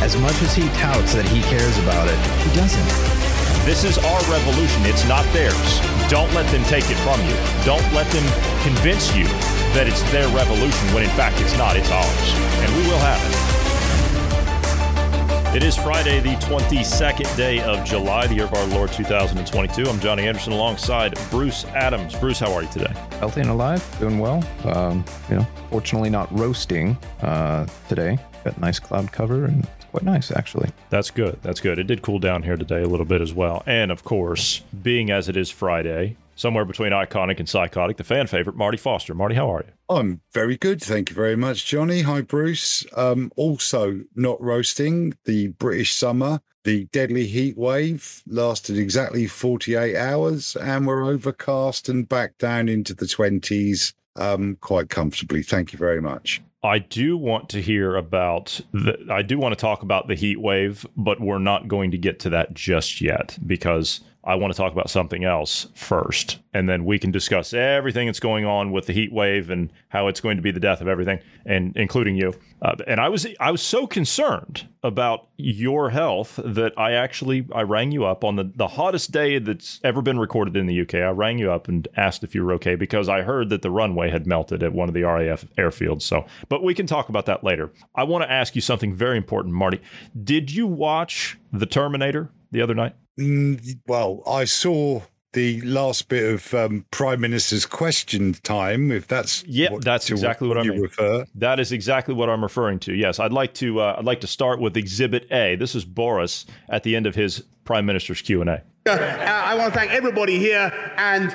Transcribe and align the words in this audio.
As 0.00 0.16
much 0.16 0.40
as 0.40 0.54
he 0.54 0.66
touts 0.80 1.12
that 1.12 1.28
he 1.28 1.42
cares 1.42 1.76
about 1.78 2.08
it, 2.08 2.16
he 2.40 2.56
doesn't. 2.56 2.88
This 3.66 3.84
is 3.84 3.98
our 3.98 4.20
revolution. 4.32 4.86
It's 4.86 5.06
not 5.06 5.24
theirs. 5.34 5.80
Don't 6.08 6.32
let 6.32 6.50
them 6.50 6.64
take 6.64 6.88
it 6.88 6.96
from 7.04 7.20
you. 7.28 7.36
Don't 7.68 7.84
let 7.92 8.08
them 8.08 8.24
convince 8.64 9.14
you 9.14 9.24
that 9.76 9.86
it's 9.86 10.02
their 10.10 10.26
revolution 10.34 10.88
when 10.94 11.04
in 11.04 11.10
fact 11.10 11.38
it's 11.40 11.56
not. 11.58 11.76
It's 11.76 11.90
ours. 11.90 12.32
And 12.64 12.74
we 12.76 12.82
will 12.88 12.98
have 12.98 13.20
it. 13.28 13.50
It 15.54 15.62
is 15.64 15.76
Friday, 15.76 16.20
the 16.20 16.36
22nd 16.46 17.36
day 17.36 17.60
of 17.60 17.84
July, 17.84 18.26
the 18.26 18.36
year 18.36 18.44
of 18.44 18.54
our 18.54 18.66
Lord 18.68 18.90
2022. 18.92 19.84
I'm 19.86 20.00
Johnny 20.00 20.26
Anderson 20.28 20.54
alongside 20.54 21.18
Bruce 21.28 21.66
Adams. 21.66 22.14
Bruce, 22.14 22.38
how 22.38 22.52
are 22.54 22.62
you 22.62 22.68
today? 22.70 22.94
Healthy 23.18 23.42
and 23.42 23.50
alive, 23.50 23.84
doing 23.98 24.18
well. 24.18 24.42
Um, 24.64 25.04
you 25.28 25.36
know, 25.36 25.46
fortunately 25.68 26.08
not 26.08 26.32
roasting 26.38 26.96
uh, 27.20 27.66
today. 27.88 28.16
Got 28.44 28.58
nice 28.60 28.78
cloud 28.78 29.12
cover 29.12 29.44
and 29.44 29.68
it's 29.79 29.79
quite 29.90 30.04
nice 30.04 30.30
actually. 30.30 30.70
That's 30.88 31.10
good. 31.10 31.38
That's 31.42 31.60
good. 31.60 31.78
It 31.78 31.86
did 31.86 32.02
cool 32.02 32.18
down 32.18 32.42
here 32.42 32.56
today 32.56 32.82
a 32.82 32.88
little 32.88 33.06
bit 33.06 33.20
as 33.20 33.32
well. 33.34 33.62
And 33.66 33.90
of 33.90 34.04
course, 34.04 34.60
being 34.82 35.10
as 35.10 35.28
it 35.28 35.36
is 35.36 35.50
Friday, 35.50 36.16
somewhere 36.40 36.64
between 36.64 36.92
iconic 36.92 37.38
and 37.38 37.48
psychotic, 37.48 37.98
the 37.98 38.04
fan 38.04 38.26
favorite, 38.26 38.56
Marty 38.56 38.78
Foster. 38.78 39.14
Marty, 39.14 39.34
how 39.34 39.52
are 39.54 39.64
you? 39.66 39.72
I'm 39.94 40.20
very 40.32 40.56
good. 40.56 40.80
Thank 40.82 41.10
you 41.10 41.16
very 41.16 41.36
much, 41.36 41.66
Johnny. 41.66 42.02
Hi, 42.02 42.22
Bruce. 42.22 42.86
Um, 42.96 43.30
also, 43.36 44.00
not 44.14 44.40
roasting 44.40 45.14
the 45.24 45.48
British 45.48 45.92
summer. 45.92 46.40
The 46.64 46.86
deadly 46.92 47.26
heat 47.26 47.56
wave 47.56 48.22
lasted 48.26 48.78
exactly 48.78 49.26
48 49.26 49.96
hours 49.96 50.56
and 50.56 50.86
we're 50.86 51.04
overcast 51.04 51.88
and 51.88 52.06
back 52.08 52.36
down 52.38 52.68
into 52.68 52.94
the 52.94 53.06
20s 53.06 53.94
um, 54.16 54.56
quite 54.60 54.90
comfortably. 54.90 55.42
Thank 55.42 55.72
you 55.72 55.78
very 55.78 56.02
much. 56.02 56.42
I 56.62 56.78
do 56.78 57.16
want 57.16 57.48
to 57.50 57.62
hear 57.62 57.96
about 57.96 58.60
the, 58.72 58.98
I 59.10 59.22
do 59.22 59.38
want 59.38 59.52
to 59.52 59.60
talk 59.60 59.82
about 59.82 60.08
the 60.08 60.14
heat 60.14 60.40
wave, 60.40 60.86
but 60.96 61.20
we're 61.20 61.38
not 61.38 61.68
going 61.68 61.90
to 61.92 61.98
get 61.98 62.20
to 62.20 62.30
that 62.30 62.52
just 62.52 63.00
yet 63.00 63.38
because 63.46 64.00
I 64.22 64.34
want 64.34 64.52
to 64.52 64.56
talk 64.56 64.72
about 64.72 64.90
something 64.90 65.24
else 65.24 65.68
first, 65.74 66.40
and 66.52 66.68
then 66.68 66.84
we 66.84 66.98
can 66.98 67.10
discuss 67.10 67.54
everything 67.54 68.06
that's 68.06 68.20
going 68.20 68.44
on 68.44 68.70
with 68.70 68.86
the 68.86 68.92
heat 68.92 69.12
wave 69.12 69.48
and 69.48 69.72
how 69.88 70.08
it's 70.08 70.20
going 70.20 70.36
to 70.36 70.42
be 70.42 70.50
the 70.50 70.60
death 70.60 70.82
of 70.82 70.88
everything, 70.88 71.20
and 71.46 71.74
including 71.76 72.16
you. 72.16 72.34
Uh, 72.60 72.74
and 72.86 73.00
I 73.00 73.08
was 73.08 73.26
I 73.40 73.50
was 73.50 73.62
so 73.62 73.86
concerned 73.86 74.68
about 74.82 75.28
your 75.38 75.90
health 75.90 76.38
that 76.44 76.74
I 76.78 76.92
actually 76.92 77.46
I 77.54 77.62
rang 77.62 77.92
you 77.92 78.04
up 78.04 78.22
on 78.22 78.36
the 78.36 78.52
the 78.54 78.68
hottest 78.68 79.10
day 79.10 79.38
that's 79.38 79.80
ever 79.84 80.02
been 80.02 80.18
recorded 80.18 80.54
in 80.54 80.66
the 80.66 80.80
UK. 80.82 80.96
I 80.96 81.10
rang 81.10 81.38
you 81.38 81.50
up 81.50 81.68
and 81.68 81.88
asked 81.96 82.22
if 82.22 82.34
you 82.34 82.44
were 82.44 82.52
okay 82.54 82.74
because 82.74 83.08
I 83.08 83.22
heard 83.22 83.48
that 83.48 83.62
the 83.62 83.70
runway 83.70 84.10
had 84.10 84.26
melted 84.26 84.62
at 84.62 84.74
one 84.74 84.88
of 84.88 84.94
the 84.94 85.04
RAF 85.04 85.46
airfields. 85.56 86.02
So, 86.02 86.26
but 86.50 86.62
we 86.62 86.74
can 86.74 86.86
talk 86.86 87.08
about 87.08 87.24
that 87.26 87.42
later. 87.42 87.72
I 87.94 88.04
want 88.04 88.22
to 88.24 88.30
ask 88.30 88.54
you 88.54 88.60
something 88.60 88.94
very 88.94 89.16
important, 89.16 89.54
Marty. 89.54 89.80
Did 90.22 90.50
you 90.50 90.66
watch 90.66 91.38
The 91.52 91.66
Terminator 91.66 92.30
the 92.52 92.60
other 92.60 92.74
night? 92.74 92.94
Mm, 93.20 93.78
well, 93.86 94.22
I 94.26 94.44
saw 94.44 95.02
the 95.32 95.60
last 95.60 96.08
bit 96.08 96.34
of 96.34 96.54
um, 96.54 96.84
Prime 96.90 97.20
Minister's 97.20 97.66
question 97.66 98.34
time. 98.42 98.90
If 98.90 99.06
that's 99.06 99.44
yeah, 99.44 99.70
what, 99.70 99.84
that's 99.84 100.10
exactly 100.10 100.48
what, 100.48 100.56
what 100.56 100.66
I 100.66 100.70
mean. 100.70 100.80
Refer. 100.80 101.24
That 101.34 101.60
is 101.60 101.70
exactly 101.70 102.14
what 102.14 102.28
I'm 102.28 102.42
referring 102.42 102.78
to. 102.80 102.94
Yes, 102.94 103.20
I'd 103.20 103.32
like 103.32 103.54
to. 103.54 103.80
Uh, 103.80 103.96
I'd 103.98 104.04
like 104.04 104.20
to 104.22 104.26
start 104.26 104.60
with 104.60 104.76
Exhibit 104.76 105.30
A. 105.30 105.56
This 105.56 105.74
is 105.74 105.84
Boris 105.84 106.46
at 106.68 106.82
the 106.82 106.96
end 106.96 107.06
of 107.06 107.14
his 107.14 107.44
Prime 107.64 107.86
Minister's 107.86 108.22
Q 108.22 108.40
and 108.40 108.50
A. 108.50 108.62
Uh, 108.86 108.92
I 108.92 109.54
want 109.54 109.72
to 109.72 109.78
thank 109.78 109.92
everybody 109.92 110.38
here 110.38 110.72
and 110.96 111.30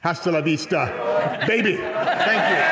hasta 0.00 0.30
la 0.30 0.40
vista, 0.40 1.44
baby. 1.46 1.76
Thank 1.76 2.58
you. 2.58 2.69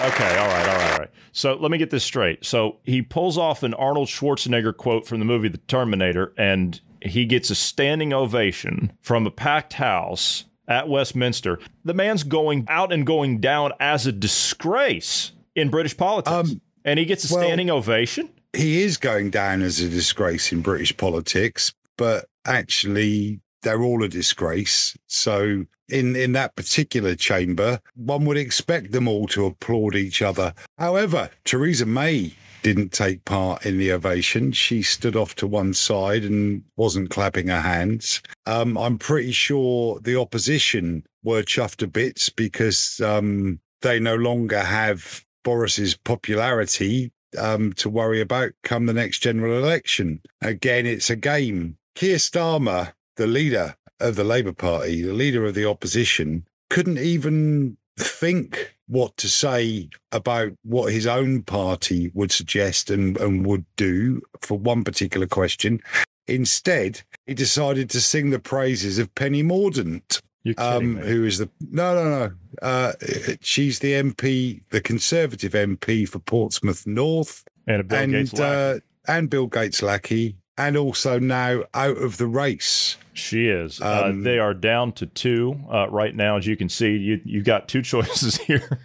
Okay, 0.00 0.38
all 0.38 0.48
right, 0.48 0.66
all 0.66 0.76
right, 0.76 0.92
all 0.92 0.98
right. 0.98 1.10
So 1.32 1.54
let 1.56 1.70
me 1.70 1.76
get 1.76 1.90
this 1.90 2.04
straight. 2.04 2.42
So 2.44 2.78
he 2.84 3.02
pulls 3.02 3.36
off 3.36 3.62
an 3.62 3.74
Arnold 3.74 4.08
Schwarzenegger 4.08 4.74
quote 4.74 5.06
from 5.06 5.18
the 5.18 5.26
movie 5.26 5.48
The 5.48 5.58
Terminator, 5.58 6.32
and 6.38 6.80
he 7.02 7.26
gets 7.26 7.50
a 7.50 7.54
standing 7.54 8.14
ovation 8.14 8.92
from 9.02 9.26
a 9.26 9.30
packed 9.30 9.74
house 9.74 10.46
at 10.66 10.88
Westminster. 10.88 11.58
The 11.84 11.92
man's 11.92 12.22
going 12.22 12.64
out 12.68 12.94
and 12.94 13.06
going 13.06 13.40
down 13.40 13.72
as 13.78 14.06
a 14.06 14.12
disgrace 14.12 15.32
in 15.54 15.68
British 15.68 15.96
politics, 15.96 16.50
um, 16.52 16.62
and 16.82 16.98
he 16.98 17.04
gets 17.04 17.24
a 17.24 17.28
standing 17.28 17.66
well, 17.66 17.76
ovation. 17.76 18.30
He 18.54 18.82
is 18.82 18.96
going 18.96 19.28
down 19.28 19.60
as 19.60 19.80
a 19.80 19.88
disgrace 19.88 20.50
in 20.50 20.62
British 20.62 20.96
politics, 20.96 21.74
but 21.98 22.24
actually 22.46 23.40
they're 23.62 23.82
all 23.82 24.02
a 24.02 24.08
disgrace. 24.08 24.96
So 25.08 25.66
in 25.90 26.16
in 26.16 26.32
that 26.32 26.56
particular 26.56 27.14
chamber, 27.14 27.80
one 27.94 28.24
would 28.24 28.36
expect 28.36 28.92
them 28.92 29.08
all 29.08 29.26
to 29.28 29.46
applaud 29.46 29.94
each 29.94 30.22
other. 30.22 30.54
However, 30.78 31.30
Theresa 31.44 31.86
May 31.86 32.34
didn't 32.62 32.92
take 32.92 33.24
part 33.24 33.64
in 33.64 33.78
the 33.78 33.92
ovation. 33.92 34.52
She 34.52 34.82
stood 34.82 35.16
off 35.16 35.34
to 35.36 35.46
one 35.46 35.72
side 35.74 36.24
and 36.24 36.62
wasn't 36.76 37.10
clapping 37.10 37.48
her 37.48 37.60
hands. 37.60 38.20
Um, 38.46 38.76
I'm 38.76 38.98
pretty 38.98 39.32
sure 39.32 39.98
the 40.00 40.20
opposition 40.20 41.04
were 41.22 41.42
chuffed 41.42 41.76
to 41.76 41.86
bits 41.86 42.28
because 42.28 43.00
um, 43.00 43.60
they 43.82 43.98
no 43.98 44.14
longer 44.14 44.60
have 44.60 45.24
Boris's 45.42 45.96
popularity 45.96 47.12
um, 47.38 47.72
to 47.74 47.88
worry 47.88 48.20
about 48.20 48.52
come 48.62 48.86
the 48.86 48.92
next 48.92 49.20
general 49.20 49.56
election. 49.56 50.20
Again, 50.42 50.86
it's 50.86 51.08
a 51.08 51.16
game. 51.16 51.76
Keir 51.94 52.16
Starmer 52.16 52.92
the 53.20 53.26
leader 53.26 53.76
of 54.00 54.16
the 54.16 54.24
Labour 54.24 54.52
Party, 54.52 55.02
the 55.02 55.12
leader 55.12 55.46
of 55.46 55.54
the 55.54 55.68
opposition, 55.68 56.46
couldn't 56.68 56.98
even 56.98 57.76
think 57.96 58.74
what 58.86 59.16
to 59.18 59.28
say 59.28 59.88
about 60.10 60.52
what 60.62 60.92
his 60.92 61.06
own 61.06 61.42
party 61.42 62.10
would 62.14 62.32
suggest 62.32 62.90
and, 62.90 63.16
and 63.18 63.46
would 63.46 63.64
do 63.76 64.20
for 64.40 64.58
one 64.58 64.82
particular 64.82 65.26
question. 65.26 65.80
Instead, 66.26 67.02
he 67.26 67.34
decided 67.34 67.90
to 67.90 68.00
sing 68.00 68.30
the 68.30 68.38
praises 68.38 68.98
of 68.98 69.14
Penny 69.14 69.42
Mordaunt, 69.42 70.20
um, 70.58 70.96
who 70.96 71.24
is 71.24 71.38
the 71.38 71.48
no, 71.70 71.94
no, 71.94 72.18
no. 72.18 72.32
Uh, 72.62 72.92
she's 73.40 73.78
the 73.80 73.92
MP, 73.92 74.62
the 74.70 74.80
Conservative 74.80 75.52
MP 75.52 76.08
for 76.08 76.18
Portsmouth 76.18 76.86
North, 76.86 77.44
and 77.66 77.86
Bill 77.86 77.98
and, 77.98 78.12
Gates 78.12 78.40
uh, 78.40 78.78
and 79.06 79.30
Bill 79.30 79.46
Gates 79.46 79.82
lackey, 79.82 80.36
and 80.60 80.76
also 80.76 81.18
now 81.18 81.62
out 81.72 81.96
of 81.96 82.18
the 82.18 82.26
race. 82.26 82.98
She 83.14 83.48
is. 83.48 83.80
Uh, 83.80 84.04
um, 84.04 84.20
uh, 84.20 84.24
they 84.24 84.38
are 84.38 84.52
down 84.52 84.92
to 84.92 85.06
two 85.06 85.58
uh, 85.72 85.88
right 85.88 86.14
now, 86.14 86.36
as 86.36 86.46
you 86.46 86.56
can 86.56 86.68
see. 86.68 86.96
You 86.96 87.20
you've 87.24 87.44
got 87.44 87.66
two 87.66 87.82
choices 87.92 88.36
here. 88.36 88.78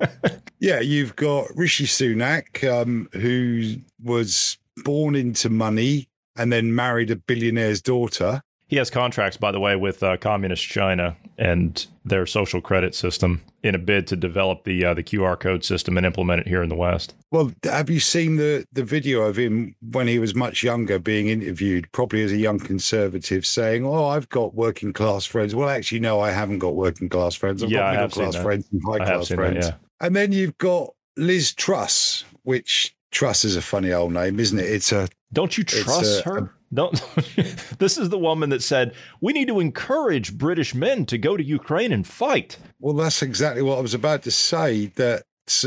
yeah, 0.60 0.80
you've 0.80 1.16
got 1.16 1.48
Rishi 1.56 1.84
Sunak, 1.84 2.64
um, 2.70 3.08
who 3.12 3.76
was 4.02 4.58
born 4.84 5.16
into 5.16 5.50
money 5.50 6.08
and 6.36 6.52
then 6.52 6.74
married 6.74 7.10
a 7.10 7.16
billionaire's 7.16 7.82
daughter. 7.82 8.42
He 8.68 8.76
has 8.76 8.90
contracts, 8.90 9.36
by 9.36 9.52
the 9.52 9.60
way, 9.60 9.76
with 9.76 10.02
uh, 10.02 10.16
communist 10.16 10.64
China 10.64 11.16
and 11.38 11.86
their 12.04 12.26
social 12.26 12.60
credit 12.60 12.96
system 12.96 13.42
in 13.62 13.76
a 13.76 13.78
bid 13.78 14.08
to 14.08 14.16
develop 14.16 14.64
the 14.64 14.84
uh, 14.84 14.94
the 14.94 15.04
QR 15.04 15.38
code 15.38 15.64
system 15.64 15.96
and 15.96 16.04
implement 16.04 16.40
it 16.40 16.48
here 16.48 16.62
in 16.64 16.68
the 16.68 16.74
West. 16.74 17.14
Well, 17.30 17.52
have 17.62 17.90
you 17.90 18.00
seen 18.00 18.36
the 18.36 18.66
the 18.72 18.82
video 18.82 19.22
of 19.22 19.36
him 19.36 19.76
when 19.80 20.08
he 20.08 20.18
was 20.18 20.34
much 20.34 20.64
younger 20.64 20.98
being 20.98 21.28
interviewed, 21.28 21.90
probably 21.92 22.22
as 22.22 22.32
a 22.32 22.36
young 22.36 22.58
conservative, 22.58 23.46
saying, 23.46 23.86
"Oh, 23.86 24.06
I've 24.06 24.28
got 24.30 24.54
working 24.54 24.92
class 24.92 25.26
friends." 25.26 25.54
Well, 25.54 25.68
actually, 25.68 26.00
no, 26.00 26.18
I 26.18 26.32
haven't 26.32 26.58
got 26.58 26.74
working 26.74 27.08
class 27.08 27.36
friends. 27.36 27.62
I've 27.62 27.70
yeah, 27.70 27.78
got 27.78 27.92
middle 27.92 28.08
class 28.08 28.42
friends 28.42 28.68
and 28.72 28.82
high 28.84 29.04
class 29.04 29.28
friends. 29.28 29.66
That, 29.66 29.74
yeah. 29.74 30.06
And 30.06 30.16
then 30.16 30.32
you've 30.32 30.58
got 30.58 30.92
Liz 31.16 31.54
Truss, 31.54 32.24
which 32.42 32.96
Truss 33.12 33.44
is 33.44 33.54
a 33.54 33.62
funny 33.62 33.92
old 33.92 34.12
name, 34.12 34.40
isn't 34.40 34.58
it? 34.58 34.66
It's 34.66 34.90
a 34.90 35.08
don't 35.32 35.56
you 35.56 35.64
trust 35.64 36.26
a, 36.26 36.28
her? 36.28 36.55
Don't. 36.72 37.00
this 37.78 37.96
is 37.96 38.08
the 38.08 38.18
woman 38.18 38.50
that 38.50 38.62
said 38.62 38.94
we 39.20 39.32
need 39.32 39.48
to 39.48 39.60
encourage 39.60 40.36
British 40.36 40.74
men 40.74 41.06
to 41.06 41.18
go 41.18 41.36
to 41.36 41.44
Ukraine 41.44 41.92
and 41.92 42.06
fight. 42.06 42.58
Well, 42.80 42.94
that's 42.94 43.22
exactly 43.22 43.62
what 43.62 43.78
I 43.78 43.82
was 43.82 43.94
about 43.94 44.22
to 44.22 44.30
say. 44.30 44.86
That 44.96 45.24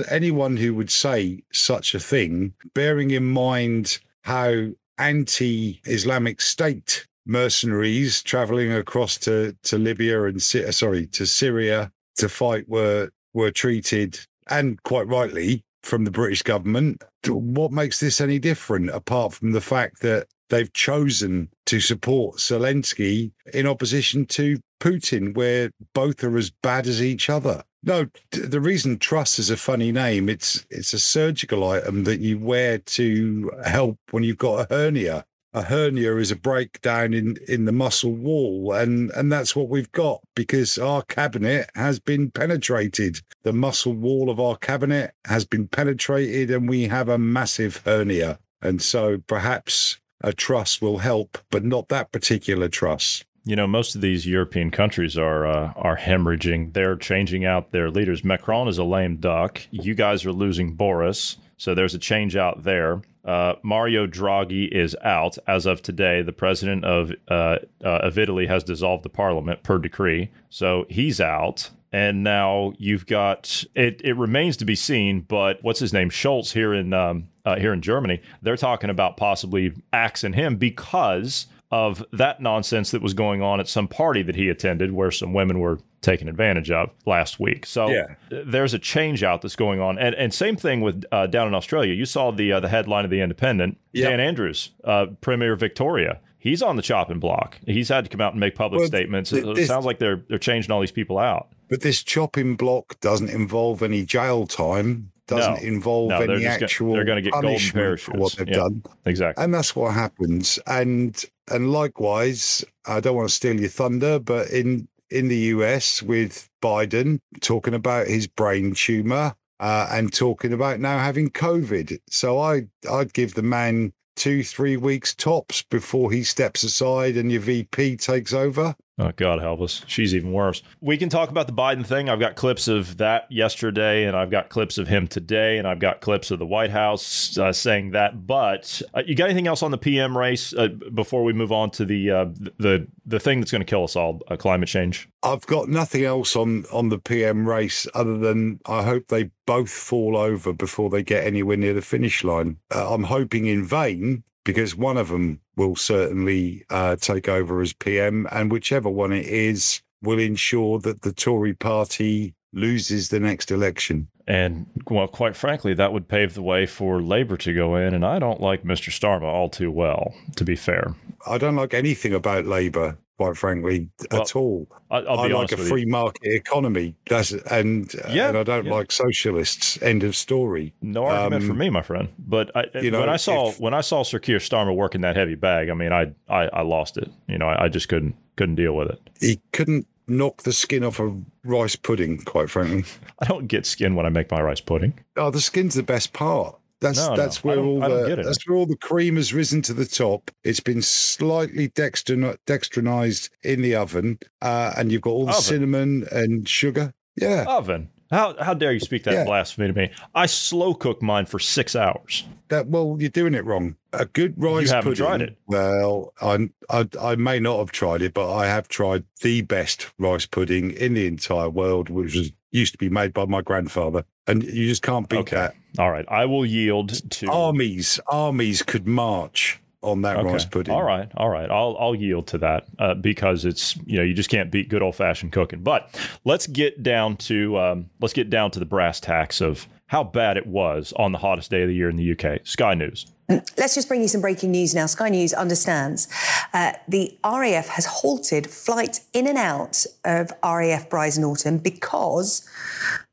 anyone 0.09 0.57
who 0.57 0.73
would 0.75 0.91
say 0.91 1.43
such 1.51 1.95
a 1.95 1.99
thing, 1.99 2.53
bearing 2.73 3.11
in 3.11 3.25
mind 3.25 3.99
how 4.23 4.67
anti-Islamic 4.97 6.41
State 6.41 7.07
mercenaries 7.25 8.21
traveling 8.23 8.73
across 8.73 9.17
to 9.19 9.55
to 9.63 9.77
Libya 9.77 10.23
and 10.25 10.37
uh, 10.37 10.71
sorry 10.71 11.07
to 11.07 11.25
Syria 11.25 11.91
to 12.17 12.27
fight 12.27 12.67
were 12.67 13.09
were 13.33 13.51
treated, 13.51 14.19
and 14.49 14.81
quite 14.83 15.07
rightly, 15.07 15.63
from 15.83 16.03
the 16.03 16.11
British 16.11 16.41
government. 16.41 17.03
What 17.27 17.71
makes 17.71 17.99
this 17.99 18.19
any 18.19 18.39
different 18.39 18.89
apart 18.89 19.33
from 19.33 19.51
the 19.51 19.61
fact 19.61 20.01
that 20.01 20.27
they've 20.49 20.71
chosen 20.73 21.49
to 21.67 21.79
support 21.79 22.37
Zelensky 22.37 23.31
in 23.53 23.67
opposition 23.67 24.25
to 24.27 24.59
Putin, 24.79 25.35
where 25.35 25.71
both 25.93 26.23
are 26.23 26.37
as 26.37 26.49
bad 26.49 26.87
as 26.87 27.01
each 27.01 27.29
other? 27.29 27.63
No, 27.83 28.07
the 28.31 28.59
reason 28.59 28.99
truss 28.99 29.39
is 29.39 29.49
a 29.49 29.57
funny 29.57 29.91
name. 29.91 30.27
It's 30.27 30.65
it's 30.69 30.93
a 30.93 30.99
surgical 30.99 31.67
item 31.67 32.03
that 32.03 32.19
you 32.19 32.37
wear 32.37 32.79
to 32.79 33.51
help 33.65 33.97
when 34.11 34.23
you've 34.23 34.37
got 34.37 34.69
a 34.69 34.73
hernia. 34.73 35.25
A 35.53 35.63
hernia 35.63 36.17
is 36.17 36.29
a 36.29 36.35
breakdown 36.35 37.13
in 37.13 37.37
in 37.47 37.65
the 37.65 37.71
muscle 37.71 38.11
wall, 38.11 38.73
and 38.73 39.11
and 39.11 39.31
that's 39.31 39.55
what 39.55 39.69
we've 39.69 39.91
got 39.93 40.21
because 40.35 40.77
our 40.77 41.03
cabinet 41.03 41.69
has 41.75 41.99
been 41.99 42.31
penetrated. 42.31 43.21
The 43.43 43.53
muscle 43.53 43.93
wall 43.93 44.29
of 44.29 44.41
our 44.41 44.57
cabinet 44.57 45.13
has 45.25 45.45
been 45.45 45.67
penetrated, 45.67 46.51
and 46.51 46.67
we 46.67 46.87
have 46.89 47.07
a 47.07 47.17
massive 47.17 47.81
hernia. 47.85 48.39
And 48.61 48.81
so 48.81 49.19
perhaps 49.25 49.98
a 50.21 50.33
truss 50.33 50.81
will 50.81 51.00
help, 51.00 51.38
but 51.50 51.63
not 51.63 51.89
that 51.89 52.12
particular 52.12 52.69
truss. 52.69 53.24
You 53.45 53.56
know, 53.56 53.68
most 53.68 53.95
of 53.95 54.01
these 54.01 54.27
European 54.27 54.69
countries 54.69 55.18
are 55.18 55.48
uh, 55.48 55.74
are 55.75 55.98
hemorrhaging. 55.98 56.74
They're 56.74 56.95
changing 56.95 57.45
out 57.45 57.71
their 57.71 57.89
leaders. 57.89 58.24
Macron 58.24 58.68
is 58.68 58.77
a 58.77 58.83
lame 58.83 59.18
duck. 59.18 59.62
You 59.71 59.95
guys 59.95 60.25
are 60.25 60.33
losing 60.33 60.74
Boris, 60.75 61.38
so 61.57 61.74
there's 61.74 61.95
a 61.95 62.00
change 62.00 62.36
out 62.36 62.63
there. 62.63 63.01
Uh, 63.24 63.56
Mario 63.63 64.07
Draghi 64.07 64.69
is 64.71 64.95
out 65.04 65.38
as 65.48 65.66
of 65.66 65.81
today. 65.81 66.21
The 66.21 66.33
president 66.33 66.83
of 66.86 67.12
uh, 67.30 67.57
uh 67.83 67.88
of 67.88 68.18
Italy 68.18 68.45
has 68.48 68.63
dissolved 68.63 69.04
the 69.04 69.10
parliament 69.10 69.63
per 69.63 69.77
decree, 69.77 70.31
so 70.50 70.86
he's 70.89 71.21
out. 71.21 71.69
And 71.91 72.24
now 72.24 72.74
you've 72.77 73.07
got 73.07 73.65
it. 73.74 74.01
It 74.03 74.15
remains 74.15 74.57
to 74.57 74.65
be 74.65 74.75
seen, 74.75 75.21
but 75.21 75.57
what's 75.63 75.80
his 75.80 75.91
name? 75.91 76.09
Schultz 76.09 76.51
here 76.51 76.74
in 76.74 76.94
um, 76.94 77.30
uh, 77.45 77.57
here 77.57 77.74
in 77.74 77.81
Germany. 77.81 78.21
They're 78.44 78.57
talking 78.57 78.91
about 78.91 79.18
possibly 79.18 79.74
axing 79.91 80.33
him 80.33 80.57
because 80.57 81.47
of 81.71 82.03
that 82.13 82.41
nonsense 82.41 82.91
that 82.91 83.01
was 83.01 83.13
going 83.13 83.41
on 83.41 83.59
at 83.59 83.68
some 83.68 83.88
party 83.88 84.24
that 84.24 84.36
he 84.36 84.50
attended 84.50 84.91
where 84.91 85.12
some 85.12 85.33
women 85.33 85.59
were 85.59 85.80
taken 86.01 86.27
advantage 86.27 86.71
of 86.71 86.89
last 87.06 87.39
week. 87.39 87.65
So 87.65 87.89
yeah. 87.89 88.15
there's 88.30 88.74
a 88.74 88.80
change 88.80 89.24
out 89.24 89.42
that's 89.42 89.56
going 89.56 89.80
on. 89.80 90.00
And, 90.00 90.15
and 90.15 90.33
same 90.33 90.56
thing 90.56 90.81
with 90.81 91.03
uh, 91.12 91.27
down 91.27 91.47
in 91.47 91.53
Australia. 91.53 91.94
You 91.94 92.06
saw 92.06 92.31
the 92.31 92.53
uh, 92.53 92.59
the 92.59 92.69
headline 92.69 93.06
of 93.06 93.12
the 93.12 93.21
Independent. 93.21 93.77
Yep. 93.94 94.09
Dan 94.09 94.19
Andrews, 94.19 94.71
uh, 94.83 95.07
Premier 95.21 95.56
Victoria. 95.56 96.19
He's 96.38 96.62
on 96.62 96.77
the 96.77 96.81
chopping 96.81 97.19
block. 97.19 97.59
He's 97.65 97.89
had 97.89 98.06
to 98.06 98.09
come 98.09 98.21
out 98.21 98.33
and 98.33 98.39
make 98.39 98.56
public 98.56 98.80
well, 98.80 98.88
statements. 98.88 99.30
Th- 99.31 99.45
it 99.45 99.68
sounds 99.68 99.85
like 99.85 100.00
they're 100.00 100.24
they're 100.30 100.38
changing 100.38 100.71
all 100.71 100.80
these 100.80 100.92
people 100.92 101.19
out. 101.19 101.50
But 101.69 101.81
this 101.81 102.04
chopping 102.04 102.56
block 102.56 103.00
doesn't 103.00 103.30
involve 103.30 103.83
any 103.83 104.06
jail 104.06 104.48
time 104.48 105.12
doesn't 105.30 105.62
no. 105.63 105.68
involve 105.68 106.10
no, 106.10 106.21
any 106.21 106.45
actual 106.45 106.88
gonna, 106.88 106.98
they're 106.98 107.06
going 107.06 107.24
to 107.24 107.30
get 107.30 107.33
golden 107.33 107.71
parachutes 107.71 108.04
for 108.04 108.18
what 108.18 108.33
they've 108.36 108.48
yeah, 108.48 108.56
done. 108.56 108.83
Exactly. 109.06 109.44
And 109.44 109.54
that's 109.54 109.75
what 109.75 109.94
happens. 109.94 110.60
And 110.68 111.24
and 111.50 111.71
likewise, 111.71 112.66
I 112.86 113.00
don't 113.00 113.16
want 113.16 113.30
to 113.30 113.36
steal 113.36 113.60
your 113.60 113.69
thunder, 113.69 114.19
but 114.19 114.50
in 114.50 114.88
in 115.10 115.27
the 115.27 115.38
US 115.38 116.04
with 116.04 116.50
Biden 116.62 117.19
talking 117.42 117.74
about 117.74 118.07
his 118.07 118.27
brain 118.27 118.74
tumor 118.74 119.36
uh, 119.60 119.88
and 119.92 120.12
talking 120.12 120.54
about 120.54 120.80
now 120.80 120.98
having 120.98 121.30
COVID. 121.30 122.00
So 122.10 122.39
I 122.39 122.63
I'd 122.92 123.13
give 123.13 123.36
the 123.36 123.44
man 123.44 123.94
two 124.16 124.44
three 124.44 124.77
weeks 124.77 125.16
tops 125.16 125.62
before 125.62 126.12
he 126.12 126.24
steps 126.24 126.63
aside 126.63 127.16
and 127.16 127.31
your 127.31 127.42
VP 127.42 127.98
takes 127.98 128.33
over. 128.33 128.75
Oh, 128.99 129.13
God 129.15 129.39
help 129.39 129.61
us. 129.61 129.81
She's 129.87 130.13
even 130.13 130.33
worse. 130.33 130.61
We 130.81 130.97
can 130.97 131.07
talk 131.07 131.29
about 131.29 131.47
the 131.47 131.53
Biden 131.53 131.85
thing. 131.85 132.09
I've 132.09 132.19
got 132.19 132.35
clips 132.35 132.67
of 132.67 132.97
that 132.97 133.31
yesterday, 133.31 134.03
and 134.03 134.15
I've 134.15 134.29
got 134.29 134.49
clips 134.49 134.77
of 134.77 134.89
him 134.89 135.07
today, 135.07 135.57
and 135.57 135.65
I've 135.65 135.79
got 135.79 136.01
clips 136.01 136.31
of 136.31 136.39
the 136.39 136.45
White 136.45 136.71
House 136.71 137.37
uh, 137.37 137.53
saying 137.53 137.91
that. 137.91 138.27
But 138.27 138.81
uh, 138.93 139.03
you 139.05 139.15
got 139.15 139.29
anything 139.29 139.47
else 139.47 139.63
on 139.63 139.71
the 139.71 139.77
PM 139.77 140.17
race 140.17 140.53
uh, 140.53 140.67
before 140.93 141.23
we 141.23 141.31
move 141.31 141.53
on 141.53 141.71
to 141.71 141.85
the 141.85 142.11
uh, 142.11 142.25
the 142.57 142.87
the 143.05 143.21
thing 143.21 143.39
that's 143.39 143.51
going 143.51 143.61
to 143.61 143.65
kill 143.65 143.85
us 143.85 143.95
all, 143.95 144.19
uh, 144.27 144.35
climate 144.35 144.67
change? 144.67 145.07
I've 145.23 145.47
got 145.47 145.69
nothing 145.69 146.03
else 146.03 146.35
on 146.35 146.65
on 146.73 146.89
the 146.89 146.99
PM 146.99 147.47
race 147.47 147.87
other 147.93 148.17
than 148.17 148.59
I 148.65 148.83
hope 148.83 149.07
they 149.07 149.31
both 149.45 149.69
fall 149.69 150.17
over 150.17 150.51
before 150.51 150.89
they 150.89 151.03
get 151.03 151.25
anywhere 151.25 151.55
near 151.55 151.73
the 151.73 151.81
finish 151.81 152.25
line. 152.25 152.57
Uh, 152.69 152.93
I'm 152.93 153.03
hoping 153.03 153.45
in 153.45 153.63
vain 153.63 154.23
because 154.44 154.75
one 154.75 154.97
of 154.97 155.09
them 155.09 155.41
will 155.56 155.75
certainly 155.75 156.65
uh, 156.69 156.95
take 156.95 157.27
over 157.27 157.62
as 157.62 157.74
PM, 157.74 158.27
and 158.31 158.51
whichever 158.51 158.89
one 158.89 159.12
it 159.12 159.25
is 159.25 159.81
will 160.01 160.19
ensure 160.19 160.80
that 160.80 161.01
the 161.01 161.13
Tory 161.13 161.53
party 161.53 162.33
loses 162.53 163.09
the 163.09 163.19
next 163.19 163.51
election. 163.51 164.07
And 164.25 164.68
well, 164.89 165.07
quite 165.07 165.36
frankly, 165.36 165.74
that 165.74 165.91
would 165.91 166.07
pave 166.07 166.33
the 166.36 166.41
way 166.41 166.65
for 166.65 167.01
Labour 167.01 167.38
to 167.38 167.53
go 167.53 167.75
in. 167.75 167.94
And 167.94 168.06
I 168.06 168.19
don't 168.19 168.41
like 168.41 168.63
Mr. 168.63 168.91
Starmer 168.91 169.24
all 169.24 169.50
too 169.50 169.71
well, 169.71 170.13
to 170.36 170.44
be 170.44 170.56
fair. 170.56 170.94
I 171.27 171.38
don't 171.38 171.56
like 171.56 171.74
anything 171.74 172.13
about 172.13 172.45
Labour 172.45 172.97
quite 173.19 173.36
frankly, 173.36 173.89
well, 174.12 174.21
at 174.21 174.33
all. 174.33 174.66
I, 174.89 175.00
I 175.00 175.27
like 175.27 175.51
a 175.51 175.57
free 175.57 175.81
you. 175.81 175.88
market 175.88 176.21
economy. 176.24 176.95
That's 177.10 177.33
and 177.33 177.94
yeah, 178.10 178.30
and 178.30 178.38
I 178.38 178.44
don't 178.44 178.66
yeah. 178.66 178.71
like 178.71 178.94
socialists. 178.94 179.77
End 179.81 180.04
of 180.04 180.16
story. 180.16 180.74
No 180.81 181.04
argument 181.04 181.44
um, 181.44 181.50
for 181.50 181.54
me, 181.54 181.69
my 181.69 181.81
friend. 181.81 182.07
But 182.18 182.56
I, 182.56 182.68
you 182.80 182.92
know, 182.92 183.01
when 183.01 183.10
I 183.10 183.18
saw 183.18 183.50
if, 183.50 183.60
when 183.60 183.74
I 183.74 183.81
saw 183.81 184.04
Sir 184.04 184.19
Keir 184.19 184.38
Starmer 184.38 184.74
working 184.74 185.01
that 185.01 185.18
heavy 185.18 185.36
bag, 185.36 185.69
I 185.69 185.74
mean, 185.74 185.92
I 185.92 186.13
I, 186.30 186.45
I 186.45 186.62
lost 186.62 186.95
it. 186.95 187.12
You 187.27 187.38
know, 187.38 187.50
I, 187.50 187.66
I 187.66 187.68
just 187.68 187.89
couldn't 187.89 188.16
couldn't 188.38 188.56
deal 188.56 188.71
with 188.74 188.88
it. 188.88 189.01
He 189.19 189.42
couldn't 189.51 189.86
knock 190.07 190.44
the 190.44 190.54
skin 190.54 190.86
off 190.86 191.01
a 191.01 191.13
rice 191.44 191.75
pudding, 191.75 192.19
quite 192.19 192.50
frankly. 192.50 192.86
I 193.19 193.25
don't 193.25 193.48
get 193.48 193.66
skin 193.66 193.95
when 193.95 194.06
I 194.06 194.10
make 194.10 194.31
my 194.31 194.42
rice 194.42 194.62
pudding. 194.62 194.98
Oh, 195.18 195.30
the 195.30 195.42
skin's 195.42 195.75
the 195.75 195.83
best 195.83 196.13
part. 196.13 196.57
That's 196.81 196.97
no, 196.97 197.15
that's 197.15 197.43
no. 197.43 197.49
where 197.49 197.59
all 197.59 197.79
the 197.79 198.21
that's 198.23 198.47
where 198.47 198.57
all 198.57 198.65
the 198.65 198.77
cream 198.77 199.17
has 199.17 199.33
risen 199.33 199.61
to 199.63 199.73
the 199.73 199.85
top. 199.85 200.31
It's 200.43 200.61
been 200.61 200.81
slightly 200.81 201.69
dextrin- 201.69 202.37
dextrinized 202.47 203.29
in 203.43 203.61
the 203.61 203.75
oven, 203.75 204.19
uh, 204.41 204.73
and 204.77 204.91
you've 204.91 205.01
got 205.01 205.11
all 205.11 205.25
the 205.25 205.31
oven. 205.31 205.43
cinnamon 205.43 206.07
and 206.11 206.47
sugar. 206.47 206.93
Yeah, 207.15 207.45
oven. 207.47 207.89
How 208.11 208.35
how 208.41 208.53
dare 208.53 208.71
you 208.71 208.79
speak 208.79 209.03
that 209.03 209.13
yeah. 209.13 209.23
blasphemy 209.25 209.67
to 209.67 209.73
me? 209.73 209.91
I 210.15 210.25
slow 210.25 210.73
cook 210.73 211.01
mine 211.01 211.25
for 211.25 211.37
six 211.37 211.75
hours. 211.75 212.23
That 212.47 212.67
well, 212.67 212.97
you're 212.99 213.09
doing 213.09 213.35
it 213.35 213.45
wrong. 213.45 213.75
A 213.93 214.05
good 214.05 214.41
rice 214.41 214.69
you 214.69 214.75
haven't 214.75 214.91
pudding. 214.91 215.05
tried 215.05 215.21
it. 215.21 215.37
Well, 215.47 216.13
I, 216.21 216.49
I 216.69 216.87
I 216.99 217.15
may 217.15 217.39
not 217.39 217.59
have 217.59 217.71
tried 217.71 218.01
it, 218.01 218.13
but 218.15 218.33
I 218.33 218.47
have 218.47 218.67
tried 218.67 219.03
the 219.21 219.41
best 219.41 219.91
rice 219.99 220.25
pudding 220.25 220.71
in 220.71 220.95
the 220.95 221.05
entire 221.05 221.49
world, 221.49 221.89
which 221.89 222.15
was 222.15 222.31
used 222.51 222.73
to 222.73 222.77
be 222.77 222.89
made 222.89 223.13
by 223.13 223.25
my 223.25 223.41
grandfather, 223.41 224.03
and 224.27 224.44
you 224.44 224.68
just 224.68 224.81
can't 224.81 225.07
beat 225.07 225.19
okay. 225.19 225.35
that. 225.35 225.56
All 225.77 225.91
right, 225.91 226.06
I 226.07 226.25
will 226.25 226.45
yield 226.45 227.09
to 227.11 227.31
armies. 227.31 227.99
Armies 228.07 228.61
could 228.63 228.87
march 228.87 229.59
on 229.81 230.01
that 230.01 230.18
okay. 230.18 230.31
rice 230.31 230.45
pudding. 230.45 230.73
All 230.73 230.83
right, 230.83 231.09
all 231.15 231.29
right. 231.29 231.49
I'll 231.49 231.77
I'll 231.79 231.95
yield 231.95 232.27
to 232.27 232.37
that 232.39 232.65
uh, 232.79 232.95
because 232.95 233.45
it's 233.45 233.77
you 233.85 233.97
know 233.97 234.03
you 234.03 234.13
just 234.13 234.29
can't 234.29 234.51
beat 234.51 234.69
good 234.69 234.81
old 234.81 234.95
fashioned 234.95 235.31
cooking. 235.31 235.61
But 235.61 235.99
let's 236.25 236.47
get 236.47 236.83
down 236.83 237.18
to 237.18 237.57
um, 237.57 237.89
let's 237.99 238.13
get 238.13 238.29
down 238.29 238.51
to 238.51 238.59
the 238.59 238.65
brass 238.65 238.99
tacks 238.99 239.41
of 239.41 239.68
how 239.87 240.03
bad 240.03 240.37
it 240.37 240.45
was 240.45 240.94
on 240.97 241.11
the 241.11 241.18
hottest 241.18 241.49
day 241.49 241.63
of 241.63 241.68
the 241.68 241.75
year 241.75 241.89
in 241.89 241.95
the 241.95 242.11
UK. 242.11 242.45
Sky 242.45 242.73
News. 242.73 243.07
Let's 243.30 243.76
just 243.76 243.88
bring 243.88 244.02
you 244.02 244.07
some 244.07 244.21
breaking 244.21 244.50
news 244.50 244.74
now. 244.74 244.88
Sky 244.88 245.09
News 245.09 245.33
understands 245.33 246.07
uh, 246.52 246.74
the 246.88 247.16
RAF 247.24 247.68
has 247.68 247.86
halted 247.86 248.50
flights 248.50 249.02
in 249.14 249.28
and 249.28 249.38
out 249.38 249.86
of 250.04 250.31
RAF 250.44 250.90
Brize 250.90 251.19
Norton 251.19 251.59
because 251.59 252.50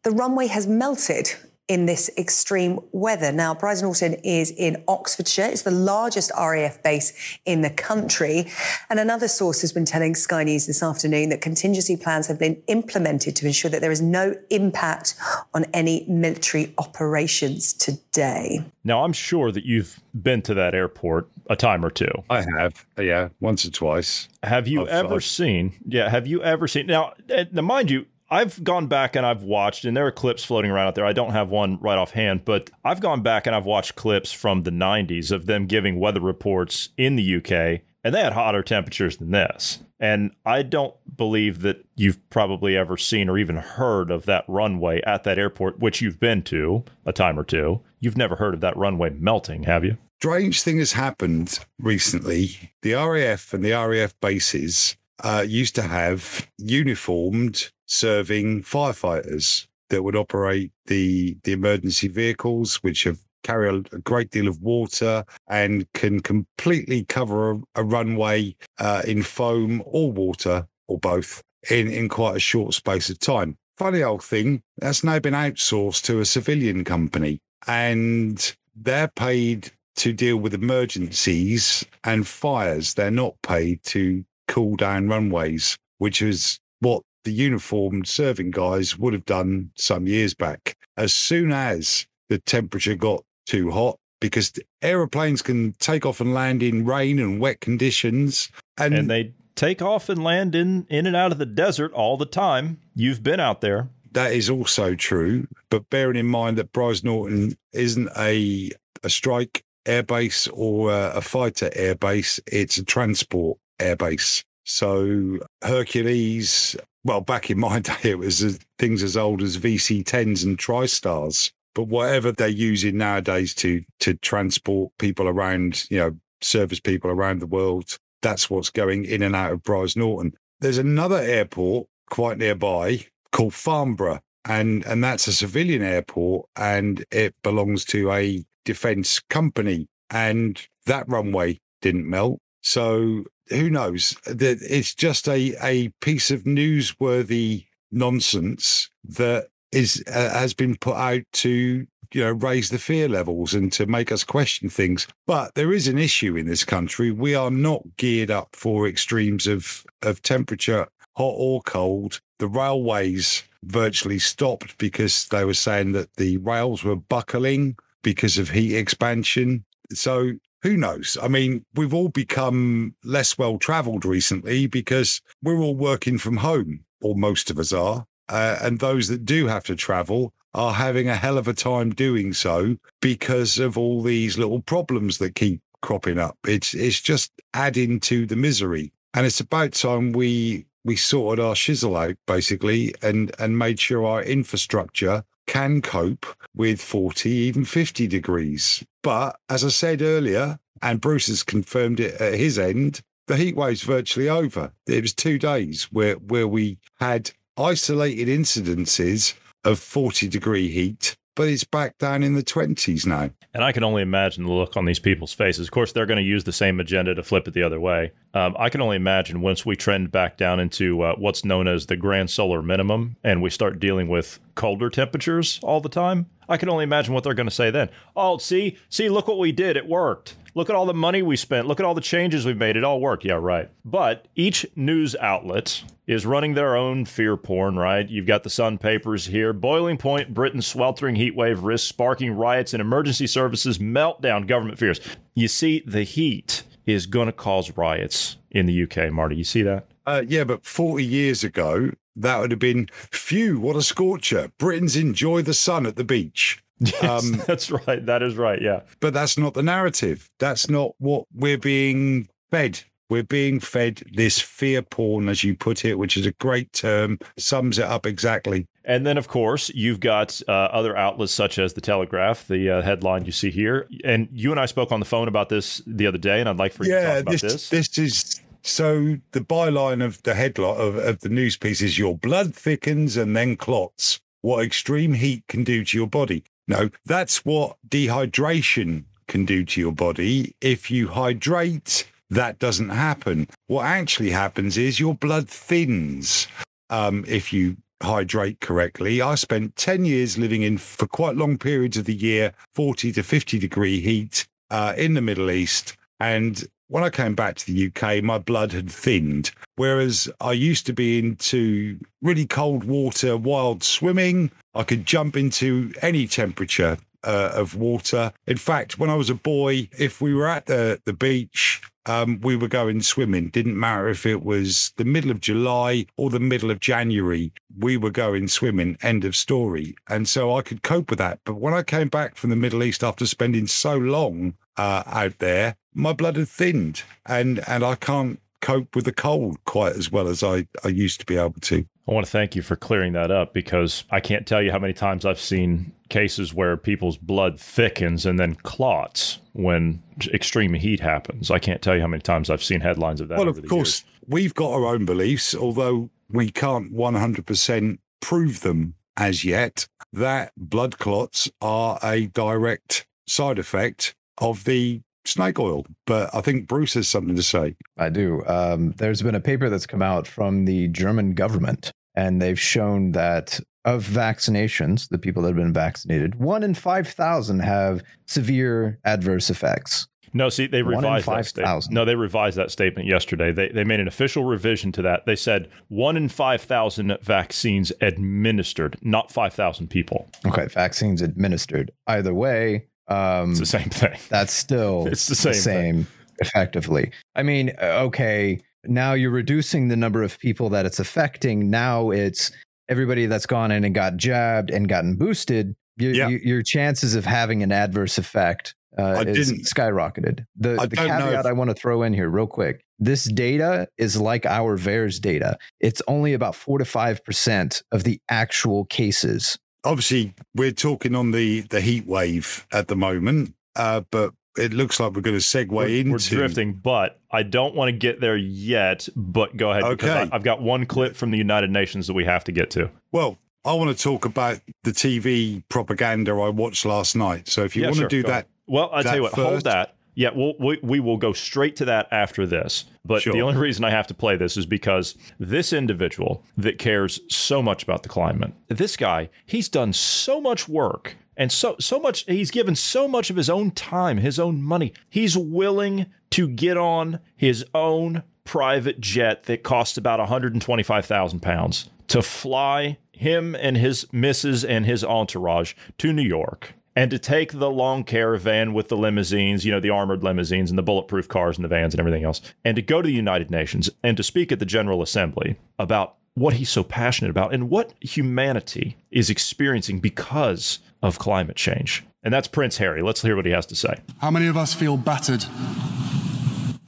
the 0.04 0.10
runway 0.10 0.46
has 0.46 0.66
melted 0.66 1.34
in 1.68 1.86
this 1.86 2.10
extreme 2.16 2.78
weather. 2.92 3.32
Now, 3.32 3.54
Brize 3.54 3.82
Norton 3.82 4.14
is 4.22 4.52
in 4.52 4.82
Oxfordshire. 4.86 5.46
It's 5.46 5.62
the 5.62 5.72
largest 5.72 6.30
RAF 6.38 6.80
base 6.82 7.38
in 7.44 7.62
the 7.62 7.70
country. 7.70 8.46
And 8.88 9.00
another 9.00 9.26
source 9.26 9.60
has 9.62 9.72
been 9.72 9.84
telling 9.84 10.14
Sky 10.14 10.44
News 10.44 10.66
this 10.66 10.82
afternoon 10.82 11.30
that 11.30 11.40
contingency 11.40 11.96
plans 11.96 12.28
have 12.28 12.38
been 12.38 12.62
implemented 12.68 13.34
to 13.36 13.46
ensure 13.46 13.70
that 13.70 13.80
there 13.80 13.90
is 13.90 14.00
no 14.00 14.34
impact 14.50 15.16
on 15.54 15.64
any 15.74 16.04
military 16.08 16.72
operations 16.78 17.72
today. 17.72 18.64
Now, 18.84 19.02
I'm 19.02 19.12
sure 19.12 19.50
that 19.50 19.64
you've 19.64 20.00
been 20.14 20.42
to 20.42 20.54
that 20.54 20.74
airport 20.74 21.28
a 21.48 21.56
time 21.56 21.84
or 21.84 21.90
two. 21.90 22.10
I 22.30 22.44
have, 22.56 22.86
yeah, 22.98 23.28
once 23.40 23.64
or 23.64 23.70
twice. 23.70 24.28
Have 24.42 24.68
you 24.68 24.82
I've, 24.82 24.88
ever 24.88 25.14
I've, 25.16 25.24
seen? 25.24 25.74
Yeah, 25.86 26.08
have 26.08 26.26
you 26.26 26.42
ever 26.42 26.68
seen? 26.68 26.86
Now, 26.86 27.14
eh, 27.28 27.44
now, 27.52 27.62
mind 27.62 27.90
you, 27.90 28.06
I've 28.28 28.62
gone 28.64 28.88
back 28.88 29.14
and 29.14 29.24
I've 29.24 29.44
watched, 29.44 29.84
and 29.84 29.96
there 29.96 30.06
are 30.06 30.12
clips 30.12 30.44
floating 30.44 30.70
around 30.70 30.88
out 30.88 30.94
there. 30.96 31.06
I 31.06 31.12
don't 31.12 31.30
have 31.30 31.50
one 31.50 31.78
right 31.80 31.98
offhand, 31.98 32.44
but 32.44 32.70
I've 32.84 33.00
gone 33.00 33.22
back 33.22 33.46
and 33.46 33.54
I've 33.54 33.66
watched 33.66 33.94
clips 33.94 34.32
from 34.32 34.62
the 34.62 34.70
90s 34.70 35.30
of 35.30 35.46
them 35.46 35.66
giving 35.66 36.00
weather 36.00 36.20
reports 36.20 36.88
in 36.96 37.16
the 37.16 37.36
UK, 37.36 37.82
and 38.02 38.14
they 38.14 38.20
had 38.20 38.32
hotter 38.32 38.62
temperatures 38.62 39.18
than 39.18 39.30
this. 39.30 39.78
And 39.98 40.32
I 40.44 40.62
don't 40.62 40.94
believe 41.16 41.62
that 41.62 41.84
you've 41.94 42.28
probably 42.28 42.76
ever 42.76 42.96
seen 42.96 43.28
or 43.28 43.38
even 43.38 43.56
heard 43.56 44.10
of 44.10 44.26
that 44.26 44.44
runway 44.48 45.00
at 45.02 45.24
that 45.24 45.38
airport, 45.38 45.78
which 45.78 46.02
you've 46.02 46.20
been 46.20 46.42
to 46.44 46.84
a 47.06 47.12
time 47.12 47.38
or 47.38 47.44
two. 47.44 47.80
You've 48.00 48.16
never 48.16 48.36
heard 48.36 48.54
of 48.54 48.60
that 48.60 48.76
runway 48.76 49.10
melting, 49.10 49.62
have 49.62 49.84
you? 49.84 49.96
Strange 50.20 50.62
thing 50.62 50.78
has 50.78 50.92
happened 50.92 51.60
recently. 51.78 52.72
The 52.82 52.94
RAF 52.94 53.54
and 53.54 53.64
the 53.64 53.72
RAF 53.72 54.18
bases 54.20 54.96
uh, 55.22 55.44
used 55.46 55.74
to 55.76 55.82
have 55.82 56.50
uniformed 56.58 57.70
serving 57.86 58.62
firefighters. 58.62 59.66
that 59.88 60.02
would 60.02 60.16
operate 60.16 60.72
the 60.86 61.36
the 61.44 61.52
emergency 61.52 62.08
vehicles, 62.08 62.76
which 62.76 63.04
have 63.04 63.18
carry 63.42 63.68
a, 63.68 63.74
a 63.94 64.00
great 64.00 64.30
deal 64.30 64.48
of 64.48 64.60
water 64.60 65.24
and 65.48 65.86
can 65.92 66.20
completely 66.20 67.04
cover 67.04 67.52
a, 67.52 67.58
a 67.76 67.84
runway 67.84 68.54
uh, 68.78 69.02
in 69.06 69.22
foam 69.22 69.82
or 69.86 70.10
water 70.10 70.66
or 70.88 70.98
both 70.98 71.42
in 71.70 71.88
in 71.88 72.08
quite 72.08 72.36
a 72.36 72.40
short 72.40 72.74
space 72.74 73.08
of 73.08 73.18
time. 73.18 73.56
Funny 73.78 74.02
old 74.02 74.24
thing, 74.24 74.62
that's 74.78 75.04
now 75.04 75.18
been 75.18 75.34
outsourced 75.34 76.02
to 76.04 76.20
a 76.20 76.24
civilian 76.24 76.82
company, 76.82 77.38
and 77.66 78.56
they're 78.74 79.12
paid 79.14 79.70
to 79.96 80.12
deal 80.12 80.36
with 80.38 80.54
emergencies 80.54 81.84
and 82.04 82.26
fires. 82.26 82.94
They're 82.94 83.10
not 83.10 83.34
paid 83.42 83.82
to 83.84 84.24
cool 84.48 84.76
down 84.76 85.08
runways, 85.08 85.76
which 85.98 86.22
is 86.22 86.58
what 86.80 87.02
the 87.26 87.32
uniformed 87.32 88.06
serving 88.06 88.52
guys 88.52 88.96
would 88.96 89.12
have 89.12 89.26
done 89.26 89.70
some 89.74 90.06
years 90.06 90.32
back. 90.32 90.76
As 90.96 91.12
soon 91.12 91.52
as 91.52 92.06
the 92.28 92.38
temperature 92.38 92.94
got 92.94 93.24
too 93.46 93.72
hot, 93.72 93.98
because 94.20 94.52
aeroplanes 94.80 95.42
can 95.42 95.72
take 95.72 96.06
off 96.06 96.20
and 96.20 96.32
land 96.32 96.62
in 96.62 96.86
rain 96.86 97.18
and 97.18 97.40
wet 97.40 97.60
conditions, 97.60 98.48
and, 98.78 98.94
and 98.94 99.10
they 99.10 99.34
take 99.56 99.82
off 99.82 100.08
and 100.08 100.22
land 100.22 100.54
in 100.54 100.86
in 100.88 101.06
and 101.06 101.16
out 101.16 101.32
of 101.32 101.38
the 101.38 101.44
desert 101.46 101.92
all 101.92 102.16
the 102.16 102.24
time. 102.24 102.78
You've 102.94 103.22
been 103.24 103.40
out 103.40 103.60
there. 103.60 103.88
That 104.12 104.32
is 104.32 104.48
also 104.48 104.94
true, 104.94 105.48
but 105.68 105.90
bearing 105.90 106.16
in 106.16 106.26
mind 106.26 106.56
that 106.58 106.72
Brize 106.72 107.02
Norton 107.02 107.56
isn't 107.72 108.08
a 108.16 108.70
a 109.02 109.10
strike 109.10 109.64
airbase 109.84 110.48
or 110.54 110.92
a, 110.92 111.16
a 111.16 111.20
fighter 111.20 111.70
airbase, 111.70 112.38
it's 112.46 112.78
a 112.78 112.84
transport 112.84 113.58
airbase. 113.80 114.44
So 114.64 115.38
Hercules, 115.62 116.76
well, 117.06 117.20
back 117.20 117.50
in 117.50 117.58
my 117.58 117.78
day, 117.80 117.96
it 118.02 118.18
was 118.18 118.44
uh, 118.44 118.52
things 118.78 119.02
as 119.02 119.16
old 119.16 119.42
as 119.42 119.58
VC-10s 119.58 120.44
and 120.44 120.58
TriStars. 120.58 121.52
But 121.74 121.88
whatever 121.88 122.32
they're 122.32 122.48
using 122.48 122.96
nowadays 122.96 123.54
to 123.56 123.82
to 124.00 124.14
transport 124.14 124.92
people 124.98 125.28
around, 125.28 125.84
you 125.90 125.98
know, 125.98 126.16
service 126.40 126.80
people 126.80 127.10
around 127.10 127.40
the 127.40 127.46
world, 127.46 127.98
that's 128.22 128.48
what's 128.48 128.70
going 128.70 129.04
in 129.04 129.22
and 129.22 129.36
out 129.36 129.52
of 129.52 129.62
Brize 129.62 129.94
Norton. 129.94 130.32
There's 130.60 130.78
another 130.78 131.18
airport 131.18 131.86
quite 132.08 132.38
nearby 132.38 133.04
called 133.30 133.52
Farnborough, 133.52 134.20
and 134.46 134.86
and 134.86 135.04
that's 135.04 135.26
a 135.26 135.34
civilian 135.34 135.82
airport, 135.82 136.48
and 136.56 137.04
it 137.10 137.34
belongs 137.42 137.84
to 137.86 138.10
a 138.10 138.42
defence 138.64 139.20
company, 139.20 139.86
and 140.08 140.66
that 140.86 141.06
runway 141.08 141.60
didn't 141.82 142.08
melt. 142.08 142.40
So 142.62 143.24
who 143.48 143.70
knows? 143.70 144.16
That 144.24 144.58
it's 144.62 144.94
just 144.94 145.28
a 145.28 145.54
a 145.62 145.88
piece 146.00 146.30
of 146.30 146.44
newsworthy 146.44 147.66
nonsense 147.90 148.90
that 149.04 149.48
is 149.72 150.02
uh, 150.06 150.30
has 150.30 150.54
been 150.54 150.76
put 150.76 150.96
out 150.96 151.22
to 151.32 151.86
you 152.12 152.24
know 152.24 152.32
raise 152.32 152.70
the 152.70 152.78
fear 152.78 153.08
levels 153.08 153.54
and 153.54 153.72
to 153.72 153.86
make 153.86 154.12
us 154.12 154.24
question 154.24 154.68
things. 154.68 155.06
But 155.26 155.54
there 155.54 155.72
is 155.72 155.88
an 155.88 155.98
issue 155.98 156.36
in 156.36 156.46
this 156.46 156.64
country. 156.64 157.10
We 157.10 157.34
are 157.34 157.50
not 157.50 157.82
geared 157.96 158.30
up 158.30 158.50
for 158.52 158.86
extremes 158.86 159.46
of 159.46 159.84
of 160.02 160.22
temperature 160.22 160.88
hot 161.16 161.34
or 161.36 161.62
cold. 161.62 162.20
The 162.38 162.48
railways 162.48 163.44
virtually 163.64 164.18
stopped 164.18 164.78
because 164.78 165.26
they 165.28 165.44
were 165.44 165.54
saying 165.54 165.92
that 165.92 166.14
the 166.16 166.36
rails 166.38 166.84
were 166.84 166.96
buckling 166.96 167.76
because 168.02 168.38
of 168.38 168.50
heat 168.50 168.76
expansion. 168.76 169.64
So 169.92 170.32
who 170.62 170.76
knows? 170.76 171.16
I 171.22 171.28
mean, 171.28 171.64
we've 171.74 171.94
all 171.94 172.08
become 172.08 172.94
less 173.04 173.38
well 173.38 173.58
traveled 173.58 174.04
recently 174.04 174.66
because 174.66 175.20
we're 175.42 175.58
all 175.58 175.76
working 175.76 176.18
from 176.18 176.38
home, 176.38 176.84
or 177.00 177.14
most 177.14 177.50
of 177.50 177.58
us 177.58 177.72
are. 177.72 178.06
Uh, 178.28 178.58
and 178.60 178.80
those 178.80 179.08
that 179.08 179.24
do 179.24 179.46
have 179.46 179.64
to 179.64 179.76
travel 179.76 180.32
are 180.54 180.72
having 180.72 181.08
a 181.08 181.16
hell 181.16 181.38
of 181.38 181.46
a 181.46 181.52
time 181.52 181.90
doing 181.90 182.32
so 182.32 182.76
because 183.00 183.58
of 183.58 183.76
all 183.76 184.02
these 184.02 184.38
little 184.38 184.60
problems 184.62 185.18
that 185.18 185.34
keep 185.34 185.60
cropping 185.82 186.18
up. 186.18 186.36
It's 186.46 186.74
it's 186.74 187.00
just 187.00 187.30
adding 187.54 188.00
to 188.00 188.26
the 188.26 188.36
misery, 188.36 188.92
and 189.14 189.26
it's 189.26 189.40
about 189.40 189.72
time 189.72 190.12
we 190.12 190.66
we 190.84 190.96
sorted 190.96 191.44
our 191.44 191.54
shizzle 191.54 191.96
out 191.96 192.16
basically, 192.26 192.94
and 193.02 193.30
and 193.38 193.58
made 193.58 193.78
sure 193.78 194.04
our 194.04 194.22
infrastructure 194.22 195.22
can 195.46 195.82
cope 195.82 196.26
with 196.54 196.80
40, 196.80 197.30
even 197.30 197.64
50 197.64 198.06
degrees. 198.06 198.84
But 199.02 199.38
as 199.48 199.64
I 199.64 199.68
said 199.68 200.02
earlier, 200.02 200.58
and 200.82 201.00
Bruce 201.00 201.28
has 201.28 201.42
confirmed 201.42 202.00
it 202.00 202.20
at 202.20 202.34
his 202.34 202.58
end, 202.58 203.00
the 203.26 203.36
heat 203.36 203.56
wave's 203.56 203.82
virtually 203.82 204.28
over. 204.28 204.72
It 204.86 205.02
was 205.02 205.14
two 205.14 205.38
days 205.38 205.84
where 205.84 206.14
where 206.14 206.46
we 206.46 206.78
had 207.00 207.30
isolated 207.56 208.28
incidences 208.28 209.34
of 209.64 209.78
40 209.78 210.28
degree 210.28 210.68
heat, 210.68 211.16
but 211.36 211.48
it's 211.48 211.62
back 211.62 211.96
down 211.98 212.24
in 212.24 212.34
the 212.34 212.42
20s 212.42 213.06
now. 213.06 213.30
And 213.54 213.62
I 213.62 213.70
can 213.70 213.84
only 213.84 214.02
imagine 214.02 214.44
the 214.44 214.52
look 214.52 214.76
on 214.76 214.84
these 214.84 214.98
people's 214.98 215.32
faces. 215.32 215.68
Of 215.68 215.70
course, 215.70 215.92
they're 215.92 216.06
going 216.06 216.18
to 216.18 216.24
use 216.24 216.44
the 216.44 216.52
same 216.52 216.80
agenda 216.80 217.14
to 217.14 217.22
flip 217.22 217.46
it 217.46 217.54
the 217.54 217.62
other 217.62 217.78
way. 217.78 218.12
Um, 218.34 218.56
I 218.58 218.68
can 218.68 218.80
only 218.80 218.96
imagine 218.96 219.40
once 219.40 219.64
we 219.64 219.76
trend 219.76 220.10
back 220.10 220.36
down 220.36 220.58
into 220.58 221.00
uh, 221.02 221.14
what's 221.16 221.44
known 221.44 221.68
as 221.68 221.86
the 221.86 221.96
grand 221.96 222.30
solar 222.30 222.62
minimum 222.62 223.16
and 223.22 223.40
we 223.40 223.50
start 223.50 223.78
dealing 223.78 224.08
with 224.08 224.40
colder 224.56 224.90
temperatures 224.90 225.60
all 225.62 225.80
the 225.80 225.88
time. 225.88 226.26
I 226.48 226.56
can 226.56 226.68
only 226.68 226.84
imagine 226.84 227.14
what 227.14 227.24
they're 227.24 227.34
going 227.34 227.48
to 227.48 227.54
say 227.54 227.70
then. 227.70 227.88
Oh, 228.14 228.38
see, 228.38 228.76
see, 228.88 229.08
look 229.08 229.28
what 229.28 229.38
we 229.38 229.52
did. 229.52 229.76
It 229.76 229.88
worked. 229.88 230.36
Look 230.54 230.70
at 230.70 230.76
all 230.76 230.86
the 230.86 230.94
money 230.94 231.20
we 231.22 231.36
spent. 231.36 231.66
Look 231.66 231.80
at 231.80 231.86
all 231.86 231.94
the 231.94 232.00
changes 232.00 232.46
we've 232.46 232.56
made. 232.56 232.76
It 232.76 232.84
all 232.84 233.00
worked. 233.00 233.24
Yeah, 233.24 233.34
right. 233.34 233.70
But 233.84 234.26
each 234.34 234.64
news 234.74 235.14
outlet 235.16 235.82
is 236.06 236.24
running 236.24 236.54
their 236.54 236.76
own 236.76 237.04
fear 237.04 237.36
porn, 237.36 237.76
right? 237.76 238.08
You've 238.08 238.26
got 238.26 238.42
the 238.42 238.50
Sun 238.50 238.78
papers 238.78 239.26
here. 239.26 239.52
Boiling 239.52 239.98
point, 239.98 240.32
Britain 240.32 240.62
sweltering 240.62 241.16
heat 241.16 241.36
wave 241.36 241.62
risks 241.62 241.88
sparking 241.88 242.32
riots 242.32 242.72
and 242.72 242.80
emergency 242.80 243.26
services 243.26 243.78
meltdown 243.78 244.46
government 244.46 244.78
fears. 244.78 245.00
You 245.34 245.48
see, 245.48 245.82
the 245.86 246.04
heat 246.04 246.62
is 246.86 247.06
going 247.06 247.26
to 247.26 247.32
cause 247.32 247.76
riots 247.76 248.36
in 248.50 248.66
the 248.66 248.82
UK, 248.84 249.12
Marty. 249.12 249.36
You 249.36 249.44
see 249.44 249.62
that? 249.62 249.86
Uh, 250.06 250.22
yeah, 250.26 250.44
but 250.44 250.64
40 250.64 251.04
years 251.04 251.42
ago, 251.42 251.90
that 252.16 252.40
would 252.40 252.50
have 252.50 252.60
been, 252.60 252.88
phew, 252.92 253.60
what 253.60 253.76
a 253.76 253.82
scorcher. 253.82 254.50
Britons 254.58 254.96
enjoy 254.96 255.42
the 255.42 255.54
sun 255.54 255.86
at 255.86 255.96
the 255.96 256.04
beach. 256.04 256.62
Yes, 256.78 257.02
um, 257.02 257.42
that's 257.46 257.70
right. 257.70 258.04
That 258.04 258.22
is 258.22 258.36
right. 258.36 258.60
Yeah. 258.60 258.80
But 259.00 259.14
that's 259.14 259.38
not 259.38 259.54
the 259.54 259.62
narrative. 259.62 260.28
That's 260.38 260.68
not 260.68 260.92
what 260.98 261.24
we're 261.34 261.56
being 261.56 262.28
fed. 262.50 262.80
We're 263.08 263.22
being 263.22 263.60
fed 263.60 264.02
this 264.12 264.40
fear 264.40 264.82
porn, 264.82 265.28
as 265.30 265.42
you 265.42 265.56
put 265.56 265.86
it, 265.86 265.94
which 265.94 266.18
is 266.18 266.26
a 266.26 266.32
great 266.32 266.72
term, 266.72 267.18
sums 267.38 267.78
it 267.78 267.84
up 267.86 268.04
exactly. 268.04 268.66
And 268.84 269.06
then, 269.06 269.16
of 269.16 269.28
course, 269.28 269.70
you've 269.70 270.00
got 270.00 270.40
uh, 270.48 270.52
other 270.52 270.96
outlets 270.96 271.32
such 271.32 271.58
as 271.58 271.74
the 271.74 271.80
Telegraph, 271.80 272.46
the 272.46 272.70
uh, 272.70 272.82
headline 272.82 273.24
you 273.24 273.32
see 273.32 273.50
here. 273.50 273.88
And 274.04 274.28
you 274.32 274.50
and 274.50 274.60
I 274.60 274.66
spoke 274.66 274.92
on 274.92 275.00
the 275.00 275.06
phone 275.06 275.28
about 275.28 275.48
this 275.48 275.80
the 275.86 276.06
other 276.06 276.18
day, 276.18 276.40
and 276.40 276.48
I'd 276.48 276.58
like 276.58 276.72
for 276.72 276.84
you 276.84 276.92
yeah, 276.92 277.00
to 277.00 277.06
talk 277.06 277.20
about 277.22 277.30
this. 277.32 277.42
This, 277.42 277.68
this 277.70 277.98
is 277.98 278.40
so 278.66 279.18
the 279.32 279.40
byline 279.40 280.04
of 280.04 280.22
the 280.22 280.34
headline 280.34 280.80
of, 280.80 280.96
of 280.96 281.20
the 281.20 281.28
news 281.28 281.56
piece 281.56 281.80
is 281.80 281.98
your 281.98 282.16
blood 282.16 282.54
thickens 282.54 283.16
and 283.16 283.36
then 283.36 283.56
clots. 283.56 284.20
What 284.42 284.64
extreme 284.64 285.14
heat 285.14 285.44
can 285.48 285.64
do 285.64 285.84
to 285.84 285.96
your 285.96 286.06
body. 286.06 286.44
No, 286.68 286.90
that's 287.04 287.44
what 287.44 287.76
dehydration 287.88 289.04
can 289.28 289.44
do 289.44 289.64
to 289.64 289.80
your 289.80 289.92
body. 289.92 290.54
If 290.60 290.90
you 290.90 291.08
hydrate, 291.08 292.10
that 292.30 292.58
doesn't 292.58 292.90
happen. 292.90 293.48
What 293.66 293.84
actually 293.84 294.30
happens 294.30 294.76
is 294.76 295.00
your 295.00 295.14
blood 295.14 295.48
thins 295.48 296.48
um, 296.90 297.24
if 297.26 297.52
you 297.52 297.76
hydrate 298.02 298.60
correctly. 298.60 299.22
I 299.22 299.36
spent 299.36 299.76
10 299.76 300.04
years 300.04 300.38
living 300.38 300.62
in, 300.62 300.78
for 300.78 301.06
quite 301.06 301.36
long 301.36 301.56
periods 301.56 301.96
of 301.96 302.04
the 302.04 302.14
year, 302.14 302.52
40 302.74 303.12
to 303.12 303.22
50 303.22 303.58
degree 303.58 304.00
heat 304.00 304.46
uh, 304.70 304.94
in 304.96 305.14
the 305.14 305.20
Middle 305.20 305.50
East. 305.50 305.96
And 306.18 306.64
when 306.88 307.02
I 307.02 307.10
came 307.10 307.34
back 307.34 307.56
to 307.56 307.66
the 307.66 307.86
UK, 307.86 308.22
my 308.22 308.38
blood 308.38 308.72
had 308.72 308.90
thinned. 308.90 309.50
Whereas 309.76 310.28
I 310.40 310.52
used 310.52 310.86
to 310.86 310.92
be 310.92 311.18
into 311.18 311.98
really 312.22 312.46
cold 312.46 312.84
water, 312.84 313.36
wild 313.36 313.82
swimming. 313.82 314.50
I 314.74 314.84
could 314.84 315.06
jump 315.06 315.36
into 315.36 315.92
any 316.02 316.26
temperature 316.26 316.98
uh, 317.24 317.50
of 317.54 317.74
water. 317.74 318.32
In 318.46 318.56
fact, 318.56 318.98
when 318.98 319.10
I 319.10 319.14
was 319.14 319.30
a 319.30 319.34
boy, 319.34 319.88
if 319.98 320.20
we 320.20 320.32
were 320.32 320.46
at 320.46 320.66
the, 320.66 321.00
the 321.04 321.12
beach, 321.12 321.82
um, 322.06 322.40
we 322.40 322.56
were 322.56 322.68
going 322.68 323.00
swimming. 323.02 323.48
Didn't 323.48 323.78
matter 323.78 324.08
if 324.08 324.24
it 324.26 324.44
was 324.44 324.92
the 324.96 325.04
middle 325.04 325.30
of 325.30 325.40
July 325.40 326.06
or 326.16 326.30
the 326.30 326.40
middle 326.40 326.70
of 326.70 326.80
January, 326.80 327.52
we 327.78 327.96
were 327.96 328.10
going 328.10 328.48
swimming. 328.48 328.96
End 329.02 329.24
of 329.24 329.36
story. 329.36 329.96
And 330.08 330.28
so 330.28 330.56
I 330.56 330.62
could 330.62 330.82
cope 330.82 331.10
with 331.10 331.18
that. 331.18 331.40
But 331.44 331.54
when 331.54 331.74
I 331.74 331.82
came 331.82 332.08
back 332.08 332.36
from 332.36 332.50
the 332.50 332.56
Middle 332.56 332.82
East 332.82 333.02
after 333.02 333.26
spending 333.26 333.66
so 333.66 333.96
long 333.96 334.54
uh, 334.76 335.02
out 335.06 335.38
there, 335.38 335.76
my 335.94 336.12
blood 336.12 336.36
had 336.36 336.48
thinned, 336.48 337.02
and 337.24 337.66
and 337.66 337.82
I 337.82 337.94
can't 337.94 338.40
cope 338.60 338.94
with 338.94 339.04
the 339.04 339.12
cold 339.12 339.64
quite 339.64 339.96
as 339.96 340.10
well 340.12 340.28
as 340.28 340.42
I, 340.42 340.66
I 340.84 340.88
used 340.88 341.20
to 341.20 341.26
be 341.26 341.36
able 341.36 341.60
to. 341.62 341.86
I 342.08 342.12
want 342.12 342.24
to 342.24 342.30
thank 342.30 342.54
you 342.54 342.62
for 342.62 342.76
clearing 342.76 343.14
that 343.14 343.30
up 343.30 343.52
because 343.52 344.04
I 344.10 344.20
can't 344.20 344.46
tell 344.46 344.62
you 344.62 344.70
how 344.70 344.78
many 344.78 344.92
times 344.92 345.24
I've 345.24 345.40
seen 345.40 345.92
cases 346.08 346.54
where 346.54 346.76
people's 346.76 347.16
blood 347.16 347.58
thickens 347.58 348.26
and 348.26 348.38
then 348.38 348.54
clots 348.54 349.40
when 349.52 350.02
extreme 350.32 350.74
heat 350.74 351.00
happens. 351.00 351.50
I 351.50 351.58
can't 351.58 351.82
tell 351.82 351.96
you 351.96 352.00
how 352.00 352.06
many 352.06 352.22
times 352.22 352.48
I've 352.48 352.62
seen 352.62 352.80
headlines 352.80 353.20
of 353.20 353.28
that. 353.28 353.38
Well, 353.38 353.48
of 353.48 353.66
course, 353.66 354.04
years. 354.04 354.04
we've 354.28 354.54
got 354.54 354.72
our 354.72 354.86
own 354.86 355.04
beliefs, 355.04 355.54
although 355.54 356.10
we 356.30 356.50
can't 356.50 356.94
100% 356.94 357.98
prove 358.20 358.60
them 358.60 358.94
as 359.16 359.44
yet 359.44 359.88
that 360.12 360.52
blood 360.56 360.98
clots 360.98 361.50
are 361.60 361.98
a 362.02 362.26
direct 362.26 363.06
side 363.26 363.58
effect 363.58 364.14
of 364.38 364.64
the 364.64 365.02
snake 365.26 365.58
oil. 365.58 365.84
But 366.06 366.34
I 366.34 366.40
think 366.40 366.68
Bruce 366.68 366.94
has 366.94 367.08
something 367.08 367.36
to 367.36 367.42
say. 367.42 367.76
I 367.96 368.08
do. 368.08 368.44
Um, 368.46 368.92
there's 368.92 369.22
been 369.22 369.34
a 369.34 369.40
paper 369.40 369.68
that's 369.68 369.86
come 369.86 370.02
out 370.02 370.26
from 370.26 370.64
the 370.64 370.88
German 370.88 371.34
government, 371.34 371.92
and 372.14 372.40
they've 372.40 372.60
shown 372.60 373.12
that 373.12 373.60
of 373.84 374.04
vaccinations, 374.04 375.08
the 375.08 375.18
people 375.18 375.42
that 375.42 375.48
have 375.50 375.56
been 375.56 375.72
vaccinated, 375.72 376.34
one 376.40 376.64
in 376.64 376.74
5,000 376.74 377.60
have 377.60 378.02
severe 378.26 378.98
adverse 379.04 379.48
effects. 379.48 380.08
No, 380.32 380.48
see, 380.50 380.66
they 380.66 380.82
One 380.82 381.04
in 381.04 381.12
revised 381.12 381.26
that 381.26 381.46
statement. 381.46 381.90
No, 381.90 382.04
they 382.04 382.14
revised 382.14 382.58
that 382.58 382.70
statement 382.70 383.08
yesterday. 383.08 383.52
They, 383.52 383.68
they 383.68 383.84
made 383.84 384.00
an 384.00 384.08
official 384.08 384.44
revision 384.44 384.92
to 384.92 385.02
that. 385.02 385.24
They 385.24 385.36
said 385.36 385.70
one 385.88 386.16
in 386.16 386.28
5,000 386.28 387.16
vaccines 387.22 387.92
administered, 388.02 388.98
not 389.00 389.30
5,000 389.30 389.88
people. 389.88 390.28
Okay, 390.44 390.66
vaccines 390.66 391.22
administered. 391.22 391.90
Either 392.06 392.34
way, 392.34 392.88
um, 393.08 393.50
It's 393.52 393.60
the 393.60 393.66
same 393.66 393.90
thing. 393.90 394.18
that's 394.28 394.52
still 394.52 395.06
It's 395.10 395.26
the 395.26 395.34
same 395.34 395.52
thing. 395.52 395.60
same 395.62 396.06
effectively. 396.40 397.10
I 397.34 397.42
mean, 397.42 397.72
uh, 397.80 398.02
okay, 398.08 398.60
now 398.84 399.14
you're 399.14 399.30
reducing 399.30 399.88
the 399.88 399.96
number 399.96 400.22
of 400.22 400.38
people 400.38 400.68
that 400.70 400.86
it's 400.86 400.98
affecting. 401.00 401.70
Now 401.70 402.10
it's 402.10 402.50
everybody 402.88 403.26
that's 403.26 403.46
gone 403.46 403.70
in 403.72 403.84
and 403.84 403.94
got 403.94 404.16
jabbed 404.16 404.70
and 404.70 404.88
gotten 404.88 405.16
boosted. 405.16 405.74
You, 405.98 406.10
Yeah. 406.10 406.28
you, 406.28 406.38
your 406.42 406.62
chances 406.62 407.14
of 407.14 407.24
having 407.24 407.62
an 407.62 407.72
adverse 407.72 408.18
effect 408.18 408.74
uh, 408.98 409.24
is 409.26 409.52
skyrocketed. 409.74 410.44
The, 410.56 410.76
the 410.88 410.96
caveat 410.96 411.40
if- 411.40 411.46
I 411.46 411.52
want 411.52 411.68
to 411.70 411.74
throw 411.74 412.02
in 412.02 412.12
here, 412.14 412.28
real 412.28 412.46
quick 412.46 412.82
this 412.98 413.24
data 413.24 413.88
is 413.98 414.18
like 414.18 414.46
our 414.46 414.78
VAERS 414.78 415.20
data. 415.20 415.58
It's 415.80 416.00
only 416.08 416.32
about 416.32 416.54
four 416.54 416.78
to 416.78 416.84
5% 416.84 417.82
of 417.92 418.04
the 418.04 418.20
actual 418.30 418.86
cases. 418.86 419.58
Obviously, 419.86 420.34
we're 420.54 420.72
talking 420.72 421.14
on 421.14 421.30
the, 421.30 421.60
the 421.62 421.80
heat 421.80 422.06
wave 422.06 422.66
at 422.72 422.88
the 422.88 422.96
moment, 422.96 423.54
uh, 423.76 424.00
but 424.10 424.34
it 424.58 424.72
looks 424.72 424.98
like 424.98 425.12
we're 425.12 425.20
going 425.20 425.38
to 425.38 425.42
segue 425.42 425.68
We're, 425.70 425.88
into. 425.88 426.10
we're 426.12 426.18
drifting, 426.18 426.72
but 426.74 427.20
I 427.30 427.42
don't 427.44 427.74
want 427.74 427.88
to 427.90 427.92
get 427.92 428.20
there 428.20 428.36
yet. 428.36 429.08
But 429.14 429.56
go 429.56 429.70
ahead, 429.70 429.84
Okay. 429.84 430.10
I, 430.10 430.28
I've 430.34 430.42
got 430.42 430.60
one 430.60 430.86
clip 430.86 431.14
from 431.14 431.30
the 431.30 431.38
United 431.38 431.70
Nations 431.70 432.06
that 432.08 432.14
we 432.14 432.24
have 432.24 432.42
to 432.44 432.52
get 432.52 432.70
to. 432.70 432.90
Well, 433.12 433.38
I 433.64 433.72
want 433.74 433.96
to 433.96 434.02
talk 434.02 434.24
about 434.24 434.60
the 434.84 434.92
TV 434.92 435.62
propaganda 435.68 436.32
I 436.32 436.48
watched 436.48 436.84
last 436.84 437.14
night. 437.16 437.48
So 437.48 437.64
if 437.64 437.76
you 437.76 437.82
Yeah, 437.82 437.88
want 437.88 437.98
sure, 437.98 438.08
to 438.08 438.16
do 438.16 438.22
that, 438.24 438.30
ahead. 438.30 438.46
Well, 438.66 438.90
I 438.92 439.02
tell 439.02 439.16
you 439.16 439.22
what, 439.22 439.32
hold 439.34 439.54
first? 439.54 439.64
that. 439.66 439.95
Yeah, 440.16 440.30
we'll, 440.34 440.54
we 440.58 440.78
we 440.82 440.98
will 440.98 441.18
go 441.18 441.34
straight 441.34 441.76
to 441.76 441.84
that 441.84 442.08
after 442.10 442.46
this. 442.46 442.86
But 443.04 443.22
the 443.22 443.42
only 443.42 443.60
reason 443.60 443.84
I 443.84 443.90
have 443.90 444.06
to 444.08 444.14
play 444.14 444.34
this 444.36 444.56
is 444.56 444.64
because 444.64 445.14
this 445.38 445.74
individual 445.74 446.42
that 446.56 446.78
cares 446.78 447.20
so 447.28 447.62
much 447.62 447.82
about 447.82 448.02
the 448.02 448.08
climate, 448.08 448.54
this 448.68 448.96
guy, 448.96 449.28
he's 449.44 449.68
done 449.68 449.92
so 449.92 450.40
much 450.40 450.68
work 450.68 451.16
and 451.36 451.52
so 451.52 451.76
so 451.78 452.00
much. 452.00 452.24
He's 452.24 452.50
given 452.50 452.74
so 452.74 453.06
much 453.06 453.28
of 453.28 453.36
his 453.36 453.50
own 453.50 453.72
time, 453.72 454.16
his 454.16 454.38
own 454.38 454.62
money. 454.62 454.94
He's 455.10 455.36
willing 455.36 456.06
to 456.30 456.48
get 456.48 456.78
on 456.78 457.20
his 457.36 457.64
own 457.74 458.22
private 458.44 459.00
jet 459.00 459.44
that 459.44 459.64
costs 459.64 459.98
about 459.98 460.18
125,000 460.18 461.40
pounds 461.40 461.90
to 462.08 462.22
fly 462.22 462.96
him 463.12 463.54
and 463.54 463.76
his 463.76 464.10
missus 464.12 464.64
and 464.64 464.86
his 464.86 465.04
entourage 465.04 465.74
to 465.98 466.12
New 466.12 466.22
York 466.22 466.74
and 466.96 467.10
to 467.10 467.18
take 467.18 467.52
the 467.52 467.70
long 467.70 468.02
caravan 468.02 468.72
with 468.72 468.88
the 468.88 468.96
limousines, 468.96 469.64
you 469.64 469.70
know, 469.70 469.78
the 469.78 469.90
armored 469.90 470.24
limousines 470.24 470.70
and 470.70 470.78
the 470.78 470.82
bulletproof 470.82 471.28
cars 471.28 471.58
and 471.58 471.64
the 471.64 471.68
vans 471.68 471.92
and 471.92 472.00
everything 472.00 472.24
else, 472.24 472.40
and 472.64 472.74
to 472.74 472.82
go 472.82 473.02
to 473.02 473.06
the 473.06 473.14
United 473.14 473.50
Nations 473.50 473.90
and 474.02 474.16
to 474.16 474.22
speak 474.22 474.50
at 474.50 474.58
the 474.58 474.66
General 474.66 475.02
Assembly 475.02 475.56
about 475.78 476.16
what 476.34 476.54
he's 476.54 476.70
so 476.70 476.82
passionate 476.82 477.30
about 477.30 477.54
and 477.54 477.70
what 477.70 477.92
humanity 478.00 478.96
is 479.10 479.30
experiencing 479.30 480.00
because 480.00 480.80
of 481.02 481.18
climate 481.18 481.56
change. 481.56 482.04
And 482.22 482.32
that's 482.32 482.48
Prince 482.48 482.78
Harry. 482.78 483.02
Let's 483.02 483.22
hear 483.22 483.36
what 483.36 483.46
he 483.46 483.52
has 483.52 483.66
to 483.66 483.76
say. 483.76 484.00
How 484.20 484.30
many 484.30 484.46
of 484.46 484.56
us 484.56 484.74
feel 484.74 484.96
battered, 484.96 485.44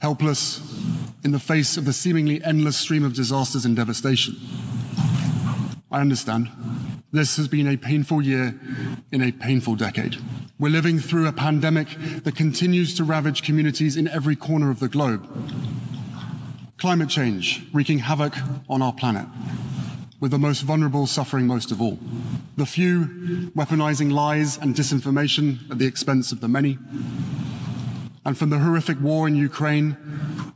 helpless 0.01 0.59
in 1.23 1.31
the 1.31 1.39
face 1.39 1.77
of 1.77 1.85
the 1.85 1.93
seemingly 1.93 2.43
endless 2.43 2.77
stream 2.77 3.03
of 3.03 3.13
disasters 3.13 3.65
and 3.65 3.75
devastation? 3.75 4.35
I 5.91 6.01
understand. 6.01 6.49
This 7.11 7.37
has 7.37 7.47
been 7.47 7.67
a 7.67 7.75
painful 7.75 8.21
year 8.21 8.59
in 9.11 9.23
a 9.23 9.31
painful 9.31 9.75
decade. 9.75 10.17
We're 10.59 10.69
living 10.69 10.99
through 10.99 11.27
a 11.27 11.31
pandemic 11.31 11.87
that 12.23 12.35
continues 12.35 12.93
to 12.95 13.03
ravage 13.03 13.41
communities 13.41 13.97
in 13.97 14.07
every 14.07 14.35
corner 14.35 14.69
of 14.69 14.79
the 14.79 14.87
globe. 14.87 15.27
Climate 16.77 17.09
change 17.09 17.65
wreaking 17.73 17.99
havoc 17.99 18.35
on 18.69 18.83
our 18.83 18.93
planet, 18.93 19.25
with 20.19 20.29
the 20.29 20.37
most 20.37 20.61
vulnerable 20.61 21.07
suffering 21.07 21.47
most 21.47 21.71
of 21.71 21.81
all. 21.81 21.97
The 22.57 22.67
few 22.67 23.51
weaponizing 23.55 24.11
lies 24.11 24.59
and 24.59 24.75
disinformation 24.75 25.67
at 25.71 25.79
the 25.79 25.87
expense 25.87 26.31
of 26.31 26.41
the 26.41 26.47
many. 26.47 26.77
And 28.23 28.37
from 28.37 28.51
the 28.51 28.59
horrific 28.59 29.01
war 29.01 29.27
in 29.27 29.35
Ukraine 29.35 29.97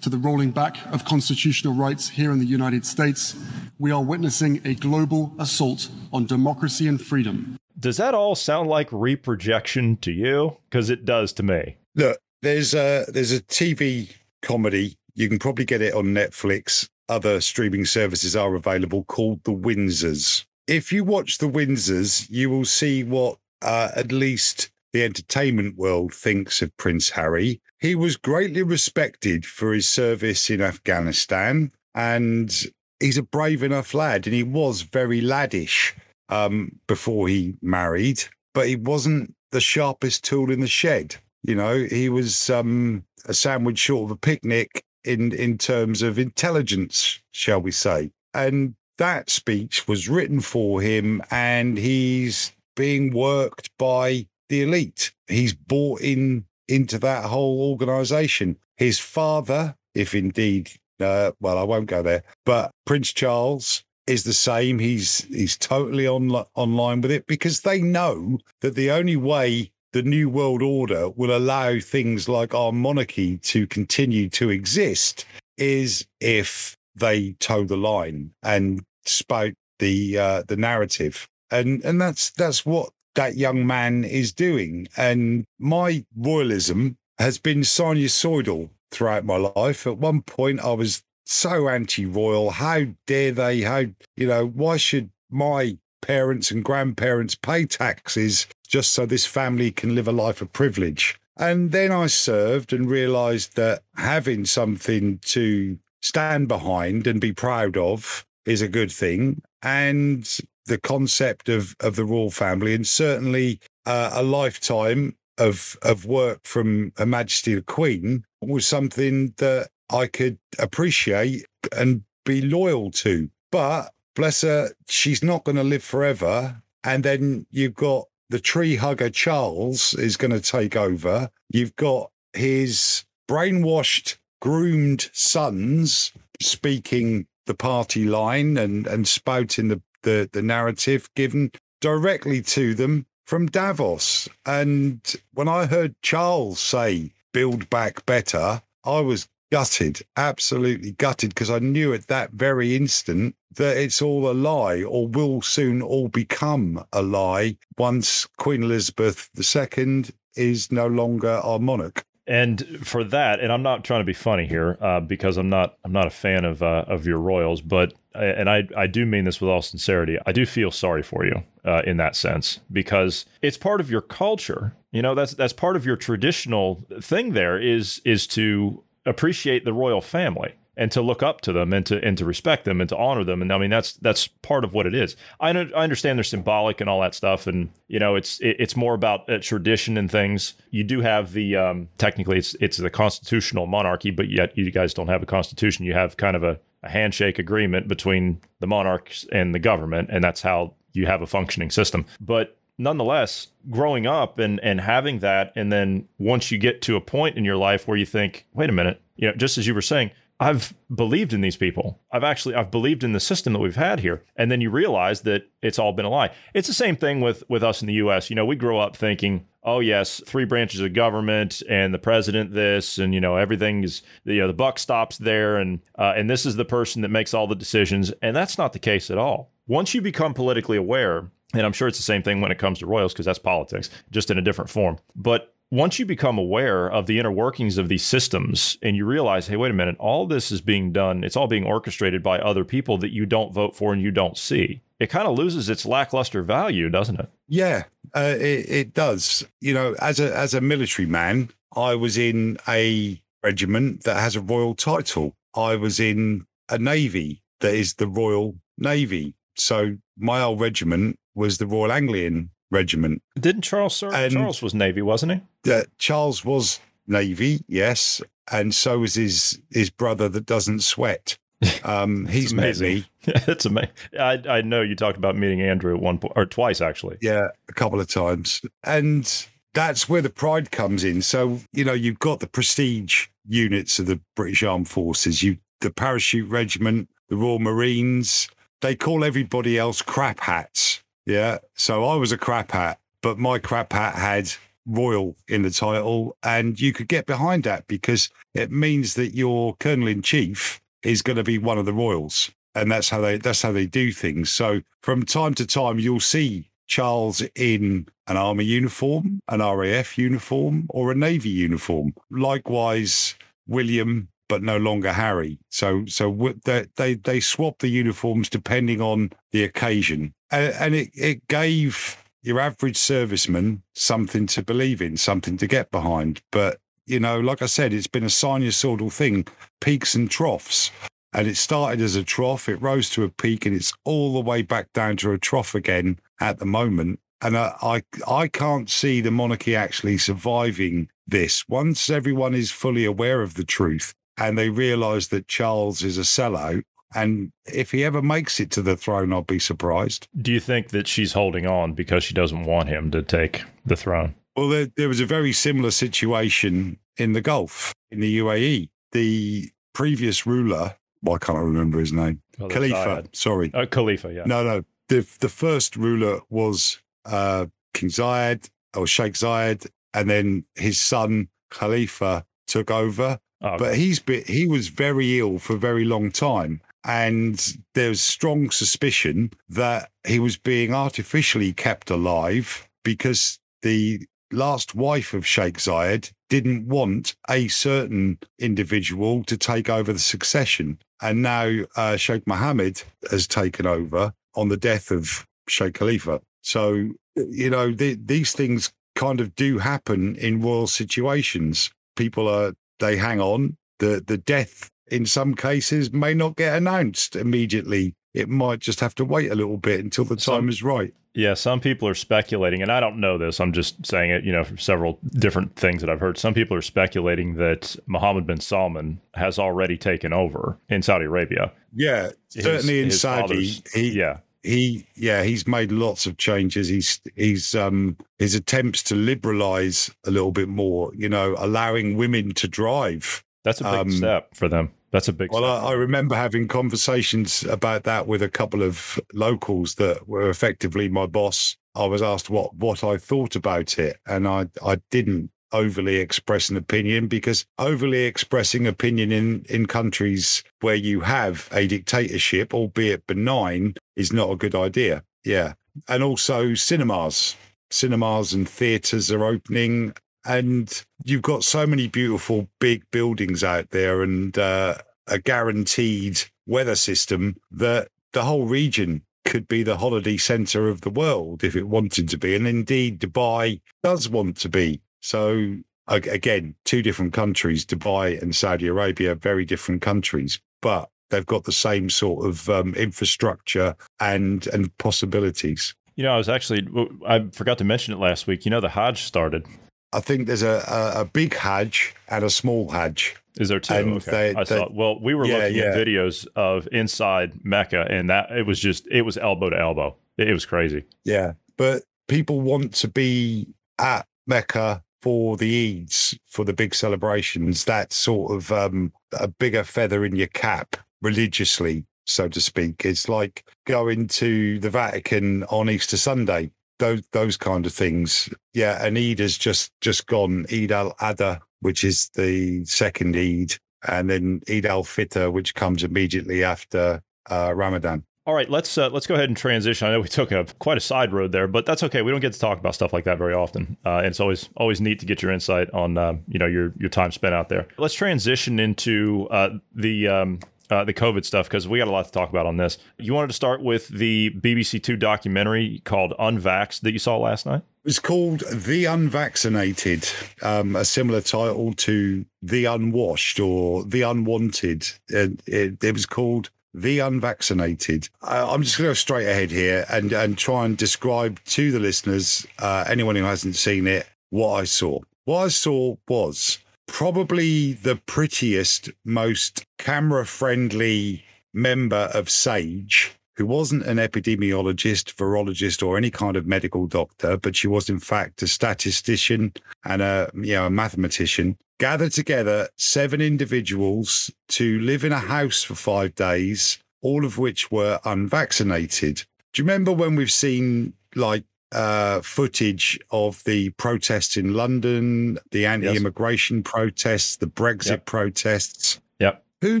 to 0.02 0.10
the 0.10 0.18
rolling 0.18 0.50
back 0.50 0.76
of 0.92 1.06
constitutional 1.06 1.72
rights 1.72 2.10
here 2.10 2.30
in 2.30 2.40
the 2.40 2.44
United 2.44 2.84
States, 2.84 3.36
we 3.82 3.90
are 3.90 4.00
witnessing 4.00 4.60
a 4.64 4.76
global 4.76 5.34
assault 5.40 5.88
on 6.12 6.24
democracy 6.24 6.86
and 6.86 7.02
freedom. 7.02 7.56
Does 7.76 7.96
that 7.96 8.14
all 8.14 8.36
sound 8.36 8.68
like 8.68 8.88
reprojection 8.92 9.96
to 9.96 10.12
you? 10.12 10.56
Because 10.70 10.88
it 10.88 11.04
does 11.04 11.32
to 11.32 11.42
me. 11.42 11.78
look, 11.96 12.16
there's 12.42 12.74
a 12.74 13.04
there's 13.08 13.32
a 13.32 13.42
TV 13.42 14.14
comedy. 14.40 14.96
You 15.16 15.28
can 15.28 15.40
probably 15.40 15.64
get 15.64 15.82
it 15.82 15.94
on 15.94 16.14
Netflix. 16.14 16.86
Other 17.08 17.40
streaming 17.40 17.84
services 17.84 18.36
are 18.36 18.54
available 18.54 19.02
called 19.04 19.42
The 19.42 19.50
Windsors. 19.52 20.44
If 20.68 20.92
you 20.92 21.02
watch 21.02 21.38
The 21.38 21.48
Windsors, 21.48 22.30
you 22.30 22.50
will 22.50 22.64
see 22.64 23.02
what 23.02 23.38
uh, 23.62 23.90
at 23.96 24.12
least 24.12 24.70
the 24.92 25.02
entertainment 25.02 25.76
world 25.76 26.14
thinks 26.14 26.62
of 26.62 26.76
Prince 26.76 27.10
Harry. 27.10 27.60
He 27.80 27.96
was 27.96 28.16
greatly 28.16 28.62
respected 28.62 29.44
for 29.44 29.72
his 29.72 29.88
service 29.88 30.50
in 30.50 30.60
Afghanistan, 30.60 31.72
and 31.96 32.64
he's 33.02 33.18
a 33.18 33.22
brave 33.22 33.62
enough 33.62 33.94
lad, 33.94 34.26
and 34.26 34.34
he 34.34 34.42
was 34.42 34.82
very 34.82 35.20
laddish 35.20 35.92
um, 36.28 36.78
before 36.86 37.28
he 37.28 37.54
married, 37.60 38.24
but 38.54 38.68
he 38.68 38.76
wasn't 38.76 39.34
the 39.50 39.60
sharpest 39.60 40.24
tool 40.24 40.50
in 40.50 40.60
the 40.60 40.66
shed. 40.66 41.16
You 41.42 41.54
know, 41.54 41.84
he 41.84 42.08
was 42.08 42.48
um, 42.48 43.04
a 43.26 43.34
sandwich 43.34 43.78
short 43.78 44.04
of 44.04 44.10
a 44.12 44.16
picnic 44.16 44.84
in 45.04 45.32
in 45.32 45.58
terms 45.58 46.02
of 46.02 46.18
intelligence, 46.18 47.20
shall 47.32 47.60
we 47.60 47.72
say? 47.72 48.12
And 48.32 48.74
that 48.98 49.28
speech 49.28 49.88
was 49.88 50.08
written 50.08 50.40
for 50.40 50.80
him, 50.80 51.22
and 51.30 51.76
he's 51.76 52.52
being 52.76 53.12
worked 53.12 53.70
by 53.78 54.26
the 54.48 54.62
elite. 54.62 55.12
He's 55.26 55.54
bought 55.54 56.00
in 56.00 56.46
into 56.68 56.98
that 57.00 57.24
whole 57.24 57.70
organization. 57.70 58.58
His 58.76 58.98
father, 58.98 59.76
if 59.94 60.14
indeed, 60.14 60.72
uh, 61.02 61.32
well, 61.40 61.58
I 61.58 61.62
won't 61.62 61.86
go 61.86 62.02
there, 62.02 62.22
but 62.44 62.70
Prince 62.86 63.12
Charles 63.12 63.84
is 64.06 64.24
the 64.24 64.32
same. 64.32 64.78
He's 64.78 65.24
he's 65.24 65.56
totally 65.56 66.06
on 66.06 66.30
online 66.54 67.00
with 67.00 67.10
it 67.10 67.26
because 67.26 67.60
they 67.60 67.80
know 67.80 68.38
that 68.60 68.74
the 68.74 68.90
only 68.90 69.16
way 69.16 69.70
the 69.92 70.02
new 70.02 70.28
world 70.28 70.62
order 70.62 71.10
will 71.10 71.36
allow 71.36 71.78
things 71.78 72.28
like 72.28 72.54
our 72.54 72.72
monarchy 72.72 73.38
to 73.38 73.66
continue 73.66 74.28
to 74.30 74.50
exist 74.50 75.24
is 75.58 76.06
if 76.20 76.76
they 76.94 77.32
toe 77.32 77.64
the 77.64 77.76
line 77.76 78.32
and 78.42 78.84
spout 79.04 79.52
the 79.78 80.18
uh, 80.18 80.42
the 80.46 80.56
narrative, 80.56 81.28
and 81.50 81.82
and 81.84 82.00
that's 82.00 82.30
that's 82.30 82.64
what 82.64 82.90
that 83.14 83.36
young 83.36 83.66
man 83.66 84.04
is 84.04 84.32
doing. 84.32 84.88
And 84.96 85.44
my 85.58 86.04
royalism 86.16 86.96
has 87.18 87.38
been 87.38 87.60
sinusoidal 87.60 88.70
throughout 88.92 89.24
my 89.24 89.36
life. 89.36 89.86
At 89.86 89.98
one 89.98 90.22
point, 90.22 90.60
I 90.60 90.72
was 90.72 91.02
so 91.24 91.68
anti-royal. 91.68 92.50
How 92.50 92.82
dare 93.06 93.32
they? 93.32 93.62
How 93.62 93.84
you 94.16 94.26
know? 94.28 94.46
Why 94.46 94.76
should 94.76 95.10
my 95.30 95.78
parents 96.02 96.50
and 96.50 96.64
grandparents 96.64 97.34
pay 97.34 97.64
taxes 97.64 98.46
just 98.68 98.92
so 98.92 99.06
this 99.06 99.26
family 99.26 99.70
can 99.70 99.94
live 99.94 100.08
a 100.08 100.12
life 100.12 100.42
of 100.42 100.52
privilege? 100.52 101.18
And 101.36 101.72
then 101.72 101.90
I 101.90 102.06
served 102.08 102.72
and 102.72 102.88
realised 102.88 103.56
that 103.56 103.82
having 103.96 104.44
something 104.44 105.18
to 105.22 105.78
stand 106.02 106.46
behind 106.48 107.06
and 107.06 107.20
be 107.20 107.32
proud 107.32 107.76
of 107.76 108.26
is 108.44 108.60
a 108.60 108.68
good 108.68 108.92
thing. 108.92 109.42
And 109.62 110.28
the 110.66 110.78
concept 110.78 111.48
of 111.48 111.74
of 111.80 111.96
the 111.96 112.04
royal 112.04 112.30
family, 112.30 112.74
and 112.74 112.86
certainly 112.86 113.60
uh, 113.86 114.10
a 114.12 114.22
lifetime 114.22 115.16
of 115.38 115.76
of 115.82 116.04
work 116.04 116.40
from 116.44 116.92
Her 116.98 117.06
Majesty 117.06 117.54
the 117.54 117.62
Queen, 117.62 118.24
was 118.42 118.66
something 118.66 119.34
that 119.38 119.68
I 119.90 120.06
could 120.06 120.38
appreciate 120.58 121.46
and 121.76 122.02
be 122.24 122.42
loyal 122.42 122.90
to. 122.92 123.30
But 123.50 123.92
bless 124.14 124.42
her, 124.42 124.70
she's 124.88 125.22
not 125.22 125.44
going 125.44 125.56
to 125.56 125.64
live 125.64 125.84
forever. 125.84 126.62
And 126.84 127.04
then 127.04 127.46
you've 127.50 127.74
got 127.74 128.08
the 128.30 128.40
tree 128.40 128.76
hugger 128.76 129.10
Charles 129.10 129.94
is 129.94 130.16
going 130.16 130.32
to 130.32 130.40
take 130.40 130.76
over. 130.76 131.30
You've 131.50 131.76
got 131.76 132.10
his 132.32 133.04
brainwashed, 133.28 134.16
groomed 134.40 135.10
sons 135.12 136.12
speaking 136.40 137.26
the 137.46 137.54
party 137.54 138.04
line 138.04 138.56
and 138.56 138.86
and 138.86 139.06
spouting 139.06 139.68
the 139.68 139.82
the 140.02 140.28
the 140.32 140.42
narrative 140.42 141.08
given 141.14 141.50
directly 141.80 142.42
to 142.42 142.74
them 142.74 143.06
from 143.24 143.46
Davos. 143.46 144.28
And 144.46 145.00
when 145.34 145.48
I 145.48 145.66
heard 145.66 145.94
Charles 146.02 146.58
say 146.58 147.12
build 147.32 147.68
back 147.70 148.06
better, 148.06 148.62
I 148.84 149.00
was 149.00 149.28
gutted, 149.50 150.00
absolutely 150.16 150.92
gutted, 150.92 151.34
because 151.34 151.50
I 151.50 151.58
knew 151.58 151.92
at 151.92 152.06
that 152.06 152.30
very 152.32 152.74
instant 152.74 153.34
that 153.54 153.76
it's 153.76 154.00
all 154.00 154.30
a 154.30 154.32
lie 154.32 154.82
or 154.82 155.06
will 155.06 155.42
soon 155.42 155.82
all 155.82 156.08
become 156.08 156.84
a 156.92 157.02
lie 157.02 157.56
once 157.76 158.26
Queen 158.38 158.62
Elizabeth 158.62 159.28
II 159.38 160.04
is 160.36 160.72
no 160.72 160.86
longer 160.86 161.28
our 161.28 161.58
monarch. 161.58 162.04
And 162.26 162.86
for 162.86 163.04
that, 163.04 163.40
and 163.40 163.52
I'm 163.52 163.62
not 163.62 163.84
trying 163.84 164.00
to 164.00 164.04
be 164.04 164.12
funny 164.12 164.46
here 164.46 164.78
uh, 164.80 165.00
because 165.00 165.36
I'm 165.36 165.48
not 165.48 165.76
I'm 165.84 165.92
not 165.92 166.06
a 166.06 166.10
fan 166.10 166.44
of 166.44 166.62
uh, 166.62 166.84
of 166.86 167.04
your 167.04 167.18
royals, 167.18 167.60
but 167.60 167.94
and 168.14 168.48
I 168.50 168.68
I 168.76 168.86
do 168.86 169.06
mean 169.06 169.24
this 169.24 169.40
with 169.40 169.50
all 169.50 169.62
sincerity. 169.62 170.18
I 170.26 170.32
do 170.32 170.46
feel 170.46 170.70
sorry 170.70 171.02
for 171.02 171.24
you 171.24 171.42
uh, 171.64 171.82
in 171.84 171.96
that 171.98 172.16
sense 172.16 172.60
because 172.70 173.26
it's 173.40 173.56
part 173.56 173.80
of 173.80 173.90
your 173.90 174.02
culture. 174.02 174.74
You 174.90 175.02
know 175.02 175.14
that's 175.14 175.34
that's 175.34 175.52
part 175.52 175.76
of 175.76 175.86
your 175.86 175.96
traditional 175.96 176.84
thing. 177.00 177.32
There 177.32 177.60
is 177.60 178.00
is 178.04 178.26
to 178.28 178.82
appreciate 179.06 179.64
the 179.64 179.72
royal 179.72 180.00
family 180.00 180.54
and 180.76 180.90
to 180.90 181.02
look 181.02 181.22
up 181.22 181.40
to 181.42 181.52
them 181.52 181.72
and 181.72 181.84
to 181.86 182.02
and 182.02 182.16
to 182.16 182.24
respect 182.24 182.64
them 182.64 182.80
and 182.80 182.88
to 182.88 182.96
honor 182.96 183.24
them 183.24 183.42
and 183.42 183.52
I 183.52 183.58
mean 183.58 183.70
that's 183.70 183.92
that's 183.94 184.26
part 184.26 184.64
of 184.64 184.72
what 184.72 184.86
it 184.86 184.94
is. 184.94 185.16
I, 185.40 185.50
I 185.50 185.82
understand 185.82 186.18
they're 186.18 186.24
symbolic 186.24 186.80
and 186.80 186.88
all 186.88 187.00
that 187.02 187.14
stuff 187.14 187.46
and 187.46 187.70
you 187.88 187.98
know 187.98 188.16
it's 188.16 188.40
it, 188.40 188.56
it's 188.58 188.76
more 188.76 188.94
about 188.94 189.28
uh, 189.28 189.38
tradition 189.38 189.98
and 189.98 190.10
things. 190.10 190.54
You 190.70 190.84
do 190.84 191.00
have 191.00 191.32
the 191.32 191.56
um, 191.56 191.88
technically 191.98 192.38
it's 192.38 192.56
it's 192.60 192.78
the 192.78 192.90
constitutional 192.90 193.66
monarchy, 193.66 194.10
but 194.10 194.30
yet 194.30 194.56
you 194.56 194.70
guys 194.70 194.94
don't 194.94 195.08
have 195.08 195.22
a 195.22 195.26
constitution. 195.26 195.84
You 195.84 195.94
have 195.94 196.16
kind 196.16 196.36
of 196.36 196.42
a, 196.42 196.58
a 196.82 196.90
handshake 196.90 197.38
agreement 197.38 197.88
between 197.88 198.40
the 198.60 198.66
monarchs 198.66 199.26
and 199.32 199.54
the 199.54 199.58
government, 199.58 200.10
and 200.12 200.22
that's 200.22 200.42
how 200.42 200.74
you 200.92 201.06
have 201.06 201.22
a 201.22 201.26
functioning 201.26 201.70
system. 201.70 202.04
But 202.20 202.58
nonetheless, 202.78 203.48
growing 203.70 204.06
up 204.06 204.38
and 204.38 204.60
and 204.60 204.80
having 204.80 205.20
that, 205.20 205.52
and 205.56 205.72
then 205.72 206.08
once 206.18 206.50
you 206.50 206.58
get 206.58 206.82
to 206.82 206.96
a 206.96 207.00
point 207.00 207.36
in 207.36 207.44
your 207.44 207.56
life 207.56 207.86
where 207.86 207.96
you 207.96 208.06
think, 208.06 208.46
wait 208.52 208.70
a 208.70 208.72
minute, 208.72 209.00
you 209.16 209.28
know, 209.28 209.34
just 209.34 209.58
as 209.58 209.66
you 209.66 209.74
were 209.74 209.82
saying, 209.82 210.10
I've 210.42 210.74
believed 210.92 211.32
in 211.32 211.40
these 211.40 211.56
people. 211.56 212.00
I've 212.10 212.24
actually 212.24 212.56
I've 212.56 212.72
believed 212.72 213.04
in 213.04 213.12
the 213.12 213.20
system 213.20 213.52
that 213.52 213.60
we've 213.60 213.76
had 213.76 214.00
here. 214.00 214.24
And 214.34 214.50
then 214.50 214.60
you 214.60 214.70
realize 214.70 215.20
that 215.20 215.44
it's 215.62 215.78
all 215.78 215.92
been 215.92 216.04
a 216.04 216.10
lie. 216.10 216.32
It's 216.52 216.66
the 216.66 216.74
same 216.74 216.96
thing 216.96 217.20
with 217.20 217.44
with 217.48 217.62
us 217.62 217.80
in 217.80 217.86
the 217.86 217.94
US. 217.94 218.28
You 218.28 218.34
know, 218.34 218.44
we 218.44 218.56
grow 218.56 218.80
up 218.80 218.96
thinking, 218.96 219.46
"Oh 219.62 219.78
yes, 219.78 220.20
three 220.26 220.44
branches 220.44 220.80
of 220.80 220.94
government 220.94 221.62
and 221.70 221.94
the 221.94 221.98
president 221.98 222.54
this 222.54 222.98
and 222.98 223.14
you 223.14 223.20
know, 223.20 223.36
everything 223.36 223.84
is 223.84 224.02
you 224.24 224.40
know, 224.40 224.48
the 224.48 224.52
buck 224.52 224.80
stops 224.80 225.16
there 225.16 225.58
and 225.58 225.78
uh, 225.96 226.14
and 226.16 226.28
this 226.28 226.44
is 226.44 226.56
the 226.56 226.64
person 226.64 227.02
that 227.02 227.10
makes 227.10 227.34
all 227.34 227.46
the 227.46 227.54
decisions." 227.54 228.12
And 228.20 228.34
that's 228.34 228.58
not 228.58 228.72
the 228.72 228.80
case 228.80 229.12
at 229.12 229.18
all. 229.18 229.52
Once 229.68 229.94
you 229.94 230.02
become 230.02 230.34
politically 230.34 230.76
aware, 230.76 231.30
and 231.54 231.64
I'm 231.64 231.72
sure 231.72 231.86
it's 231.86 231.98
the 231.98 232.02
same 232.02 232.24
thing 232.24 232.40
when 232.40 232.50
it 232.50 232.58
comes 232.58 232.80
to 232.80 232.86
royals 232.86 233.12
because 233.12 233.26
that's 233.26 233.38
politics, 233.38 233.90
just 234.10 234.28
in 234.28 234.38
a 234.38 234.42
different 234.42 234.70
form. 234.70 234.98
But 235.14 235.51
once 235.72 235.98
you 235.98 236.04
become 236.04 236.36
aware 236.36 236.86
of 236.86 237.06
the 237.06 237.18
inner 237.18 237.32
workings 237.32 237.78
of 237.78 237.88
these 237.88 238.04
systems 238.04 238.76
and 238.82 238.94
you 238.94 239.06
realize, 239.06 239.46
hey, 239.46 239.56
wait 239.56 239.70
a 239.70 239.74
minute, 239.74 239.96
all 239.98 240.26
this 240.26 240.52
is 240.52 240.60
being 240.60 240.92
done, 240.92 241.24
it's 241.24 241.34
all 241.34 241.46
being 241.46 241.64
orchestrated 241.64 242.22
by 242.22 242.38
other 242.38 242.62
people 242.62 242.98
that 242.98 243.10
you 243.10 243.24
don't 243.24 243.54
vote 243.54 243.74
for 243.74 243.94
and 243.94 244.02
you 244.02 244.10
don't 244.10 244.36
see. 244.36 244.82
It 245.00 245.08
kind 245.08 245.26
of 245.26 245.38
loses 245.38 245.70
its 245.70 245.86
lackluster 245.86 246.42
value, 246.42 246.90
doesn't 246.90 247.18
it? 247.18 247.30
Yeah, 247.48 247.84
uh, 248.14 248.34
it, 248.38 248.68
it 248.68 248.94
does. 248.94 249.46
You 249.62 249.72
know, 249.72 249.94
as 249.98 250.20
a 250.20 250.36
as 250.36 250.52
a 250.52 250.60
military 250.60 251.08
man, 251.08 251.48
I 251.74 251.94
was 251.94 252.18
in 252.18 252.58
a 252.68 253.18
regiment 253.42 254.04
that 254.04 254.20
has 254.20 254.36
a 254.36 254.42
royal 254.42 254.74
title. 254.74 255.34
I 255.54 255.76
was 255.76 255.98
in 255.98 256.44
a 256.68 256.76
navy 256.76 257.42
that 257.60 257.74
is 257.74 257.94
the 257.94 258.06
Royal 258.06 258.56
Navy. 258.76 259.34
So 259.56 259.96
my 260.18 260.42
old 260.42 260.60
regiment 260.60 261.18
was 261.34 261.56
the 261.56 261.66
Royal 261.66 261.92
Anglian 261.92 262.50
Regiment. 262.72 263.22
Didn't 263.38 263.62
Charles 263.62 263.94
serve? 263.94 264.14
And, 264.14 264.32
Charles 264.32 264.62
was 264.62 264.74
Navy, 264.74 265.02
wasn't 265.02 265.32
he? 265.64 265.72
Uh, 265.72 265.82
Charles 265.98 266.44
was 266.44 266.80
Navy, 267.06 267.60
yes, 267.68 268.20
and 268.50 268.74
so 268.74 269.00
was 269.00 269.14
his 269.14 269.60
his 269.70 269.90
brother 269.90 270.28
that 270.28 270.46
doesn't 270.46 270.80
sweat. 270.80 271.36
Um, 271.84 272.26
he's 272.26 272.52
amazing. 272.52 273.04
Yeah, 273.24 273.44
it's 273.46 273.66
amazing. 273.66 273.92
I, 274.18 274.42
I 274.48 274.62
know 274.62 274.82
you 274.82 274.96
talked 274.96 275.16
about 275.16 275.36
meeting 275.36 275.60
Andrew 275.60 275.94
at 275.94 276.02
one 276.02 276.18
point 276.18 276.32
or 276.34 276.44
twice 276.44 276.80
actually. 276.80 277.18
Yeah, 277.20 277.48
a 277.68 277.72
couple 277.72 278.00
of 278.00 278.08
times, 278.08 278.62
and 278.82 279.46
that's 279.74 280.08
where 280.08 280.22
the 280.22 280.30
pride 280.30 280.72
comes 280.72 281.04
in. 281.04 281.22
So 281.22 281.60
you 281.72 281.84
know 281.84 281.92
you've 281.92 282.18
got 282.18 282.40
the 282.40 282.48
prestige 282.48 283.28
units 283.46 284.00
of 284.00 284.06
the 284.06 284.20
British 284.34 284.64
Armed 284.64 284.88
Forces. 284.88 285.44
You 285.44 285.58
the 285.80 285.92
parachute 285.92 286.50
regiment, 286.50 287.08
the 287.28 287.36
Royal 287.36 287.60
Marines. 287.60 288.48
They 288.80 288.96
call 288.96 289.22
everybody 289.22 289.78
else 289.78 290.02
crap 290.02 290.40
hats 290.40 291.01
yeah. 291.26 291.58
So 291.74 292.04
I 292.04 292.16
was 292.16 292.32
a 292.32 292.38
crap 292.38 292.72
hat, 292.72 292.98
but 293.20 293.38
my 293.38 293.58
crap 293.58 293.92
hat 293.92 294.14
had 294.14 294.52
royal 294.86 295.36
in 295.48 295.62
the 295.62 295.70
title. 295.70 296.36
And 296.42 296.80
you 296.80 296.92
could 296.92 297.08
get 297.08 297.26
behind 297.26 297.64
that 297.64 297.86
because 297.86 298.30
it 298.54 298.70
means 298.70 299.14
that 299.14 299.34
your 299.34 299.76
colonel 299.76 300.08
in 300.08 300.22
chief 300.22 300.80
is 301.02 301.22
going 301.22 301.36
to 301.36 301.44
be 301.44 301.58
one 301.58 301.78
of 301.78 301.86
the 301.86 301.92
royals. 301.92 302.50
And 302.74 302.90
that's 302.90 303.10
how 303.10 303.20
they 303.20 303.36
that's 303.36 303.62
how 303.62 303.72
they 303.72 303.86
do 303.86 304.12
things. 304.12 304.50
So 304.50 304.80
from 305.02 305.24
time 305.24 305.54
to 305.54 305.66
time 305.66 305.98
you'll 305.98 306.20
see 306.20 306.70
Charles 306.86 307.42
in 307.54 308.06
an 308.26 308.36
army 308.36 308.64
uniform, 308.64 309.40
an 309.48 309.60
RAF 309.60 310.16
uniform, 310.16 310.86
or 310.88 311.10
a 311.10 311.14
navy 311.14 311.50
uniform. 311.50 312.14
Likewise, 312.30 313.34
William 313.66 314.28
but 314.48 314.62
no 314.62 314.76
longer 314.76 315.12
Harry. 315.12 315.58
So 315.70 316.04
so 316.06 316.54
they 316.64 316.86
they, 316.96 317.14
they 317.14 317.40
swap 317.40 317.78
the 317.78 317.88
uniforms 317.88 318.50
depending 318.50 319.00
on 319.00 319.30
the 319.50 319.64
occasion, 319.64 320.34
and, 320.52 320.74
and 320.74 320.94
it 320.94 321.10
it 321.14 321.48
gave 321.48 322.22
your 322.42 322.60
average 322.60 322.96
serviceman 322.96 323.82
something 323.94 324.46
to 324.46 324.62
believe 324.62 325.00
in, 325.00 325.16
something 325.16 325.56
to 325.56 325.66
get 325.66 325.90
behind. 325.90 326.42
But 326.52 326.78
you 327.06 327.18
know, 327.18 327.40
like 327.40 327.62
I 327.62 327.66
said, 327.66 327.92
it's 327.92 328.06
been 328.06 328.24
a 328.24 328.26
sinusoidal 328.26 329.12
thing, 329.12 329.46
peaks 329.80 330.14
and 330.14 330.30
troughs. 330.30 330.90
And 331.34 331.48
it 331.48 331.56
started 331.56 332.02
as 332.02 332.14
a 332.14 332.22
trough, 332.22 332.68
it 332.68 332.76
rose 332.82 333.08
to 333.10 333.24
a 333.24 333.28
peak, 333.30 333.64
and 333.64 333.74
it's 333.74 333.92
all 334.04 334.34
the 334.34 334.40
way 334.40 334.60
back 334.60 334.92
down 334.92 335.16
to 335.18 335.32
a 335.32 335.38
trough 335.38 335.74
again 335.74 336.18
at 336.40 336.58
the 336.58 336.66
moment. 336.66 337.20
And 337.40 337.56
I, 337.56 337.74
I, 337.80 338.02
I 338.30 338.48
can't 338.48 338.90
see 338.90 339.22
the 339.22 339.30
monarchy 339.30 339.74
actually 339.74 340.18
surviving 340.18 341.08
this. 341.26 341.64
Once 341.68 342.10
everyone 342.10 342.54
is 342.54 342.70
fully 342.70 343.06
aware 343.06 343.40
of 343.40 343.54
the 343.54 343.64
truth, 343.64 344.12
and 344.36 344.58
they 344.58 344.68
realise 344.68 345.28
that 345.28 345.48
Charles 345.48 346.02
is 346.02 346.18
a 346.18 346.22
sellout. 346.22 346.82
And 347.14 347.52
if 347.66 347.90
he 347.90 348.04
ever 348.04 348.22
makes 348.22 348.60
it 348.60 348.70
to 348.72 348.82
the 348.82 348.96
throne, 348.96 349.32
I'll 349.32 349.42
be 349.42 349.58
surprised. 349.58 350.28
Do 350.40 350.52
you 350.52 350.60
think 350.60 350.88
that 350.88 351.06
she's 351.06 351.32
holding 351.32 351.66
on 351.66 351.92
because 351.94 352.24
she 352.24 352.34
doesn't 352.34 352.64
want 352.64 352.88
him 352.88 353.10
to 353.10 353.22
take 353.22 353.62
the 353.84 353.96
throne? 353.96 354.34
Well, 354.56 354.68
there, 354.68 354.88
there 354.96 355.08
was 355.08 355.20
a 355.20 355.26
very 355.26 355.52
similar 355.52 355.90
situation 355.90 356.98
in 357.16 357.32
the 357.32 357.40
Gulf, 357.40 357.94
in 358.10 358.20
the 358.20 358.38
UAE. 358.38 358.88
The 359.12 359.70
previous 359.94 360.46
ruler, 360.46 360.96
well, 361.22 361.36
I 361.36 361.38
can't 361.38 361.58
remember 361.58 361.98
his 361.98 362.12
name? 362.12 362.42
Oh, 362.60 362.68
Khalifa, 362.68 363.24
sorry. 363.32 363.70
Uh, 363.74 363.86
Khalifa, 363.86 364.32
yeah. 364.32 364.44
No, 364.46 364.62
no. 364.62 364.84
The, 365.08 365.26
the 365.40 365.48
first 365.48 365.96
ruler 365.96 366.40
was 366.48 367.00
uh, 367.26 367.66
King 367.94 368.08
Zayed 368.08 368.68
or 368.94 369.06
Sheikh 369.06 369.34
Zayed, 369.34 369.86
and 370.14 370.28
then 370.28 370.64
his 370.74 370.98
son 370.98 371.48
Khalifa 371.70 372.44
took 372.66 372.90
over 372.90 373.38
Oh, 373.62 373.78
but 373.78 373.94
he's 373.96 374.18
been, 374.18 374.42
he 374.46 374.66
was 374.66 374.88
very 374.88 375.38
ill 375.38 375.58
for 375.58 375.74
a 375.74 375.78
very 375.78 376.04
long 376.04 376.30
time. 376.32 376.80
And 377.04 377.76
there's 377.94 378.20
strong 378.20 378.70
suspicion 378.70 379.50
that 379.68 380.10
he 380.26 380.38
was 380.38 380.56
being 380.56 380.94
artificially 380.94 381.72
kept 381.72 382.10
alive 382.10 382.88
because 383.02 383.58
the 383.82 384.24
last 384.52 384.94
wife 384.94 385.34
of 385.34 385.46
Sheikh 385.46 385.78
Zayed 385.78 386.30
didn't 386.48 386.86
want 386.86 387.34
a 387.48 387.68
certain 387.68 388.38
individual 388.58 389.42
to 389.44 389.56
take 389.56 389.88
over 389.88 390.12
the 390.12 390.18
succession. 390.18 390.98
And 391.20 391.42
now 391.42 391.70
uh, 391.96 392.16
Sheikh 392.16 392.46
Mohammed 392.46 393.02
has 393.30 393.46
taken 393.46 393.86
over 393.86 394.32
on 394.54 394.68
the 394.68 394.76
death 394.76 395.10
of 395.10 395.46
Sheikh 395.68 395.94
Khalifa. 395.94 396.40
So, 396.60 397.10
you 397.36 397.70
know, 397.70 397.92
the, 397.92 398.18
these 398.22 398.52
things 398.52 398.92
kind 399.14 399.40
of 399.40 399.54
do 399.54 399.78
happen 399.78 400.36
in 400.36 400.60
royal 400.60 400.86
situations. 400.86 401.90
People 402.16 402.48
are 402.48 402.74
they 402.98 403.16
hang 403.16 403.40
on. 403.40 403.76
The 403.98 404.22
the 404.24 404.38
death 404.38 404.90
in 405.12 405.26
some 405.26 405.54
cases 405.54 406.12
may 406.12 406.34
not 406.34 406.56
get 406.56 406.76
announced 406.76 407.36
immediately. 407.36 408.14
It 408.34 408.48
might 408.48 408.80
just 408.80 409.00
have 409.00 409.14
to 409.16 409.24
wait 409.24 409.52
a 409.52 409.54
little 409.54 409.76
bit 409.76 410.00
until 410.00 410.24
the 410.24 410.36
time 410.36 410.68
is 410.68 410.82
right. 410.82 411.14
Yeah, 411.34 411.54
some 411.54 411.80
people 411.80 412.08
are 412.08 412.14
speculating, 412.14 412.82
and 412.82 412.92
I 412.92 413.00
don't 413.00 413.18
know 413.18 413.38
this. 413.38 413.58
I'm 413.60 413.72
just 413.72 414.04
saying 414.04 414.30
it, 414.30 414.44
you 414.44 414.52
know, 414.52 414.64
from 414.64 414.78
several 414.78 415.18
different 415.32 415.76
things 415.76 416.02
that 416.02 416.10
I've 416.10 416.20
heard. 416.20 416.36
Some 416.36 416.52
people 416.52 416.76
are 416.76 416.82
speculating 416.82 417.54
that 417.56 417.96
Mohammed 418.06 418.46
bin 418.46 418.60
Salman 418.60 419.20
has 419.34 419.58
already 419.58 419.96
taken 419.96 420.32
over 420.32 420.78
in 420.90 421.02
Saudi 421.02 421.24
Arabia. 421.24 421.72
Yeah, 421.94 422.30
certainly 422.48 422.96
his, 422.96 423.02
in 423.02 423.10
his 423.10 423.20
Saudi. 423.20 423.82
He, 423.94 424.10
yeah, 424.10 424.38
he 424.62 425.06
yeah 425.16 425.42
he's 425.42 425.66
made 425.66 425.90
lots 425.90 426.26
of 426.26 426.36
changes 426.36 426.88
he's 426.88 427.20
he's 427.34 427.74
um 427.74 428.16
his 428.38 428.54
attempts 428.54 429.02
to 429.02 429.14
liberalize 429.14 430.10
a 430.26 430.30
little 430.30 430.52
bit 430.52 430.68
more 430.68 431.12
you 431.16 431.28
know 431.28 431.56
allowing 431.58 432.16
women 432.16 432.54
to 432.54 432.68
drive 432.68 433.42
that's 433.64 433.80
a 433.80 433.84
big 433.84 433.94
um, 433.94 434.10
step 434.10 434.54
for 434.54 434.68
them 434.68 434.90
That's 435.12 435.28
a 435.28 435.32
big. 435.32 435.52
Well, 435.52 435.64
I, 435.64 435.90
I, 435.90 435.92
remember 435.92 436.34
having 436.34 436.68
conversations 436.68 437.64
about 437.64 438.04
that 438.04 438.26
with 438.26 438.42
a 438.42 438.48
couple 438.48 438.82
of 438.82 439.20
locals 439.34 439.96
that 439.96 440.26
were 440.26 440.48
effectively 440.48 441.08
my 441.08 441.26
boss. 441.26 441.76
I 441.94 442.06
was 442.06 442.22
asked 442.22 442.48
what 442.48 442.74
what 442.74 443.04
I 443.04 443.18
thought 443.18 443.54
about 443.54 443.98
it, 443.98 444.16
and 444.26 444.48
I 444.48 444.68
I 444.84 444.96
didn't 445.10 445.50
overly 445.70 446.16
express 446.16 446.70
an 446.70 446.76
opinion 446.76 447.28
because 447.28 447.66
overly 447.78 448.24
expressing 448.24 448.86
opinion 448.86 449.32
in 449.32 449.66
in 449.68 449.84
countries 449.84 450.64
where 450.80 450.94
you 450.94 451.20
have 451.20 451.68
a 451.72 451.86
dictatorship, 451.86 452.72
albeit 452.72 453.26
benign, 453.26 453.94
is 454.16 454.32
not 454.32 454.50
a 454.50 454.56
good 454.56 454.74
idea. 454.74 455.24
Yeah, 455.44 455.74
and 456.08 456.22
also 456.22 456.72
cinemas, 456.72 457.54
cinemas 457.90 458.54
and 458.54 458.66
theatres 458.66 459.30
are 459.30 459.44
opening 459.44 460.14
and 460.44 461.04
you've 461.24 461.42
got 461.42 461.64
so 461.64 461.86
many 461.86 462.08
beautiful 462.08 462.68
big 462.80 463.02
buildings 463.10 463.62
out 463.62 463.90
there 463.90 464.22
and 464.22 464.58
uh, 464.58 464.96
a 465.26 465.38
guaranteed 465.38 466.40
weather 466.66 466.96
system 466.96 467.56
that 467.70 468.08
the 468.32 468.42
whole 468.42 468.66
region 468.66 469.22
could 469.44 469.66
be 469.66 469.82
the 469.82 469.96
holiday 469.96 470.36
center 470.36 470.88
of 470.88 471.00
the 471.00 471.10
world 471.10 471.64
if 471.64 471.74
it 471.74 471.88
wanted 471.88 472.28
to 472.28 472.38
be 472.38 472.54
and 472.54 472.66
indeed 472.66 473.20
dubai 473.20 473.80
does 474.02 474.28
want 474.28 474.56
to 474.56 474.68
be 474.68 475.00
so 475.20 475.76
again 476.06 476.74
two 476.84 477.02
different 477.02 477.32
countries 477.32 477.84
dubai 477.84 478.40
and 478.40 478.54
saudi 478.54 478.86
arabia 478.86 479.34
very 479.34 479.64
different 479.64 480.00
countries 480.00 480.60
but 480.80 481.08
they've 481.30 481.46
got 481.46 481.64
the 481.64 481.72
same 481.72 482.08
sort 482.08 482.46
of 482.46 482.68
um, 482.68 482.94
infrastructure 482.94 483.96
and 484.20 484.68
and 484.68 484.96
possibilities 484.98 485.94
you 486.16 486.24
know, 486.24 486.34
I 486.34 486.36
was 486.36 486.48
actually 486.48 486.86
I 487.26 487.46
forgot 487.52 487.78
to 487.78 487.84
mention 487.84 488.12
it 488.12 488.18
last 488.18 488.46
week. 488.46 488.64
You 488.64 488.70
know, 488.70 488.80
the 488.80 488.88
Hajj 488.88 489.22
started. 489.22 489.66
I 490.12 490.20
think 490.20 490.46
there's 490.46 490.62
a, 490.62 490.84
a, 490.88 491.20
a 491.22 491.24
big 491.24 491.54
Hajj 491.54 492.14
and 492.28 492.44
a 492.44 492.50
small 492.50 492.90
Hajj. 492.90 493.36
Is 493.58 493.68
there 493.68 493.80
two? 493.80 493.94
And 493.94 494.16
okay. 494.16 494.30
They, 494.30 494.54
I 494.54 494.64
saw. 494.64 494.88
Well, 494.90 495.20
we 495.20 495.34
were 495.34 495.46
yeah, 495.46 495.58
looking 495.58 495.76
yeah. 495.76 495.84
at 495.84 495.96
videos 495.96 496.46
of 496.56 496.88
inside 496.90 497.64
Mecca, 497.64 498.06
and 498.08 498.30
that 498.30 498.50
it 498.50 498.66
was 498.66 498.80
just 498.80 499.06
it 499.08 499.22
was 499.22 499.36
elbow 499.36 499.70
to 499.70 499.78
elbow. 499.78 500.16
It, 500.38 500.48
it 500.48 500.52
was 500.52 500.64
crazy. 500.64 501.04
Yeah, 501.24 501.52
but 501.76 502.02
people 502.28 502.60
want 502.60 502.94
to 502.94 503.08
be 503.08 503.68
at 503.98 504.26
Mecca 504.46 505.02
for 505.20 505.56
the 505.56 506.02
Eids, 506.02 506.38
for 506.46 506.64
the 506.64 506.72
big 506.72 506.94
celebrations. 506.94 507.84
That's 507.84 508.16
sort 508.16 508.52
of 508.52 508.72
um, 508.72 509.12
a 509.32 509.48
bigger 509.48 509.84
feather 509.84 510.24
in 510.24 510.34
your 510.34 510.48
cap 510.48 510.96
religiously, 511.20 512.06
so 512.24 512.48
to 512.48 512.60
speak. 512.60 513.04
It's 513.04 513.28
like 513.28 513.64
going 513.86 514.28
to 514.28 514.78
the 514.78 514.90
Vatican 514.90 515.64
on 515.64 515.90
Easter 515.90 516.16
Sunday 516.16 516.70
those 517.02 517.22
those 517.32 517.56
kind 517.56 517.84
of 517.84 517.92
things. 517.92 518.48
Yeah, 518.72 519.04
and 519.04 519.18
Eid 519.18 519.40
has 519.40 519.58
just 519.58 519.90
just 520.00 520.26
gone. 520.26 520.66
Eid 520.72 520.92
al 520.92 521.14
Adha, 521.16 521.60
which 521.80 522.04
is 522.04 522.30
the 522.34 522.84
second 522.84 523.36
Eid, 523.36 523.74
and 524.08 524.30
then 524.30 524.62
Eid 524.70 524.86
al 524.86 525.02
Fitr, 525.02 525.52
which 525.52 525.74
comes 525.74 526.04
immediately 526.04 526.62
after 526.62 527.20
uh, 527.50 527.72
Ramadan. 527.74 528.24
All 528.44 528.54
right, 528.54 528.68
let's 528.68 528.98
uh, 528.98 529.08
let's 529.10 529.26
go 529.26 529.34
ahead 529.34 529.48
and 529.48 529.56
transition. 529.56 530.08
I 530.08 530.12
know 530.12 530.20
we 530.20 530.28
took 530.28 530.50
a 530.50 530.64
quite 530.78 530.96
a 530.96 531.00
side 531.00 531.32
road 531.32 531.52
there, 531.52 531.68
but 531.68 531.86
that's 531.86 532.02
okay. 532.04 532.22
We 532.22 532.30
don't 532.32 532.40
get 532.40 532.52
to 532.52 532.58
talk 532.58 532.78
about 532.78 532.94
stuff 532.94 533.12
like 533.12 533.24
that 533.24 533.38
very 533.38 533.54
often, 533.54 533.96
uh, 534.04 534.18
and 534.18 534.26
it's 534.26 534.40
always 534.40 534.68
always 534.76 535.00
neat 535.00 535.20
to 535.20 535.26
get 535.26 535.42
your 535.42 535.52
insight 535.52 535.90
on 535.90 536.18
uh, 536.18 536.34
you 536.48 536.58
know 536.58 536.66
your 536.66 536.92
your 536.98 537.10
time 537.10 537.30
spent 537.30 537.54
out 537.54 537.68
there. 537.68 537.86
Let's 537.98 538.14
transition 538.14 538.80
into 538.80 539.46
uh, 539.50 539.70
the 539.94 540.28
um, 540.28 540.60
uh, 540.92 541.04
the 541.04 541.14
COVID 541.14 541.44
stuff 541.44 541.66
because 541.66 541.88
we 541.88 541.98
got 541.98 542.08
a 542.08 542.10
lot 542.10 542.26
to 542.26 542.30
talk 542.30 542.50
about 542.50 542.66
on 542.66 542.76
this. 542.76 542.98
You 543.18 543.32
wanted 543.32 543.48
to 543.48 543.54
start 543.54 543.82
with 543.82 544.08
the 544.08 544.50
BBC 544.50 545.02
Two 545.02 545.16
documentary 545.16 546.02
called 546.04 546.34
Unvaxxed 546.38 547.00
that 547.00 547.12
you 547.12 547.18
saw 547.18 547.38
last 547.38 547.66
night? 547.66 547.82
It 548.04 548.04
was 548.04 548.18
called 548.18 548.62
The 548.70 549.06
Unvaccinated, 549.06 550.28
um, 550.60 550.96
a 550.96 551.04
similar 551.04 551.40
title 551.40 551.94
to 551.94 552.44
The 552.60 552.84
Unwashed 552.84 553.58
or 553.58 554.04
The 554.04 554.22
Unwanted. 554.22 555.08
It, 555.28 555.62
it, 555.66 556.04
it 556.04 556.12
was 556.12 556.26
called 556.26 556.70
The 556.92 557.20
Unvaccinated. 557.20 558.28
Uh, 558.42 558.68
I'm 558.70 558.82
just 558.82 558.98
going 558.98 559.06
to 559.06 559.10
go 559.10 559.14
straight 559.14 559.46
ahead 559.46 559.70
here 559.70 560.04
and, 560.10 560.32
and 560.32 560.58
try 560.58 560.84
and 560.84 560.96
describe 560.96 561.62
to 561.66 561.92
the 561.92 562.00
listeners, 562.00 562.66
uh, 562.80 563.04
anyone 563.08 563.36
who 563.36 563.44
hasn't 563.44 563.76
seen 563.76 564.06
it, 564.06 564.26
what 564.50 564.80
I 564.80 564.84
saw. 564.84 565.20
What 565.44 565.64
I 565.64 565.68
saw 565.68 566.16
was 566.28 566.78
probably 567.06 567.92
the 567.92 568.16
prettiest, 568.16 569.10
most 569.24 569.84
camera 569.98 570.46
friendly 570.46 571.44
member 571.72 572.30
of 572.34 572.50
SAGE, 572.50 573.32
who 573.56 573.66
wasn't 573.66 574.04
an 574.04 574.16
epidemiologist, 574.16 575.34
virologist, 575.34 576.06
or 576.06 576.16
any 576.16 576.30
kind 576.30 576.56
of 576.56 576.66
medical 576.66 577.06
doctor, 577.06 577.56
but 577.56 577.76
she 577.76 577.86
was 577.86 578.08
in 578.08 578.18
fact 578.18 578.62
a 578.62 578.66
statistician 578.66 579.72
and 580.04 580.22
a 580.22 580.50
you 580.54 580.74
know 580.74 580.86
a 580.86 580.90
mathematician. 580.90 581.76
Gathered 581.98 582.32
together 582.32 582.88
seven 582.96 583.40
individuals 583.40 584.50
to 584.68 584.98
live 585.00 585.24
in 585.24 585.32
a 585.32 585.38
house 585.38 585.82
for 585.82 585.94
five 585.94 586.34
days, 586.34 586.98
all 587.20 587.44
of 587.44 587.58
which 587.58 587.92
were 587.92 588.18
unvaccinated. 588.24 589.44
Do 589.72 589.82
you 589.82 589.84
remember 589.84 590.12
when 590.12 590.34
we've 590.34 590.50
seen 590.50 591.14
like 591.34 591.64
uh, 591.92 592.40
footage 592.40 593.18
of 593.30 593.62
the 593.64 593.90
protests 593.90 594.56
in 594.56 594.74
London, 594.74 595.58
the 595.70 595.86
anti-immigration 595.86 596.78
yes. 596.78 596.92
protests, 596.92 597.56
the 597.56 597.66
Brexit 597.66 598.10
yep. 598.10 598.26
protests. 598.26 599.20
Yep. 599.38 599.64
Who 599.80 600.00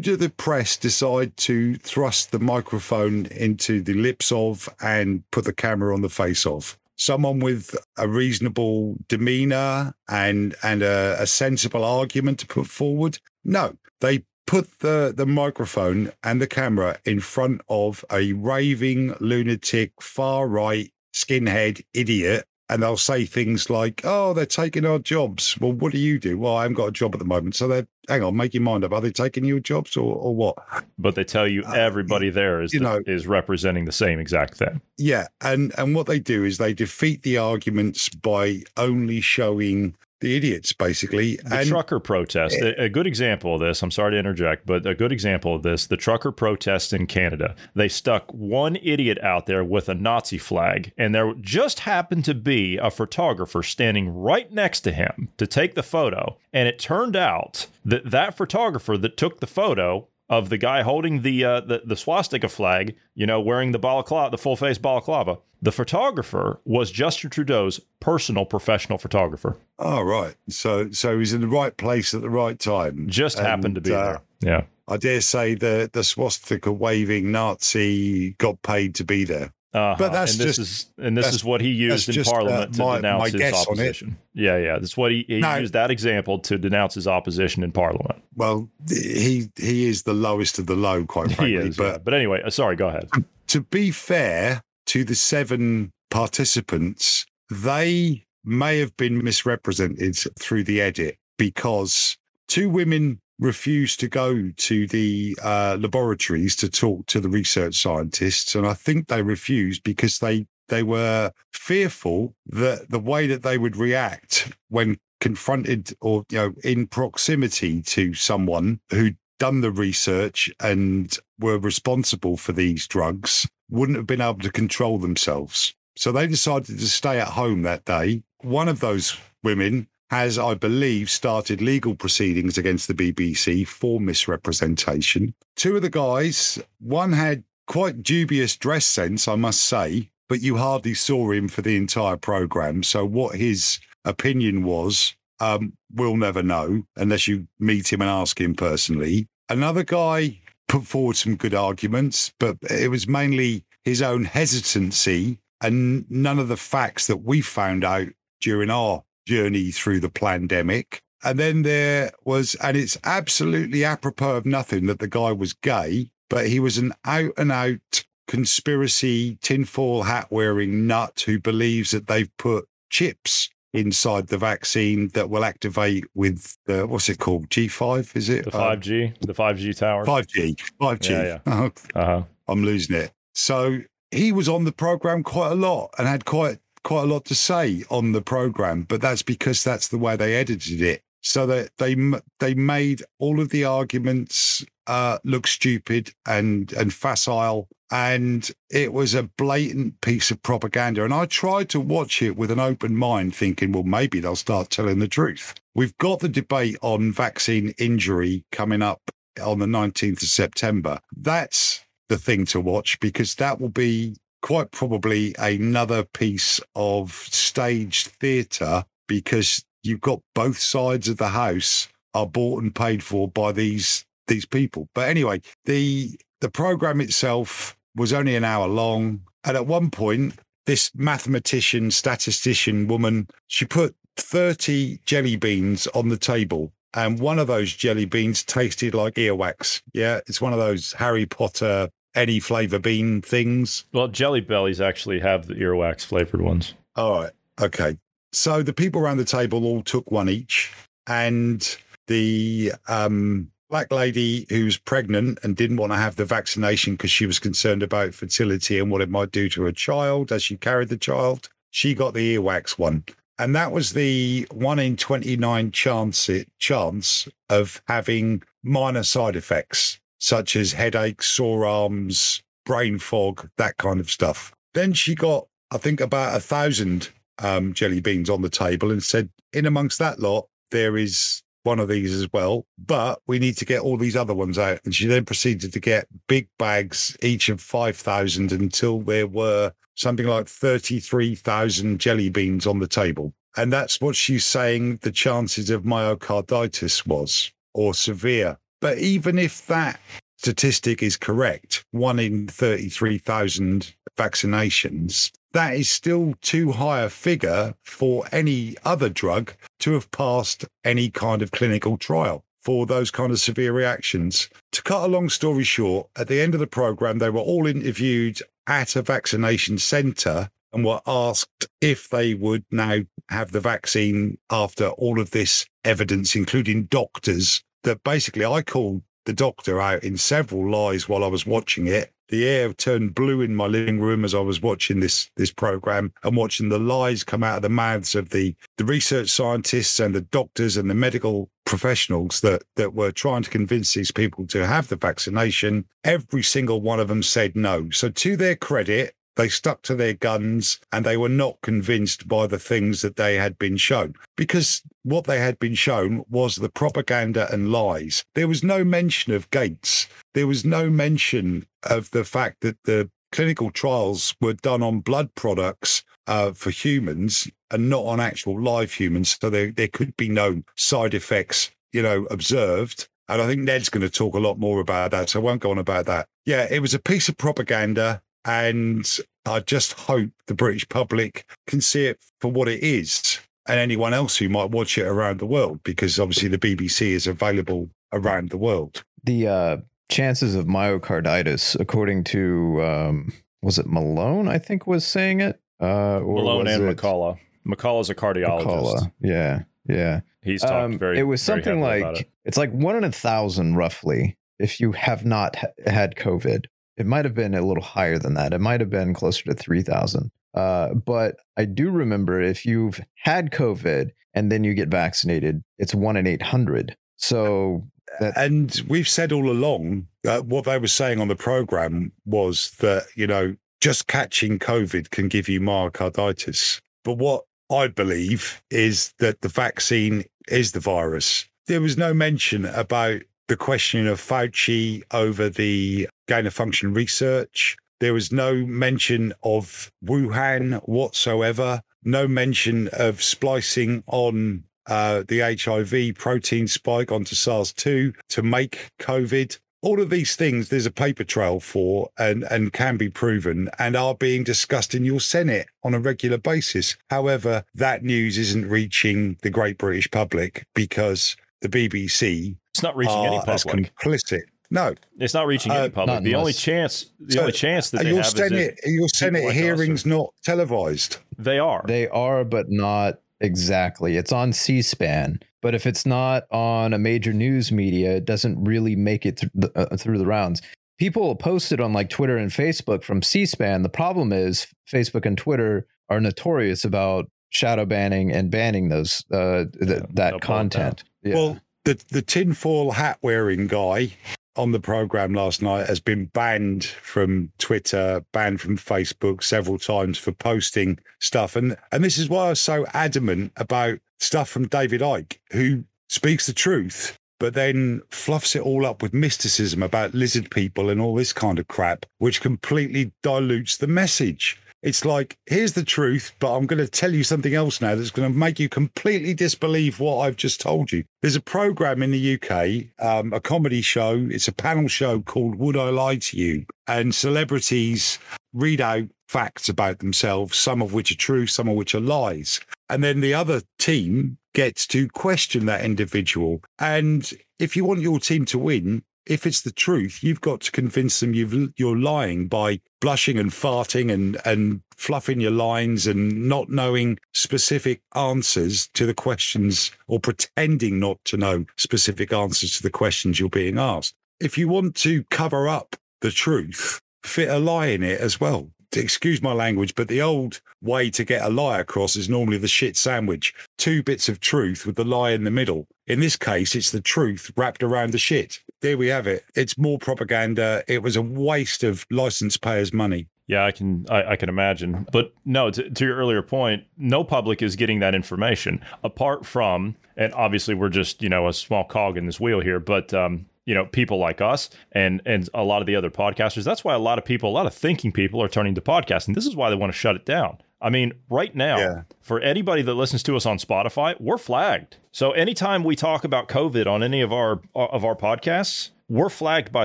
do 0.00 0.16
the 0.16 0.30
press 0.30 0.76
decide 0.76 1.36
to 1.38 1.74
thrust 1.76 2.30
the 2.30 2.38
microphone 2.38 3.26
into 3.26 3.82
the 3.82 3.94
lips 3.94 4.30
of 4.30 4.68
and 4.80 5.28
put 5.30 5.44
the 5.44 5.52
camera 5.52 5.94
on 5.94 6.02
the 6.02 6.08
face 6.08 6.46
of? 6.46 6.78
Someone 6.96 7.40
with 7.40 7.74
a 7.96 8.06
reasonable 8.06 8.96
demeanor 9.08 9.94
and 10.08 10.54
and 10.62 10.82
a, 10.82 11.16
a 11.18 11.26
sensible 11.26 11.84
argument 11.84 12.38
to 12.40 12.46
put 12.46 12.68
forward? 12.68 13.18
No, 13.44 13.76
they 14.00 14.24
put 14.46 14.80
the, 14.80 15.12
the 15.16 15.26
microphone 15.26 16.12
and 16.22 16.40
the 16.40 16.46
camera 16.46 16.98
in 17.04 17.20
front 17.20 17.60
of 17.68 18.04
a 18.12 18.32
raving 18.34 19.14
lunatic 19.18 19.92
far 20.00 20.46
right 20.46 20.92
skinhead 21.12 21.82
idiot 21.94 22.46
and 22.72 22.82
they'll 22.82 22.96
say 22.96 23.26
things 23.26 23.68
like, 23.68 24.00
"Oh, 24.02 24.32
they're 24.32 24.46
taking 24.46 24.86
our 24.86 24.98
jobs." 24.98 25.58
Well, 25.60 25.72
what 25.72 25.92
do 25.92 25.98
you 25.98 26.18
do? 26.18 26.38
Well, 26.38 26.56
I 26.56 26.62
haven't 26.62 26.76
got 26.76 26.88
a 26.88 26.92
job 26.92 27.14
at 27.14 27.18
the 27.18 27.26
moment, 27.26 27.54
so 27.54 27.68
they're 27.68 27.86
hang 28.08 28.22
on, 28.22 28.36
make 28.36 28.54
your 28.54 28.62
mind 28.62 28.82
up. 28.82 28.92
Are 28.92 29.00
they 29.00 29.10
taking 29.10 29.44
your 29.44 29.60
jobs 29.60 29.96
or, 29.96 30.14
or 30.14 30.34
what? 30.34 30.56
But 30.98 31.14
they 31.14 31.24
tell 31.24 31.46
you 31.46 31.62
uh, 31.64 31.72
everybody 31.72 32.30
uh, 32.30 32.32
there 32.32 32.62
is 32.62 32.72
you 32.72 32.80
the, 32.80 32.84
know 32.84 33.00
is 33.06 33.26
representing 33.26 33.84
the 33.84 33.92
same 33.92 34.18
exact 34.18 34.56
thing. 34.56 34.80
Yeah, 34.96 35.26
and 35.42 35.74
and 35.76 35.94
what 35.94 36.06
they 36.06 36.18
do 36.18 36.44
is 36.44 36.58
they 36.58 36.72
defeat 36.72 37.22
the 37.22 37.36
arguments 37.36 38.08
by 38.08 38.62
only 38.78 39.20
showing 39.20 39.94
the 40.22 40.36
idiots, 40.36 40.72
basically. 40.72 41.36
The 41.36 41.58
and, 41.58 41.68
trucker 41.68 42.00
protest. 42.00 42.56
a 42.62 42.88
good 42.88 43.06
example 43.06 43.54
of 43.54 43.60
this, 43.60 43.82
I'm 43.82 43.90
sorry 43.90 44.12
to 44.12 44.18
interject, 44.18 44.64
but 44.64 44.86
a 44.86 44.94
good 44.94 45.12
example 45.12 45.54
of 45.54 45.62
this 45.62 45.86
the 45.86 45.96
trucker 45.96 46.32
protest 46.32 46.92
in 46.92 47.06
Canada. 47.06 47.54
They 47.74 47.88
stuck 47.88 48.32
one 48.32 48.76
idiot 48.76 49.18
out 49.22 49.46
there 49.46 49.64
with 49.64 49.88
a 49.88 49.94
Nazi 49.94 50.38
flag, 50.38 50.92
and 50.96 51.14
there 51.14 51.34
just 51.40 51.80
happened 51.80 52.24
to 52.24 52.34
be 52.34 52.78
a 52.78 52.90
photographer 52.90 53.62
standing 53.62 54.08
right 54.08 54.50
next 54.50 54.80
to 54.80 54.92
him 54.92 55.28
to 55.36 55.46
take 55.46 55.74
the 55.74 55.82
photo. 55.82 56.38
And 56.52 56.68
it 56.68 56.78
turned 56.78 57.16
out 57.16 57.66
that 57.84 58.10
that 58.10 58.36
photographer 58.36 58.96
that 58.96 59.16
took 59.16 59.40
the 59.40 59.46
photo 59.46 60.08
of 60.32 60.48
the 60.48 60.56
guy 60.56 60.80
holding 60.80 61.20
the, 61.20 61.44
uh, 61.44 61.60
the 61.60 61.82
the 61.84 61.94
swastika 61.94 62.48
flag, 62.48 62.96
you 63.14 63.26
know, 63.26 63.38
wearing 63.38 63.72
the 63.72 63.78
balaclava, 63.78 64.30
the 64.30 64.38
full 64.38 64.56
face 64.56 64.78
balaclava. 64.78 65.38
The 65.60 65.72
photographer 65.72 66.58
was 66.64 66.90
Justin 66.90 67.28
Trudeau's 67.28 67.80
personal 68.00 68.46
professional 68.46 68.96
photographer. 68.96 69.58
Oh 69.78 70.00
right, 70.00 70.34
so 70.48 70.90
so 70.90 71.18
he's 71.18 71.34
in 71.34 71.42
the 71.42 71.48
right 71.48 71.76
place 71.76 72.14
at 72.14 72.22
the 72.22 72.30
right 72.30 72.58
time. 72.58 73.08
Just 73.08 73.36
and, 73.36 73.46
happened 73.46 73.74
to 73.74 73.82
be 73.82 73.92
uh, 73.92 74.04
there. 74.04 74.20
Yeah, 74.40 74.62
I 74.88 74.96
dare 74.96 75.20
say 75.20 75.54
the 75.54 75.90
the 75.92 76.02
swastika 76.02 76.72
waving 76.72 77.30
Nazi 77.30 78.32
got 78.38 78.62
paid 78.62 78.94
to 78.94 79.04
be 79.04 79.24
there. 79.24 79.52
Uh-huh. 79.74 79.96
But 79.98 80.12
that's 80.12 80.32
and 80.32 80.40
this 80.40 80.56
just, 80.56 80.58
is 80.58 80.86
and 80.98 81.16
this 81.16 81.32
is 81.34 81.42
what 81.42 81.62
he 81.62 81.70
used 81.70 82.06
in 82.08 82.14
just, 82.14 82.28
uh, 82.28 82.32
Parliament 82.32 82.78
uh, 82.78 82.84
my, 82.84 83.30
to 83.30 83.32
denounce 83.32 83.32
his 83.32 83.66
opposition. 83.66 84.18
Yeah, 84.34 84.58
yeah, 84.58 84.78
that's 84.78 84.96
what 84.98 85.12
he, 85.12 85.24
he 85.26 85.40
no, 85.40 85.56
used 85.56 85.72
that 85.72 85.90
example 85.90 86.38
to 86.40 86.58
denounce 86.58 86.94
his 86.94 87.06
opposition 87.06 87.62
in 87.62 87.72
Parliament. 87.72 88.22
Well, 88.36 88.68
he 88.88 89.48
he 89.56 89.88
is 89.88 90.02
the 90.02 90.12
lowest 90.12 90.58
of 90.58 90.66
the 90.66 90.76
low, 90.76 91.06
quite 91.06 91.32
frankly. 91.36 91.54
Is, 91.54 91.76
but 91.76 91.84
yeah. 91.84 91.98
but 91.98 92.12
anyway, 92.12 92.42
uh, 92.44 92.50
sorry, 92.50 92.76
go 92.76 92.88
ahead. 92.88 93.08
To 93.48 93.62
be 93.62 93.90
fair 93.90 94.60
to 94.86 95.04
the 95.04 95.14
seven 95.14 95.90
participants, 96.10 97.24
they 97.50 98.26
may 98.44 98.78
have 98.78 98.94
been 98.98 99.24
misrepresented 99.24 100.16
through 100.38 100.64
the 100.64 100.82
edit 100.82 101.16
because 101.38 102.18
two 102.46 102.68
women 102.68 103.20
refused 103.42 104.00
to 104.00 104.08
go 104.08 104.50
to 104.56 104.86
the 104.86 105.36
uh, 105.42 105.76
laboratories 105.80 106.56
to 106.56 106.70
talk 106.70 107.06
to 107.06 107.20
the 107.20 107.28
research 107.28 107.74
scientists. 107.74 108.54
And 108.54 108.66
I 108.66 108.74
think 108.74 109.08
they 109.08 109.22
refused 109.22 109.82
because 109.82 110.18
they, 110.18 110.46
they 110.68 110.82
were 110.82 111.32
fearful 111.52 112.34
that 112.46 112.90
the 112.90 113.00
way 113.00 113.26
that 113.26 113.42
they 113.42 113.58
would 113.58 113.76
react 113.76 114.52
when 114.68 114.98
confronted 115.20 115.94
or, 116.00 116.24
you 116.30 116.38
know, 116.38 116.54
in 116.64 116.86
proximity 116.86 117.82
to 117.82 118.14
someone 118.14 118.80
who'd 118.90 119.16
done 119.38 119.60
the 119.60 119.72
research 119.72 120.50
and 120.60 121.18
were 121.38 121.58
responsible 121.58 122.36
for 122.36 122.52
these 122.52 122.86
drugs 122.86 123.48
wouldn't 123.68 123.96
have 123.96 124.06
been 124.06 124.20
able 124.20 124.38
to 124.38 124.52
control 124.52 124.98
themselves. 124.98 125.74
So 125.96 126.12
they 126.12 126.26
decided 126.26 126.78
to 126.78 126.88
stay 126.88 127.18
at 127.18 127.28
home 127.28 127.62
that 127.62 127.84
day. 127.84 128.22
One 128.40 128.68
of 128.68 128.80
those 128.80 129.16
women 129.42 129.88
has, 130.12 130.38
I 130.38 130.52
believe, 130.52 131.08
started 131.08 131.62
legal 131.62 131.94
proceedings 131.94 132.58
against 132.58 132.86
the 132.86 132.92
BBC 132.92 133.66
for 133.66 133.98
misrepresentation. 133.98 135.32
Two 135.56 135.76
of 135.76 135.82
the 135.82 135.88
guys, 135.88 136.62
one 136.80 137.12
had 137.12 137.44
quite 137.66 138.02
dubious 138.02 138.54
dress 138.54 138.84
sense, 138.84 139.26
I 139.26 139.36
must 139.36 139.62
say, 139.62 140.10
but 140.28 140.42
you 140.42 140.58
hardly 140.58 140.92
saw 140.92 141.30
him 141.30 141.48
for 141.48 141.62
the 141.62 141.78
entire 141.78 142.18
program. 142.18 142.82
So, 142.82 143.06
what 143.06 143.36
his 143.36 143.80
opinion 144.04 144.64
was, 144.64 145.16
um, 145.40 145.72
we'll 145.94 146.18
never 146.18 146.42
know 146.42 146.82
unless 146.94 147.26
you 147.26 147.48
meet 147.58 147.90
him 147.90 148.02
and 148.02 148.10
ask 148.10 148.38
him 148.38 148.54
personally. 148.54 149.28
Another 149.48 149.82
guy 149.82 150.40
put 150.68 150.84
forward 150.84 151.16
some 151.16 151.36
good 151.36 151.54
arguments, 151.54 152.34
but 152.38 152.58
it 152.68 152.90
was 152.90 153.08
mainly 153.08 153.64
his 153.82 154.02
own 154.02 154.24
hesitancy 154.26 155.38
and 155.62 156.04
none 156.10 156.38
of 156.38 156.48
the 156.48 156.56
facts 156.58 157.06
that 157.06 157.24
we 157.24 157.40
found 157.40 157.82
out 157.82 158.08
during 158.42 158.68
our 158.68 159.04
journey 159.26 159.70
through 159.70 160.00
the 160.00 160.10
pandemic. 160.10 161.02
And 161.24 161.38
then 161.38 161.62
there 161.62 162.10
was, 162.24 162.54
and 162.56 162.76
it's 162.76 162.98
absolutely 163.04 163.84
apropos 163.84 164.36
of 164.36 164.46
nothing 164.46 164.86
that 164.86 164.98
the 164.98 165.08
guy 165.08 165.32
was 165.32 165.52
gay, 165.52 166.10
but 166.28 166.48
he 166.48 166.58
was 166.58 166.78
an 166.78 166.92
out 167.04 167.32
and 167.36 167.52
out 167.52 168.04
conspiracy 168.26 169.36
tinfoil 169.42 170.04
hat 170.04 170.26
wearing 170.30 170.86
nut 170.86 171.22
who 171.26 171.38
believes 171.38 171.90
that 171.90 172.06
they've 172.06 172.34
put 172.38 172.66
chips 172.88 173.50
inside 173.72 174.28
the 174.28 174.38
vaccine 174.38 175.08
that 175.08 175.30
will 175.30 175.44
activate 175.44 176.04
with 176.14 176.56
the 176.66 176.86
what's 176.86 177.08
it 177.08 177.18
called 177.18 177.48
G5 177.48 178.16
is 178.16 178.28
it 178.28 178.44
the 178.44 178.50
5G 178.50 179.18
the 179.20 179.34
5G 179.34 179.76
tower 179.76 180.04
5G 180.04 180.58
5G 180.80 181.10
yeah, 181.10 181.38
yeah. 181.46 181.68
uh-huh. 181.94 182.22
I'm 182.48 182.64
losing 182.64 182.96
it 182.96 183.12
so 183.34 183.80
he 184.10 184.30
was 184.30 184.48
on 184.48 184.64
the 184.64 184.72
program 184.72 185.22
quite 185.22 185.52
a 185.52 185.54
lot 185.54 185.90
and 185.98 186.06
had 186.06 186.24
quite 186.24 186.58
quite 186.82 187.04
a 187.04 187.06
lot 187.06 187.24
to 187.26 187.34
say 187.34 187.84
on 187.90 188.12
the 188.12 188.22
program 188.22 188.82
but 188.82 189.00
that's 189.00 189.22
because 189.22 189.62
that's 189.64 189.88
the 189.88 189.98
way 189.98 190.16
they 190.16 190.34
edited 190.34 190.82
it. 190.82 191.02
So 191.24 191.46
that 191.46 191.70
they 191.78 191.96
they 192.40 192.54
made 192.54 193.02
all 193.18 193.40
of 193.40 193.50
the 193.50 193.64
arguments 193.64 194.64
uh, 194.86 195.18
look 195.24 195.46
stupid 195.46 196.12
and 196.26 196.72
and 196.72 196.92
facile 196.92 197.68
and 197.90 198.50
it 198.70 198.92
was 198.92 199.14
a 199.14 199.22
blatant 199.22 200.00
piece 200.00 200.30
of 200.30 200.42
propaganda. 200.42 201.04
And 201.04 201.14
i 201.14 201.26
tried 201.26 201.68
to 201.70 201.80
watch 201.80 202.22
it 202.22 202.36
with 202.36 202.50
an 202.50 202.58
open 202.58 202.96
mind 202.96 203.36
thinking 203.36 203.72
well 203.72 203.84
maybe 203.84 204.18
they'll 204.18 204.36
start 204.36 204.70
telling 204.70 204.98
the 204.98 205.08
truth. 205.08 205.54
We've 205.74 205.96
got 205.98 206.20
the 206.20 206.28
debate 206.28 206.76
on 206.82 207.12
vaccine 207.12 207.72
injury 207.78 208.44
coming 208.50 208.82
up 208.82 209.10
on 209.42 209.60
the 209.60 209.66
19th 209.66 210.22
of 210.22 210.28
september. 210.28 210.98
That's 211.16 211.84
the 212.08 212.18
thing 212.18 212.44
to 212.46 212.60
watch 212.60 212.98
because 213.00 213.36
that 213.36 213.60
will 213.60 213.70
be 213.70 214.16
quite 214.42 214.70
probably 214.70 215.34
another 215.38 216.04
piece 216.04 216.60
of 216.74 217.12
staged 217.12 218.08
theatre 218.20 218.84
because 219.08 219.64
you've 219.82 220.00
got 220.00 220.20
both 220.34 220.58
sides 220.58 221.08
of 221.08 221.16
the 221.16 221.28
house 221.28 221.88
are 222.14 222.26
bought 222.26 222.62
and 222.62 222.74
paid 222.74 223.02
for 223.02 223.28
by 223.28 223.52
these 223.52 224.04
these 224.28 224.46
people. 224.46 224.88
But 224.94 225.08
anyway, 225.08 225.40
the 225.64 226.18
the 226.40 226.50
program 226.50 227.00
itself 227.00 227.76
was 227.96 228.12
only 228.12 228.36
an 228.36 228.44
hour 228.44 228.66
long, 228.68 229.22
and 229.44 229.56
at 229.56 229.66
one 229.66 229.90
point, 229.90 230.34
this 230.66 230.90
mathematician, 230.94 231.90
statistician 231.90 232.86
woman, 232.88 233.28
she 233.46 233.64
put 233.64 233.94
thirty 234.16 234.98
jelly 235.04 235.36
beans 235.36 235.86
on 235.88 236.08
the 236.08 236.18
table. 236.18 236.72
And 236.94 237.18
one 237.18 237.38
of 237.38 237.46
those 237.46 237.72
jelly 237.72 238.04
beans 238.04 238.42
tasted 238.42 238.92
like 238.94 239.14
earwax. 239.14 239.80
Yeah, 239.94 240.20
it's 240.26 240.42
one 240.42 240.52
of 240.52 240.58
those 240.58 240.92
Harry 240.92 241.24
Potter 241.24 241.88
any 242.14 242.40
flavor 242.40 242.78
bean 242.78 243.22
things. 243.22 243.84
Well, 243.92 244.08
Jelly 244.08 244.40
Bellies 244.40 244.80
actually 244.80 245.20
have 245.20 245.46
the 245.46 245.54
earwax 245.54 246.04
flavored 246.04 246.40
ones. 246.40 246.74
All 246.96 247.22
right. 247.22 247.32
Okay. 247.60 247.96
So 248.32 248.62
the 248.62 248.72
people 248.72 249.00
around 249.00 249.18
the 249.18 249.24
table 249.24 249.64
all 249.64 249.82
took 249.82 250.10
one 250.10 250.28
each, 250.28 250.72
and 251.06 251.76
the 252.06 252.72
um, 252.88 253.50
black 253.72 253.90
lady 253.90 254.46
who's 254.50 254.76
pregnant 254.76 255.38
and 255.42 255.56
didn't 255.56 255.78
want 255.78 255.92
to 255.92 255.98
have 255.98 256.16
the 256.16 256.24
vaccination 256.24 256.94
because 256.94 257.10
she 257.10 257.26
was 257.26 257.38
concerned 257.38 257.82
about 257.82 258.14
fertility 258.14 258.78
and 258.78 258.90
what 258.90 259.00
it 259.00 259.08
might 259.08 259.32
do 259.32 259.48
to 259.48 259.62
her 259.62 259.72
child 259.72 260.30
as 260.30 260.42
she 260.42 260.56
carried 260.56 260.88
the 260.88 260.96
child, 260.98 261.48
she 261.70 261.94
got 261.94 262.12
the 262.12 262.36
earwax 262.36 262.78
one. 262.78 263.04
And 263.38 263.56
that 263.56 263.72
was 263.72 263.94
the 263.94 264.46
one 264.50 264.78
in 264.78 264.96
29 264.96 265.72
chance, 265.72 266.28
it, 266.28 266.48
chance 266.58 267.26
of 267.48 267.82
having 267.88 268.42
minor 268.62 269.02
side 269.02 269.36
effects, 269.36 269.98
such 270.22 270.54
as 270.54 270.72
headaches, 270.72 271.26
sore 271.26 271.66
arms, 271.66 272.40
brain 272.64 272.96
fog, 272.96 273.48
that 273.58 273.76
kind 273.78 273.98
of 273.98 274.08
stuff. 274.08 274.54
Then 274.72 274.92
she 274.92 275.16
got, 275.16 275.48
I 275.72 275.78
think, 275.78 276.00
about 276.00 276.36
a 276.36 276.40
thousand 276.40 277.10
um, 277.38 277.74
jelly 277.74 278.00
beans 278.00 278.30
on 278.30 278.40
the 278.40 278.48
table 278.48 278.92
and 278.92 279.02
said, 279.02 279.28
in 279.52 279.66
amongst 279.66 279.98
that 279.98 280.20
lot, 280.20 280.46
there 280.70 280.96
is 280.96 281.42
one 281.64 281.80
of 281.80 281.88
these 281.88 282.14
as 282.14 282.32
well, 282.32 282.64
but 282.78 283.20
we 283.26 283.40
need 283.40 283.56
to 283.56 283.64
get 283.64 283.80
all 283.80 283.96
these 283.96 284.14
other 284.14 284.32
ones 284.32 284.58
out. 284.58 284.78
And 284.84 284.94
she 284.94 285.06
then 285.06 285.24
proceeded 285.24 285.72
to 285.72 285.80
get 285.80 286.06
big 286.28 286.48
bags, 286.56 287.16
each 287.20 287.48
of 287.48 287.60
5,000 287.60 288.52
until 288.52 289.00
there 289.00 289.26
were 289.26 289.72
something 289.96 290.26
like 290.26 290.46
33,000 290.46 291.98
jelly 291.98 292.30
beans 292.30 292.64
on 292.64 292.78
the 292.78 292.86
table. 292.86 293.34
And 293.56 293.72
that's 293.72 294.00
what 294.00 294.14
she's 294.14 294.46
saying 294.46 295.00
the 295.02 295.10
chances 295.10 295.68
of 295.68 295.82
myocarditis 295.82 297.04
was, 297.08 297.52
or 297.74 297.92
severe. 297.92 298.56
But 298.82 298.98
even 298.98 299.38
if 299.38 299.64
that 299.68 300.00
statistic 300.36 301.04
is 301.04 301.16
correct, 301.16 301.84
one 301.92 302.18
in 302.18 302.48
33,000 302.48 303.94
vaccinations, 304.18 305.30
that 305.52 305.76
is 305.76 305.88
still 305.88 306.34
too 306.42 306.72
high 306.72 307.02
a 307.02 307.08
figure 307.08 307.74
for 307.84 308.24
any 308.32 308.74
other 308.84 309.08
drug 309.08 309.54
to 309.78 309.92
have 309.92 310.10
passed 310.10 310.64
any 310.84 311.10
kind 311.10 311.42
of 311.42 311.52
clinical 311.52 311.96
trial 311.96 312.44
for 312.60 312.84
those 312.84 313.12
kind 313.12 313.30
of 313.30 313.38
severe 313.38 313.72
reactions. 313.72 314.48
To 314.72 314.82
cut 314.82 315.04
a 315.04 315.06
long 315.06 315.28
story 315.28 315.64
short, 315.64 316.08
at 316.16 316.26
the 316.26 316.40
end 316.40 316.54
of 316.54 316.60
the 316.60 316.66
program, 316.66 317.18
they 317.18 317.30
were 317.30 317.38
all 317.38 317.68
interviewed 317.68 318.40
at 318.66 318.96
a 318.96 319.02
vaccination 319.02 319.78
center 319.78 320.50
and 320.72 320.84
were 320.84 321.02
asked 321.06 321.68
if 321.80 322.08
they 322.08 322.34
would 322.34 322.64
now 322.72 323.02
have 323.28 323.52
the 323.52 323.60
vaccine 323.60 324.38
after 324.50 324.88
all 324.88 325.20
of 325.20 325.30
this 325.30 325.66
evidence, 325.84 326.34
including 326.34 326.86
doctors 326.86 327.62
that 327.84 328.04
basically 328.04 328.44
I 328.44 328.62
called 328.62 329.02
the 329.24 329.32
doctor 329.32 329.80
out 329.80 330.02
in 330.02 330.16
several 330.16 330.68
lies 330.70 331.08
while 331.08 331.22
I 331.22 331.28
was 331.28 331.46
watching 331.46 331.86
it 331.86 332.12
the 332.32 332.48
air 332.48 332.72
turned 332.72 333.14
blue 333.14 333.42
in 333.42 333.54
my 333.54 333.66
living 333.66 334.00
room 334.00 334.24
as 334.24 334.34
I 334.34 334.40
was 334.40 334.62
watching 334.62 335.00
this 335.00 335.30
this 335.36 335.52
program 335.52 336.14
and 336.24 336.34
watching 336.34 336.70
the 336.70 336.78
lies 336.78 337.24
come 337.24 337.44
out 337.44 337.56
of 337.56 337.62
the 337.62 337.68
mouths 337.68 338.14
of 338.14 338.30
the 338.30 338.56
the 338.78 338.86
research 338.86 339.28
scientists 339.28 340.00
and 340.00 340.14
the 340.14 340.22
doctors 340.22 340.78
and 340.78 340.88
the 340.88 340.94
medical 340.94 341.50
professionals 341.66 342.40
that 342.40 342.62
that 342.76 342.94
were 342.94 343.12
trying 343.12 343.42
to 343.42 343.50
convince 343.50 343.92
these 343.92 344.10
people 344.10 344.46
to 344.46 344.66
have 344.66 344.88
the 344.88 344.96
vaccination. 344.96 345.84
Every 346.04 346.42
single 346.42 346.80
one 346.80 347.00
of 347.00 347.08
them 347.08 347.22
said 347.22 347.54
no. 347.54 347.90
So 347.90 348.08
to 348.08 348.36
their 348.36 348.56
credit, 348.56 349.14
they 349.36 349.48
stuck 349.48 349.82
to 349.82 349.94
their 349.94 350.14
guns 350.14 350.80
and 350.92 351.04
they 351.04 351.16
were 351.16 351.28
not 351.28 351.60
convinced 351.62 352.28
by 352.28 352.46
the 352.46 352.58
things 352.58 353.02
that 353.02 353.16
they 353.16 353.36
had 353.36 353.58
been 353.58 353.76
shown 353.76 354.14
because 354.36 354.82
what 355.02 355.24
they 355.24 355.38
had 355.38 355.58
been 355.58 355.74
shown 355.74 356.24
was 356.28 356.56
the 356.56 356.68
propaganda 356.68 357.52
and 357.52 357.72
lies. 357.72 358.24
There 358.34 358.48
was 358.48 358.62
no 358.62 358.84
mention 358.84 359.32
of 359.32 359.50
Gates. 359.50 360.06
There 360.34 360.46
was 360.46 360.64
no 360.64 360.90
mention 360.90 361.66
of 361.82 362.10
the 362.10 362.24
fact 362.24 362.60
that 362.60 362.82
the 362.84 363.10
clinical 363.32 363.70
trials 363.70 364.34
were 364.40 364.52
done 364.52 364.82
on 364.82 365.00
blood 365.00 365.34
products 365.34 366.04
uh, 366.26 366.52
for 366.52 366.70
humans 366.70 367.50
and 367.70 367.88
not 367.88 368.04
on 368.04 368.20
actual 368.20 368.60
live 368.60 368.92
humans. 368.92 369.36
So 369.40 369.50
there, 369.50 369.72
there 369.72 369.88
could 369.88 370.16
be 370.16 370.28
no 370.28 370.62
side 370.76 371.14
effects, 371.14 371.70
you 371.92 372.02
know, 372.02 372.26
observed. 372.30 373.08
And 373.28 373.40
I 373.40 373.46
think 373.46 373.62
Ned's 373.62 373.88
going 373.88 374.02
to 374.02 374.10
talk 374.10 374.34
a 374.34 374.40
lot 374.40 374.58
more 374.58 374.80
about 374.80 375.10
that. 375.12 375.30
So 375.30 375.40
I 375.40 375.42
won't 375.42 375.62
go 375.62 375.70
on 375.70 375.78
about 375.78 376.06
that. 376.06 376.26
Yeah, 376.44 376.66
it 376.70 376.80
was 376.80 376.92
a 376.92 376.98
piece 376.98 377.28
of 377.28 377.38
propaganda. 377.38 378.20
And 378.44 379.06
I 379.46 379.60
just 379.60 379.92
hope 379.92 380.30
the 380.46 380.54
British 380.54 380.88
public 380.88 381.46
can 381.66 381.80
see 381.80 382.06
it 382.06 382.20
for 382.40 382.50
what 382.50 382.68
it 382.68 382.82
is 382.82 383.38
and 383.66 383.78
anyone 383.78 384.12
else 384.12 384.36
who 384.36 384.48
might 384.48 384.70
watch 384.70 384.98
it 384.98 385.06
around 385.06 385.38
the 385.38 385.46
world, 385.46 385.80
because 385.84 386.18
obviously 386.18 386.48
the 386.48 386.58
BBC 386.58 387.08
is 387.08 387.26
available 387.26 387.88
around 388.12 388.50
the 388.50 388.56
world. 388.56 389.04
The 389.24 389.46
uh, 389.46 389.76
chances 390.08 390.54
of 390.54 390.66
myocarditis, 390.66 391.78
according 391.78 392.24
to, 392.24 392.82
um, 392.82 393.32
was 393.62 393.78
it 393.78 393.86
Malone, 393.86 394.48
I 394.48 394.58
think 394.58 394.86
was 394.86 395.06
saying 395.06 395.40
it? 395.40 395.60
Uh, 395.80 396.20
Malone 396.22 396.66
and 396.66 396.84
it... 396.84 396.96
McCullough. 396.96 397.38
McCullough's 397.66 398.10
a 398.10 398.14
cardiologist. 398.14 398.64
McCullough. 398.64 399.12
Yeah. 399.20 399.62
Yeah. 399.88 400.20
He's 400.42 400.62
talked 400.62 400.72
um, 400.72 400.98
very. 400.98 401.18
It 401.18 401.24
was 401.24 401.40
something 401.40 401.80
like 401.80 402.20
it. 402.20 402.30
it's 402.44 402.56
like 402.56 402.72
one 402.72 402.96
in 402.96 403.04
a 403.04 403.12
thousand, 403.12 403.76
roughly, 403.76 404.36
if 404.58 404.80
you 404.80 404.92
have 404.92 405.24
not 405.24 405.56
ha- 405.56 405.68
had 405.86 406.16
COVID. 406.16 406.66
It 406.96 407.06
might 407.06 407.24
have 407.24 407.34
been 407.34 407.54
a 407.54 407.62
little 407.62 407.82
higher 407.82 408.18
than 408.18 408.34
that. 408.34 408.52
It 408.52 408.60
might 408.60 408.80
have 408.80 408.90
been 408.90 409.14
closer 409.14 409.44
to 409.44 409.54
3,000. 409.54 410.30
Uh, 410.54 410.94
but 410.94 411.36
I 411.56 411.64
do 411.64 411.90
remember 411.90 412.40
if 412.40 412.66
you've 412.66 413.00
had 413.16 413.50
COVID 413.50 414.10
and 414.34 414.52
then 414.52 414.64
you 414.64 414.74
get 414.74 414.88
vaccinated, 414.88 415.62
it's 415.78 415.94
one 415.94 416.16
in 416.16 416.26
800. 416.26 416.94
So 417.16 417.88
that- 418.20 418.36
and 418.36 418.82
we've 418.88 419.08
said 419.08 419.32
all 419.32 419.50
along 419.50 420.06
that 420.24 420.46
what 420.46 420.64
they 420.64 420.78
were 420.78 420.86
saying 420.86 421.20
on 421.20 421.28
the 421.28 421.36
program 421.36 422.12
was 422.26 422.72
that, 422.80 423.04
you 423.16 423.26
know, 423.26 423.56
just 423.80 424.06
catching 424.06 424.58
COVID 424.58 425.10
can 425.10 425.28
give 425.28 425.48
you 425.48 425.60
myocarditis. 425.60 426.80
But 427.04 427.14
what 427.14 427.44
I 427.72 427.88
believe, 427.88 428.62
is 428.70 429.14
that 429.18 429.40
the 429.40 429.48
vaccine 429.48 430.24
is 430.48 430.72
the 430.72 430.80
virus. 430.80 431.46
There 431.66 431.80
was 431.80 431.96
no 431.96 432.12
mention 432.12 432.66
about 432.66 433.22
the 433.48 433.56
question 433.56 434.06
of 434.06 434.20
Fauci 434.20 435.02
over 435.12 435.48
the 435.48 436.08
gain 436.32 436.46
of 436.46 436.54
function 436.54 436.94
research. 436.94 437.76
There 438.00 438.14
was 438.14 438.32
no 438.32 438.54
mention 438.54 439.34
of 439.42 439.92
Wuhan 440.02 440.80
whatsoever. 440.88 441.82
No 442.04 442.26
mention 442.26 442.88
of 442.94 443.22
splicing 443.22 444.02
on 444.06 444.64
uh, 444.86 445.24
the 445.28 445.40
HIV 445.40 446.16
protein 446.16 446.66
spike 446.68 447.12
onto 447.12 447.34
SARS 447.34 447.72
2 447.74 448.14
to 448.30 448.42
make 448.42 448.90
COVID. 448.98 449.58
All 449.82 450.00
of 450.00 450.08
these 450.08 450.34
things 450.34 450.70
there's 450.70 450.86
a 450.86 450.90
paper 450.90 451.22
trail 451.22 451.60
for 451.60 452.08
and, 452.18 452.44
and 452.44 452.72
can 452.72 452.96
be 452.96 453.10
proven 453.10 453.68
and 453.78 453.94
are 453.94 454.14
being 454.14 454.42
discussed 454.42 454.94
in 454.94 455.04
your 455.04 455.20
Senate 455.20 455.68
on 455.84 455.92
a 455.92 456.00
regular 456.00 456.38
basis. 456.38 456.96
However, 457.10 457.62
that 457.74 458.04
news 458.04 458.38
isn't 458.38 458.70
reaching 458.70 459.36
the 459.42 459.50
great 459.50 459.76
British 459.76 460.10
public 460.10 460.64
because 460.74 461.36
the 461.60 461.68
BBC 461.68 462.56
It's 462.70 462.82
not 462.82 462.96
reaching 462.96 463.26
any 463.26 463.36
are 463.36 463.50
as 463.50 463.64
complicit. 463.64 464.44
No, 464.72 464.94
It's 465.18 465.34
not 465.34 465.46
reaching 465.46 465.70
Uh, 465.70 465.76
any 465.76 465.90
public. 465.90 466.22
The 466.24 466.34
only 466.34 466.52
chance, 466.54 467.10
the 467.20 467.32
So, 467.34 467.40
only 467.40 467.52
chance 467.52 467.90
that 467.90 468.00
are 468.00 468.04
they 468.04 468.10
your 468.10 468.22
have 468.22 468.26
Senate, 468.26 468.52
is 468.52 468.68
are 468.68 468.74
if 468.88 468.92
your 468.94 469.08
Senate 469.08 469.44
like 469.44 469.50
us 469.50 469.56
are- 469.56 469.62
hearings 469.62 470.06
not 470.06 470.30
televised. 470.44 471.18
they 471.38 471.58
are. 471.58 471.84
They 471.86 472.08
are, 472.08 472.42
but 472.44 472.70
not 472.70 473.20
exactly. 473.40 474.16
It's 474.16 474.32
on 474.32 474.52
C-SPAN, 474.52 475.40
but 475.60 475.74
if 475.74 475.86
it's 475.86 476.06
not 476.06 476.44
on 476.50 476.94
a 476.94 476.98
major 476.98 477.32
news 477.32 477.70
media, 477.70 478.16
it 478.16 478.24
doesn't 478.24 478.64
really 478.64 478.96
make 478.96 479.26
it 479.26 479.40
through 479.40 479.50
the, 479.54 479.70
uh, 479.92 479.96
through 479.96 480.18
the 480.18 480.26
rounds. 480.26 480.62
People 480.98 481.34
post 481.36 481.70
it 481.72 481.80
on 481.80 481.92
like 481.92 482.08
Twitter 482.08 482.36
and 482.38 482.50
Facebook 482.50 483.02
from 483.02 483.20
C-SPAN. 483.22 483.82
The 483.82 483.88
problem 483.90 484.32
is 484.32 484.68
Facebook 484.90 485.26
and 485.26 485.36
Twitter 485.36 485.86
are 486.08 486.20
notorious 486.20 486.84
about 486.84 487.28
shadow 487.50 487.84
banning 487.84 488.32
and 488.32 488.50
banning 488.50 488.88
those 488.88 489.22
uh, 489.30 489.64
th- 489.64 489.72
they'll 489.80 490.06
that 490.14 490.40
content. 490.40 491.04
Yeah. 491.22 491.34
Well, 491.34 491.60
the 491.84 492.00
the 492.10 492.22
tinfoil 492.22 492.92
hat 492.92 493.18
wearing 493.22 493.66
guy 493.66 494.12
on 494.56 494.72
the 494.72 494.80
program 494.80 495.34
last 495.34 495.62
night 495.62 495.86
has 495.86 496.00
been 496.00 496.26
banned 496.26 496.84
from 496.84 497.50
Twitter, 497.58 498.24
banned 498.32 498.60
from 498.60 498.76
Facebook 498.76 499.42
several 499.42 499.78
times 499.78 500.18
for 500.18 500.32
posting 500.32 500.98
stuff, 501.20 501.56
and 501.56 501.76
and 501.90 502.04
this 502.04 502.18
is 502.18 502.28
why 502.28 502.46
I 502.46 502.48
was 502.50 502.60
so 502.60 502.86
adamant 502.92 503.52
about 503.56 503.98
stuff 504.18 504.48
from 504.48 504.68
David 504.68 505.00
Icke, 505.00 505.38
who 505.52 505.84
speaks 506.08 506.46
the 506.46 506.52
truth. 506.52 507.16
But 507.38 507.54
then 507.54 508.02
fluffs 508.08 508.54
it 508.54 508.62
all 508.62 508.86
up 508.86 509.02
with 509.02 509.12
mysticism 509.12 509.82
about 509.82 510.14
lizard 510.14 510.48
people 510.52 510.90
and 510.90 511.00
all 511.00 511.16
this 511.16 511.32
kind 511.32 511.58
of 511.58 511.66
crap, 511.66 512.06
which 512.18 512.40
completely 512.40 513.10
dilutes 513.24 513.78
the 513.78 513.88
message. 513.88 514.60
It's 514.82 515.04
like, 515.04 515.38
here's 515.46 515.74
the 515.74 515.84
truth, 515.84 516.32
but 516.40 516.56
I'm 516.56 516.66
going 516.66 516.84
to 516.84 516.88
tell 516.88 517.14
you 517.14 517.22
something 517.22 517.54
else 517.54 517.80
now 517.80 517.94
that's 517.94 518.10
going 518.10 518.30
to 518.30 518.36
make 518.36 518.58
you 518.58 518.68
completely 518.68 519.32
disbelieve 519.32 520.00
what 520.00 520.18
I've 520.18 520.36
just 520.36 520.60
told 520.60 520.90
you. 520.90 521.04
There's 521.20 521.36
a 521.36 521.40
program 521.40 522.02
in 522.02 522.10
the 522.10 522.34
UK, 522.34 522.86
um, 523.04 523.32
a 523.32 523.40
comedy 523.40 523.80
show. 523.80 524.26
It's 524.28 524.48
a 524.48 524.52
panel 524.52 524.88
show 524.88 525.20
called 525.20 525.54
Would 525.54 525.76
I 525.76 525.90
Lie 525.90 526.16
to 526.16 526.36
You? 526.36 526.66
And 526.88 527.14
celebrities 527.14 528.18
read 528.52 528.80
out 528.80 529.04
facts 529.28 529.68
about 529.68 530.00
themselves, 530.00 530.58
some 530.58 530.82
of 530.82 530.92
which 530.92 531.12
are 531.12 531.16
true, 531.16 531.46
some 531.46 531.68
of 531.68 531.76
which 531.76 531.94
are 531.94 532.00
lies. 532.00 532.60
And 532.90 533.04
then 533.04 533.20
the 533.20 533.34
other 533.34 533.62
team 533.78 534.38
gets 534.52 534.86
to 534.88 535.08
question 535.08 535.66
that 535.66 535.84
individual. 535.84 536.60
And 536.78 537.32
if 537.58 537.76
you 537.76 537.84
want 537.84 538.00
your 538.00 538.18
team 538.18 538.44
to 538.46 538.58
win, 538.58 539.04
if 539.26 539.46
it's 539.46 539.62
the 539.62 539.70
truth, 539.70 540.22
you've 540.22 540.40
got 540.40 540.60
to 540.62 540.72
convince 540.72 541.20
them 541.20 541.34
you've, 541.34 541.72
you're 541.76 541.96
lying 541.96 542.48
by 542.48 542.80
blushing 543.00 543.38
and 543.38 543.50
farting 543.50 544.12
and, 544.12 544.40
and 544.44 544.82
fluffing 544.96 545.40
your 545.40 545.50
lines 545.50 546.06
and 546.06 546.48
not 546.48 546.68
knowing 546.68 547.18
specific 547.32 548.02
answers 548.14 548.88
to 548.94 549.06
the 549.06 549.14
questions 549.14 549.90
or 550.08 550.18
pretending 550.18 550.98
not 550.98 551.18
to 551.24 551.36
know 551.36 551.64
specific 551.76 552.32
answers 552.32 552.76
to 552.76 552.82
the 552.82 552.90
questions 552.90 553.38
you're 553.38 553.48
being 553.48 553.78
asked. 553.78 554.14
If 554.40 554.58
you 554.58 554.68
want 554.68 554.96
to 554.96 555.24
cover 555.24 555.68
up 555.68 555.96
the 556.20 556.30
truth, 556.30 557.00
fit 557.22 557.48
a 557.48 557.58
lie 557.58 557.86
in 557.86 558.02
it 558.02 558.20
as 558.20 558.40
well. 558.40 558.70
Excuse 558.94 559.40
my 559.42 559.52
language, 559.52 559.94
but 559.94 560.08
the 560.08 560.20
old 560.20 560.60
way 560.82 561.10
to 561.10 561.24
get 561.24 561.42
a 561.42 561.48
lie 561.48 561.80
across 561.80 562.16
is 562.16 562.28
normally 562.28 562.58
the 562.58 562.68
shit 562.68 562.96
sandwich. 562.96 563.54
Two 563.78 564.02
bits 564.02 564.28
of 564.28 564.40
truth 564.40 564.86
with 564.86 564.96
the 564.96 565.04
lie 565.04 565.30
in 565.30 565.44
the 565.44 565.50
middle. 565.50 565.86
In 566.06 566.20
this 566.20 566.36
case, 566.36 566.74
it's 566.74 566.90
the 566.90 567.00
truth 567.00 567.50
wrapped 567.56 567.82
around 567.82 568.12
the 568.12 568.18
shit. 568.18 568.60
There 568.80 568.98
we 568.98 569.08
have 569.08 569.26
it. 569.26 569.44
It's 569.54 569.78
more 569.78 569.98
propaganda. 569.98 570.82
It 570.88 571.02
was 571.02 571.16
a 571.16 571.22
waste 571.22 571.84
of 571.84 572.04
license 572.10 572.56
payers' 572.56 572.92
money. 572.92 573.28
Yeah, 573.46 573.64
I 573.64 573.70
can 573.70 574.06
I, 574.08 574.32
I 574.32 574.36
can 574.36 574.48
imagine. 574.48 575.06
But 575.12 575.32
no, 575.44 575.70
to, 575.70 575.90
to 575.90 576.04
your 576.04 576.16
earlier 576.16 576.42
point, 576.42 576.84
no 576.96 577.24
public 577.24 577.60
is 577.62 577.76
getting 577.76 578.00
that 578.00 578.14
information 578.14 578.84
apart 579.02 579.44
from, 579.44 579.96
and 580.16 580.32
obviously 580.34 580.74
we're 580.74 580.88
just 580.88 581.22
you 581.22 581.28
know 581.28 581.48
a 581.48 581.52
small 581.52 581.84
cog 581.84 582.16
in 582.16 582.26
this 582.26 582.40
wheel 582.40 582.60
here, 582.60 582.80
but 582.80 583.12
um, 583.12 583.46
you 583.66 583.74
know 583.74 583.86
people 583.86 584.18
like 584.18 584.40
us 584.40 584.70
and 584.92 585.22
and 585.26 585.48
a 585.54 585.62
lot 585.64 585.82
of 585.82 585.86
the 585.86 585.96
other 585.96 586.10
podcasters. 586.10 586.64
That's 586.64 586.84
why 586.84 586.94
a 586.94 586.98
lot 586.98 587.18
of 587.18 587.24
people, 587.24 587.50
a 587.50 587.52
lot 587.52 587.66
of 587.66 587.74
thinking 587.74 588.12
people, 588.12 588.42
are 588.42 588.48
turning 588.48 588.74
to 588.74 588.80
podcasting. 588.80 589.34
This 589.34 589.46
is 589.46 589.54
why 589.56 589.70
they 589.70 589.76
want 589.76 589.92
to 589.92 589.98
shut 589.98 590.16
it 590.16 590.24
down. 590.24 590.58
I 590.80 590.90
mean, 590.90 591.12
right 591.30 591.54
now, 591.54 591.78
Yeah. 591.78 592.02
for 592.20 592.40
anybody 592.40 592.82
that 592.82 592.94
listens 592.94 593.22
to 593.24 593.36
us 593.36 593.46
on 593.46 593.58
Spotify, 593.58 594.20
we're 594.20 594.36
flagged. 594.38 594.96
So 595.12 595.30
anytime 595.30 595.84
we 595.84 595.94
talk 595.94 596.24
about 596.24 596.48
COVID 596.48 596.86
on 596.88 597.02
any 597.04 597.20
of 597.20 597.32
our 597.32 597.60
of 597.74 598.04
our 598.04 598.16
podcasts, 598.16 598.90
we're 599.08 599.28
flagged 599.28 599.70
by 599.70 599.84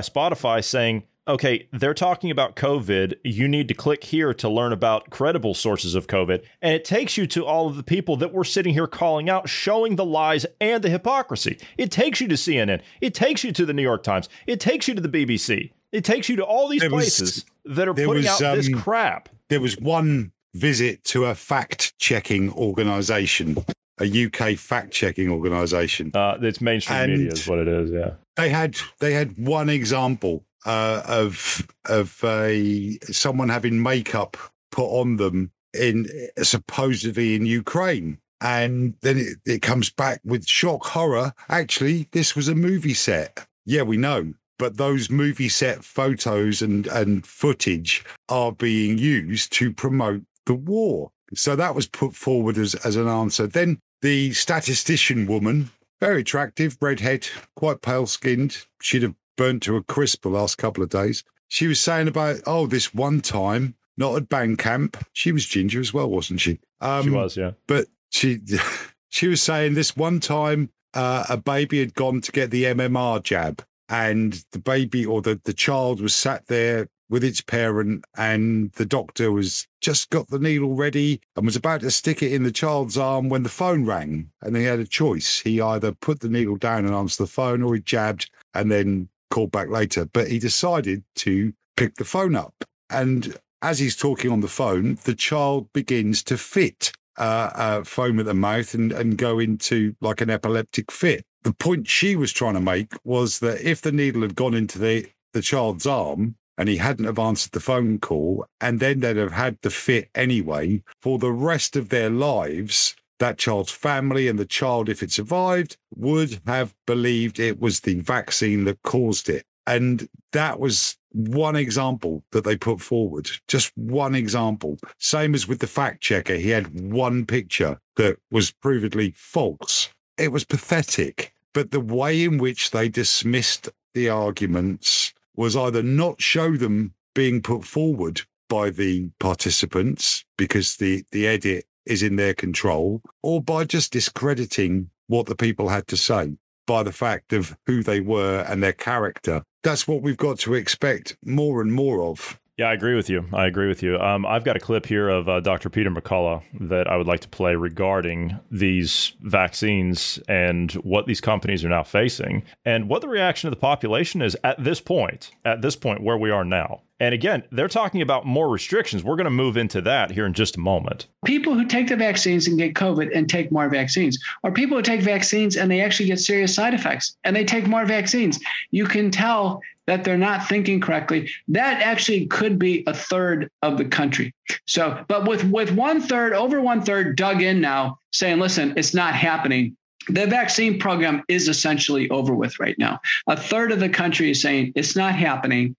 Spotify 0.00 0.64
saying, 0.64 1.04
"Okay, 1.28 1.68
they're 1.72 1.94
talking 1.94 2.30
about 2.30 2.56
COVID. 2.56 3.14
You 3.22 3.46
need 3.48 3.68
to 3.68 3.74
click 3.74 4.04
here 4.04 4.32
to 4.34 4.48
learn 4.48 4.72
about 4.72 5.10
credible 5.10 5.54
sources 5.54 5.94
of 5.94 6.06
COVID." 6.06 6.42
And 6.62 6.74
it 6.74 6.84
takes 6.84 7.16
you 7.16 7.26
to 7.28 7.44
all 7.44 7.68
of 7.68 7.76
the 7.76 7.82
people 7.82 8.16
that 8.16 8.32
we're 8.32 8.44
sitting 8.44 8.72
here 8.74 8.86
calling 8.86 9.28
out, 9.28 9.48
showing 9.48 9.96
the 9.96 10.04
lies 10.04 10.46
and 10.60 10.82
the 10.82 10.90
hypocrisy. 10.90 11.58
It 11.76 11.90
takes 11.90 12.20
you 12.20 12.28
to 12.28 12.34
CNN. 12.36 12.80
It 13.00 13.14
takes 13.14 13.44
you 13.44 13.52
to 13.52 13.66
the 13.66 13.72
New 13.74 13.82
York 13.82 14.02
Times. 14.02 14.28
It 14.46 14.58
takes 14.60 14.88
you 14.88 14.94
to 14.94 15.00
the 15.00 15.08
BBC. 15.08 15.70
It 15.92 16.04
takes 16.04 16.28
you 16.28 16.36
to 16.36 16.44
all 16.44 16.68
these 16.68 16.82
was- 16.82 16.90
places 16.90 17.44
that 17.64 17.88
are 17.88 17.94
putting 17.94 18.24
was, 18.24 18.42
out 18.42 18.56
this 18.56 18.68
um, 18.68 18.74
crap. 18.80 19.28
There 19.48 19.60
was 19.60 19.78
one 19.78 20.32
visit 20.54 21.04
to 21.04 21.26
a 21.26 21.34
fact 21.34 21.96
checking 21.98 22.50
organization, 22.52 23.64
a 24.00 24.24
UK 24.26 24.56
fact 24.58 24.92
checking 24.92 25.30
organization. 25.30 26.10
Uh, 26.14 26.38
it's 26.40 26.60
mainstream 26.60 26.98
And- 26.98 27.12
media 27.12 27.32
is 27.32 27.46
what 27.46 27.58
it 27.58 27.68
is. 27.68 27.90
Yeah. 27.90 28.10
they 28.36 28.50
had 28.50 28.76
they 29.00 29.12
had 29.12 29.36
one 29.38 29.68
example 29.68 30.44
uh, 30.66 31.02
of 31.06 31.66
of 31.86 32.22
a 32.24 32.98
someone 33.10 33.48
having 33.48 33.82
makeup 33.82 34.36
put 34.70 34.86
on 34.86 35.16
them 35.16 35.52
in 35.72 36.08
supposedly 36.42 37.34
in 37.34 37.46
Ukraine. 37.46 38.18
And 38.40 38.94
then 39.00 39.18
it, 39.18 39.38
it 39.44 39.62
comes 39.62 39.90
back 39.90 40.20
with 40.24 40.46
shock 40.46 40.86
horror. 40.86 41.32
Actually, 41.48 42.08
this 42.12 42.36
was 42.36 42.48
a 42.48 42.54
movie 42.54 42.94
set. 42.94 43.46
Yeah, 43.66 43.82
we 43.82 43.96
know. 43.96 44.34
But 44.58 44.76
those 44.76 45.10
movie 45.10 45.48
set 45.48 45.84
photos 45.84 46.62
and, 46.62 46.86
and 46.86 47.26
footage 47.26 48.04
are 48.28 48.52
being 48.52 48.98
used 48.98 49.52
to 49.54 49.72
promote 49.72 50.22
the 50.46 50.54
war. 50.54 51.12
So 51.34 51.56
that 51.56 51.74
was 51.74 51.86
put 51.86 52.14
forward 52.14 52.58
as, 52.58 52.74
as 52.76 52.96
an 52.96 53.08
answer. 53.08 53.46
Then 53.46 53.80
the 54.02 54.32
statistician 54.32 55.26
woman, 55.26 55.70
very 56.00 56.20
attractive, 56.22 56.76
redhead, 56.80 57.28
quite 57.54 57.82
pale 57.82 58.06
skinned. 58.06 58.66
She'd 58.80 59.02
have 59.02 59.14
burnt 59.38 59.62
to 59.62 59.76
a 59.76 59.82
crisp 59.82 60.22
the 60.22 60.28
last 60.28 60.58
couple 60.58 60.84
of 60.84 60.90
days. 60.90 61.24
She 61.48 61.66
was 61.66 61.80
saying 61.80 62.08
about, 62.08 62.40
oh, 62.46 62.66
this 62.66 62.92
one 62.92 63.22
time, 63.22 63.74
not 63.96 64.16
at 64.16 64.28
band 64.28 64.58
camp. 64.58 64.98
She 65.14 65.32
was 65.32 65.46
ginger 65.46 65.80
as 65.80 65.94
well, 65.94 66.10
wasn't 66.10 66.40
she? 66.40 66.60
Um, 66.82 67.04
She 67.04 67.10
was, 67.10 67.36
yeah. 67.38 67.52
But 67.66 67.86
she 68.10 68.40
she 69.08 69.28
was 69.28 69.42
saying 69.42 69.72
this 69.72 69.96
one 69.96 70.20
time 70.20 70.70
uh, 70.92 71.24
a 71.30 71.38
baby 71.38 71.78
had 71.78 71.94
gone 71.94 72.20
to 72.20 72.32
get 72.32 72.50
the 72.50 72.64
MMR 72.64 73.22
jab, 73.22 73.64
and 73.88 74.44
the 74.52 74.58
baby 74.58 75.06
or 75.06 75.22
the, 75.22 75.40
the 75.44 75.54
child 75.54 76.02
was 76.02 76.14
sat 76.14 76.46
there 76.48 76.88
with 77.08 77.24
its 77.24 77.40
parent, 77.40 78.04
and 78.18 78.70
the 78.72 78.84
doctor 78.84 79.32
was 79.32 79.66
just 79.80 80.10
got 80.10 80.28
the 80.28 80.38
needle 80.38 80.74
ready 80.74 81.22
and 81.36 81.46
was 81.46 81.56
about 81.56 81.80
to 81.80 81.90
stick 81.90 82.22
it 82.22 82.32
in 82.32 82.42
the 82.42 82.52
child's 82.52 82.98
arm 82.98 83.30
when 83.30 83.44
the 83.44 83.48
phone 83.48 83.86
rang, 83.86 84.30
and 84.42 84.54
he 84.56 84.64
had 84.64 84.78
a 84.78 84.86
choice. 84.86 85.40
He 85.40 85.60
either 85.60 85.92
put 85.92 86.20
the 86.20 86.28
needle 86.28 86.56
down 86.56 86.84
and 86.84 86.94
answered 86.94 87.22
the 87.22 87.30
phone, 87.30 87.62
or 87.62 87.74
he 87.74 87.80
jabbed 87.80 88.30
and 88.54 88.70
then 88.70 89.08
called 89.30 89.52
back 89.52 89.68
later. 89.68 90.04
But 90.04 90.28
he 90.28 90.38
decided 90.38 91.04
to 91.16 91.52
pick 91.76 91.96
the 91.96 92.04
phone 92.04 92.34
up, 92.34 92.54
and 92.90 93.38
as 93.62 93.78
he's 93.78 93.96
talking 93.96 94.30
on 94.30 94.40
the 94.40 94.48
phone, 94.48 94.98
the 95.04 95.14
child 95.14 95.72
begins 95.72 96.22
to 96.24 96.38
fit 96.38 96.92
uh, 97.18 97.50
uh, 97.54 97.84
foam 97.84 98.20
at 98.20 98.26
the 98.26 98.34
mouth 98.34 98.74
and, 98.74 98.92
and 98.92 99.18
go 99.18 99.38
into 99.38 99.94
like 100.00 100.20
an 100.20 100.30
epileptic 100.30 100.92
fit. 100.92 101.24
The 101.42 101.52
point 101.52 101.88
she 101.88 102.16
was 102.16 102.32
trying 102.32 102.54
to 102.54 102.60
make 102.60 102.92
was 103.04 103.40
that 103.40 103.60
if 103.60 103.80
the 103.80 103.92
needle 103.92 104.22
had 104.22 104.36
gone 104.36 104.54
into 104.54 104.78
the, 104.78 105.06
the 105.32 105.42
child's 105.42 105.86
arm 105.86 106.36
and 106.56 106.68
he 106.68 106.76
hadn't 106.76 107.04
have 107.04 107.18
answered 107.18 107.52
the 107.52 107.60
phone 107.60 107.98
call, 107.98 108.44
and 108.60 108.80
then 108.80 109.00
they'd 109.00 109.16
have 109.16 109.32
had 109.32 109.58
the 109.62 109.70
fit 109.70 110.10
anyway 110.14 110.82
for 111.00 111.18
the 111.18 111.30
rest 111.30 111.76
of 111.76 111.88
their 111.88 112.10
lives, 112.10 112.96
that 113.18 113.38
child's 113.38 113.70
family 113.70 114.28
and 114.28 114.38
the 114.38 114.46
child, 114.46 114.88
if 114.88 115.02
it 115.02 115.10
survived, 115.10 115.76
would 115.94 116.40
have 116.46 116.74
believed 116.86 117.38
it 117.38 117.60
was 117.60 117.80
the 117.80 118.00
vaccine 118.00 118.64
that 118.64 118.82
caused 118.82 119.28
it. 119.28 119.44
And 119.66 120.08
that 120.32 120.58
was 120.58 120.96
one 121.12 121.56
example 121.56 122.24
that 122.32 122.44
they 122.44 122.56
put 122.56 122.80
forward, 122.80 123.30
just 123.48 123.76
one 123.76 124.14
example. 124.14 124.78
Same 124.98 125.34
as 125.34 125.46
with 125.46 125.58
the 125.58 125.66
fact 125.66 126.00
checker, 126.00 126.36
he 126.36 126.50
had 126.50 126.92
one 126.92 127.26
picture 127.26 127.78
that 127.96 128.18
was 128.30 128.50
provedly 128.50 129.14
false. 129.14 129.90
It 130.16 130.32
was 130.32 130.44
pathetic. 130.44 131.34
But 131.52 131.70
the 131.70 131.80
way 131.80 132.24
in 132.24 132.38
which 132.38 132.70
they 132.70 132.88
dismissed 132.88 133.68
the 133.94 134.08
arguments 134.08 135.12
was 135.34 135.56
either 135.56 135.82
not 135.82 136.20
show 136.20 136.56
them 136.56 136.94
being 137.14 137.42
put 137.42 137.64
forward 137.64 138.22
by 138.48 138.70
the 138.70 139.10
participants 139.18 140.24
because 140.36 140.76
the, 140.76 141.04
the 141.10 141.26
edit 141.26 141.64
is 141.88 142.02
in 142.02 142.16
their 142.16 142.34
control, 142.34 143.02
or 143.22 143.42
by 143.42 143.64
just 143.64 143.92
discrediting 143.92 144.90
what 145.06 145.26
the 145.26 145.34
people 145.34 145.68
had 145.68 145.86
to 145.88 145.96
say 145.96 146.36
by 146.66 146.82
the 146.82 146.92
fact 146.92 147.32
of 147.32 147.56
who 147.66 147.82
they 147.82 147.98
were 147.98 148.44
and 148.46 148.62
their 148.62 148.74
character. 148.74 149.42
That's 149.64 149.88
what 149.88 150.02
we've 150.02 150.16
got 150.16 150.38
to 150.40 150.54
expect 150.54 151.16
more 151.24 151.60
and 151.60 151.72
more 151.72 152.02
of. 152.02 152.38
Yeah, 152.58 152.70
I 152.70 152.72
agree 152.72 152.96
with 152.96 153.08
you. 153.08 153.24
I 153.32 153.46
agree 153.46 153.68
with 153.68 153.84
you. 153.84 153.96
Um, 153.98 154.26
I've 154.26 154.42
got 154.42 154.56
a 154.56 154.60
clip 154.60 154.84
here 154.84 155.08
of 155.08 155.28
uh, 155.28 155.38
Dr. 155.38 155.70
Peter 155.70 155.90
McCullough 155.90 156.42
that 156.68 156.88
I 156.88 156.96
would 156.96 157.06
like 157.06 157.20
to 157.20 157.28
play 157.28 157.54
regarding 157.54 158.36
these 158.50 159.12
vaccines 159.20 160.18
and 160.28 160.72
what 160.72 161.06
these 161.06 161.20
companies 161.20 161.64
are 161.64 161.68
now 161.68 161.84
facing 161.84 162.42
and 162.64 162.88
what 162.88 163.00
the 163.00 163.08
reaction 163.08 163.46
of 163.46 163.52
the 163.52 163.60
population 163.60 164.22
is 164.22 164.36
at 164.42 164.62
this 164.62 164.80
point, 164.80 165.30
at 165.44 165.62
this 165.62 165.76
point 165.76 166.02
where 166.02 166.18
we 166.18 166.30
are 166.30 166.44
now. 166.44 166.82
And 167.00 167.14
again, 167.14 167.44
they're 167.52 167.68
talking 167.68 168.02
about 168.02 168.26
more 168.26 168.48
restrictions. 168.48 169.04
We're 169.04 169.16
going 169.16 169.24
to 169.26 169.30
move 169.30 169.56
into 169.56 169.80
that 169.82 170.10
here 170.10 170.26
in 170.26 170.32
just 170.32 170.56
a 170.56 170.60
moment. 170.60 171.06
People 171.24 171.54
who 171.54 171.64
take 171.64 171.88
the 171.88 171.96
vaccines 171.96 172.48
and 172.48 172.58
get 172.58 172.74
COVID 172.74 173.16
and 173.16 173.28
take 173.28 173.52
more 173.52 173.68
vaccines, 173.68 174.18
or 174.42 174.50
people 174.50 174.76
who 174.76 174.82
take 174.82 175.02
vaccines 175.02 175.56
and 175.56 175.70
they 175.70 175.80
actually 175.80 176.06
get 176.06 176.18
serious 176.18 176.54
side 176.54 176.74
effects 176.74 177.16
and 177.24 177.36
they 177.36 177.44
take 177.44 177.66
more 177.66 177.84
vaccines. 177.84 178.40
You 178.72 178.86
can 178.86 179.10
tell 179.10 179.60
that 179.86 180.04
they're 180.04 180.18
not 180.18 180.46
thinking 180.48 180.80
correctly. 180.80 181.30
That 181.46 181.80
actually 181.82 182.26
could 182.26 182.58
be 182.58 182.82
a 182.86 182.94
third 182.94 183.48
of 183.62 183.78
the 183.78 183.84
country. 183.86 184.34
So, 184.66 185.02
but 185.08 185.26
with 185.26 185.44
with 185.44 185.72
one 185.72 186.00
third, 186.00 186.32
over 186.32 186.60
one 186.60 186.82
third 186.82 187.16
dug 187.16 187.42
in 187.42 187.60
now, 187.60 187.98
saying, 188.12 188.38
listen, 188.38 188.74
it's 188.76 188.94
not 188.94 189.14
happening 189.14 189.76
the 190.08 190.26
vaccine 190.26 190.78
program 190.78 191.22
is 191.28 191.48
essentially 191.48 192.08
over 192.10 192.34
with 192.34 192.58
right 192.58 192.78
now. 192.78 192.98
A 193.26 193.36
third 193.36 193.72
of 193.72 193.80
the 193.80 193.90
country 193.90 194.30
is 194.30 194.40
saying 194.40 194.72
it's 194.74 194.96
not 194.96 195.14
happening. 195.14 195.76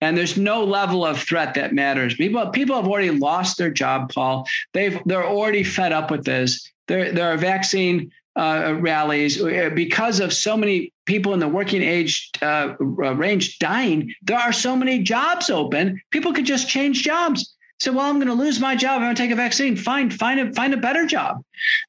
And 0.00 0.16
there's 0.16 0.36
no 0.36 0.64
level 0.64 1.04
of 1.04 1.20
threat 1.20 1.54
that 1.54 1.74
matters. 1.74 2.14
People, 2.14 2.46
people 2.50 2.76
have 2.76 2.88
already 2.88 3.10
lost 3.10 3.58
their 3.58 3.70
job, 3.70 4.12
Paul. 4.12 4.46
They've 4.72 4.98
they're 5.04 5.26
already 5.26 5.62
fed 5.62 5.92
up 5.92 6.10
with 6.10 6.24
this. 6.24 6.70
There, 6.88 7.12
there 7.12 7.32
are 7.32 7.36
vaccine 7.36 8.10
uh, 8.36 8.76
rallies 8.80 9.42
uh, 9.42 9.70
because 9.74 10.20
of 10.20 10.32
so 10.32 10.56
many 10.56 10.92
people 11.04 11.34
in 11.34 11.40
the 11.40 11.48
working 11.48 11.82
age 11.82 12.30
uh, 12.40 12.74
range 12.78 13.58
dying. 13.58 14.14
There 14.22 14.38
are 14.38 14.52
so 14.52 14.74
many 14.76 15.02
jobs 15.02 15.50
open. 15.50 16.00
People 16.10 16.32
could 16.32 16.46
just 16.46 16.68
change 16.68 17.02
jobs. 17.02 17.54
So, 17.80 17.92
well, 17.92 18.04
I'm 18.04 18.16
going 18.16 18.28
to 18.28 18.34
lose 18.34 18.60
my 18.60 18.76
job. 18.76 18.96
I'm 18.96 19.06
going 19.06 19.14
to 19.14 19.22
take 19.22 19.30
a 19.30 19.36
vaccine. 19.36 19.74
Fine, 19.74 20.10
find 20.10 20.38
a 20.38 20.52
find 20.52 20.74
a 20.74 20.76
better 20.76 21.06
job. 21.06 21.42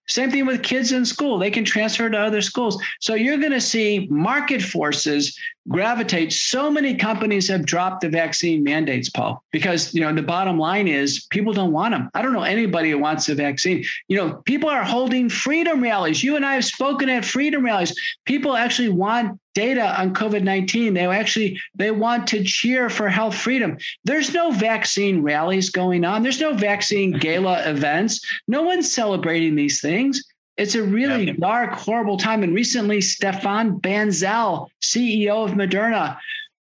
Same 0.08 0.32
thing 0.32 0.46
with 0.46 0.64
kids 0.64 0.94
in 0.94 1.06
school; 1.06 1.38
they 1.38 1.52
can 1.52 1.66
transfer 1.66 2.10
to 2.10 2.18
other 2.18 2.42
schools. 2.42 2.82
So 3.02 3.14
you're 3.14 3.38
going 3.38 3.52
to 3.52 3.60
see 3.60 4.08
market 4.10 4.62
forces 4.62 5.38
gravitate. 5.68 6.32
So 6.32 6.72
many 6.72 6.96
companies 6.96 7.50
have 7.50 7.66
dropped 7.66 8.02
the 8.02 8.10
vaccine 8.10 8.64
mandates, 8.64 9.10
Paul, 9.10 9.44
because 9.52 9.94
you 9.94 10.00
know 10.00 10.14
the 10.14 10.24
bottom 10.24 10.58
line 10.58 10.88
is 10.88 11.28
people 11.30 11.52
don't 11.52 11.74
want 11.74 11.94
them. 11.94 12.10
I 12.14 12.22
don't 12.22 12.32
know 12.32 12.44
anybody 12.44 12.92
who 12.92 12.98
wants 12.98 13.28
a 13.28 13.36
vaccine. 13.36 13.84
You 14.08 14.16
know, 14.16 14.34
people 14.46 14.70
are 14.70 14.86
holding 14.86 15.28
freedom 15.28 15.84
rallies. 15.84 16.24
You 16.24 16.38
and 16.38 16.46
I 16.46 16.54
have 16.54 16.66
spoken 16.66 17.10
at 17.10 17.26
freedom 17.26 17.66
rallies. 17.66 17.94
People 18.24 18.56
actually 18.56 18.90
want 18.90 19.41
data 19.54 20.00
on 20.00 20.14
COVID-19. 20.14 20.94
They 20.94 21.06
actually 21.06 21.60
they 21.76 21.92
want 21.92 22.28
to 22.28 22.44
cheer 22.44 22.90
for 22.90 23.10
health 23.10 23.36
freedom. 23.36 23.78
There's 24.04 24.34
no 24.34 24.52
vaccine 24.52 25.22
rallies 25.22 25.70
going 25.70 26.06
on. 26.06 26.24
There's 26.24 26.42
no 26.42 26.54
vaccine 26.54 27.12
gala 27.20 27.68
events. 27.70 28.26
No 28.48 28.64
one's 28.64 28.94
celebrating 28.94 29.56
these 29.56 29.82
things. 29.82 30.24
It's 30.58 30.76
a 30.76 30.84
really 30.84 31.28
yeah. 31.28 31.34
dark, 31.40 31.72
horrible 31.74 32.18
time. 32.18 32.44
And 32.44 32.54
recently, 32.54 33.02
Stefan 33.02 33.80
Bancel, 33.80 34.68
CEO 34.82 35.46
of 35.46 35.52
Moderna, 35.52 36.18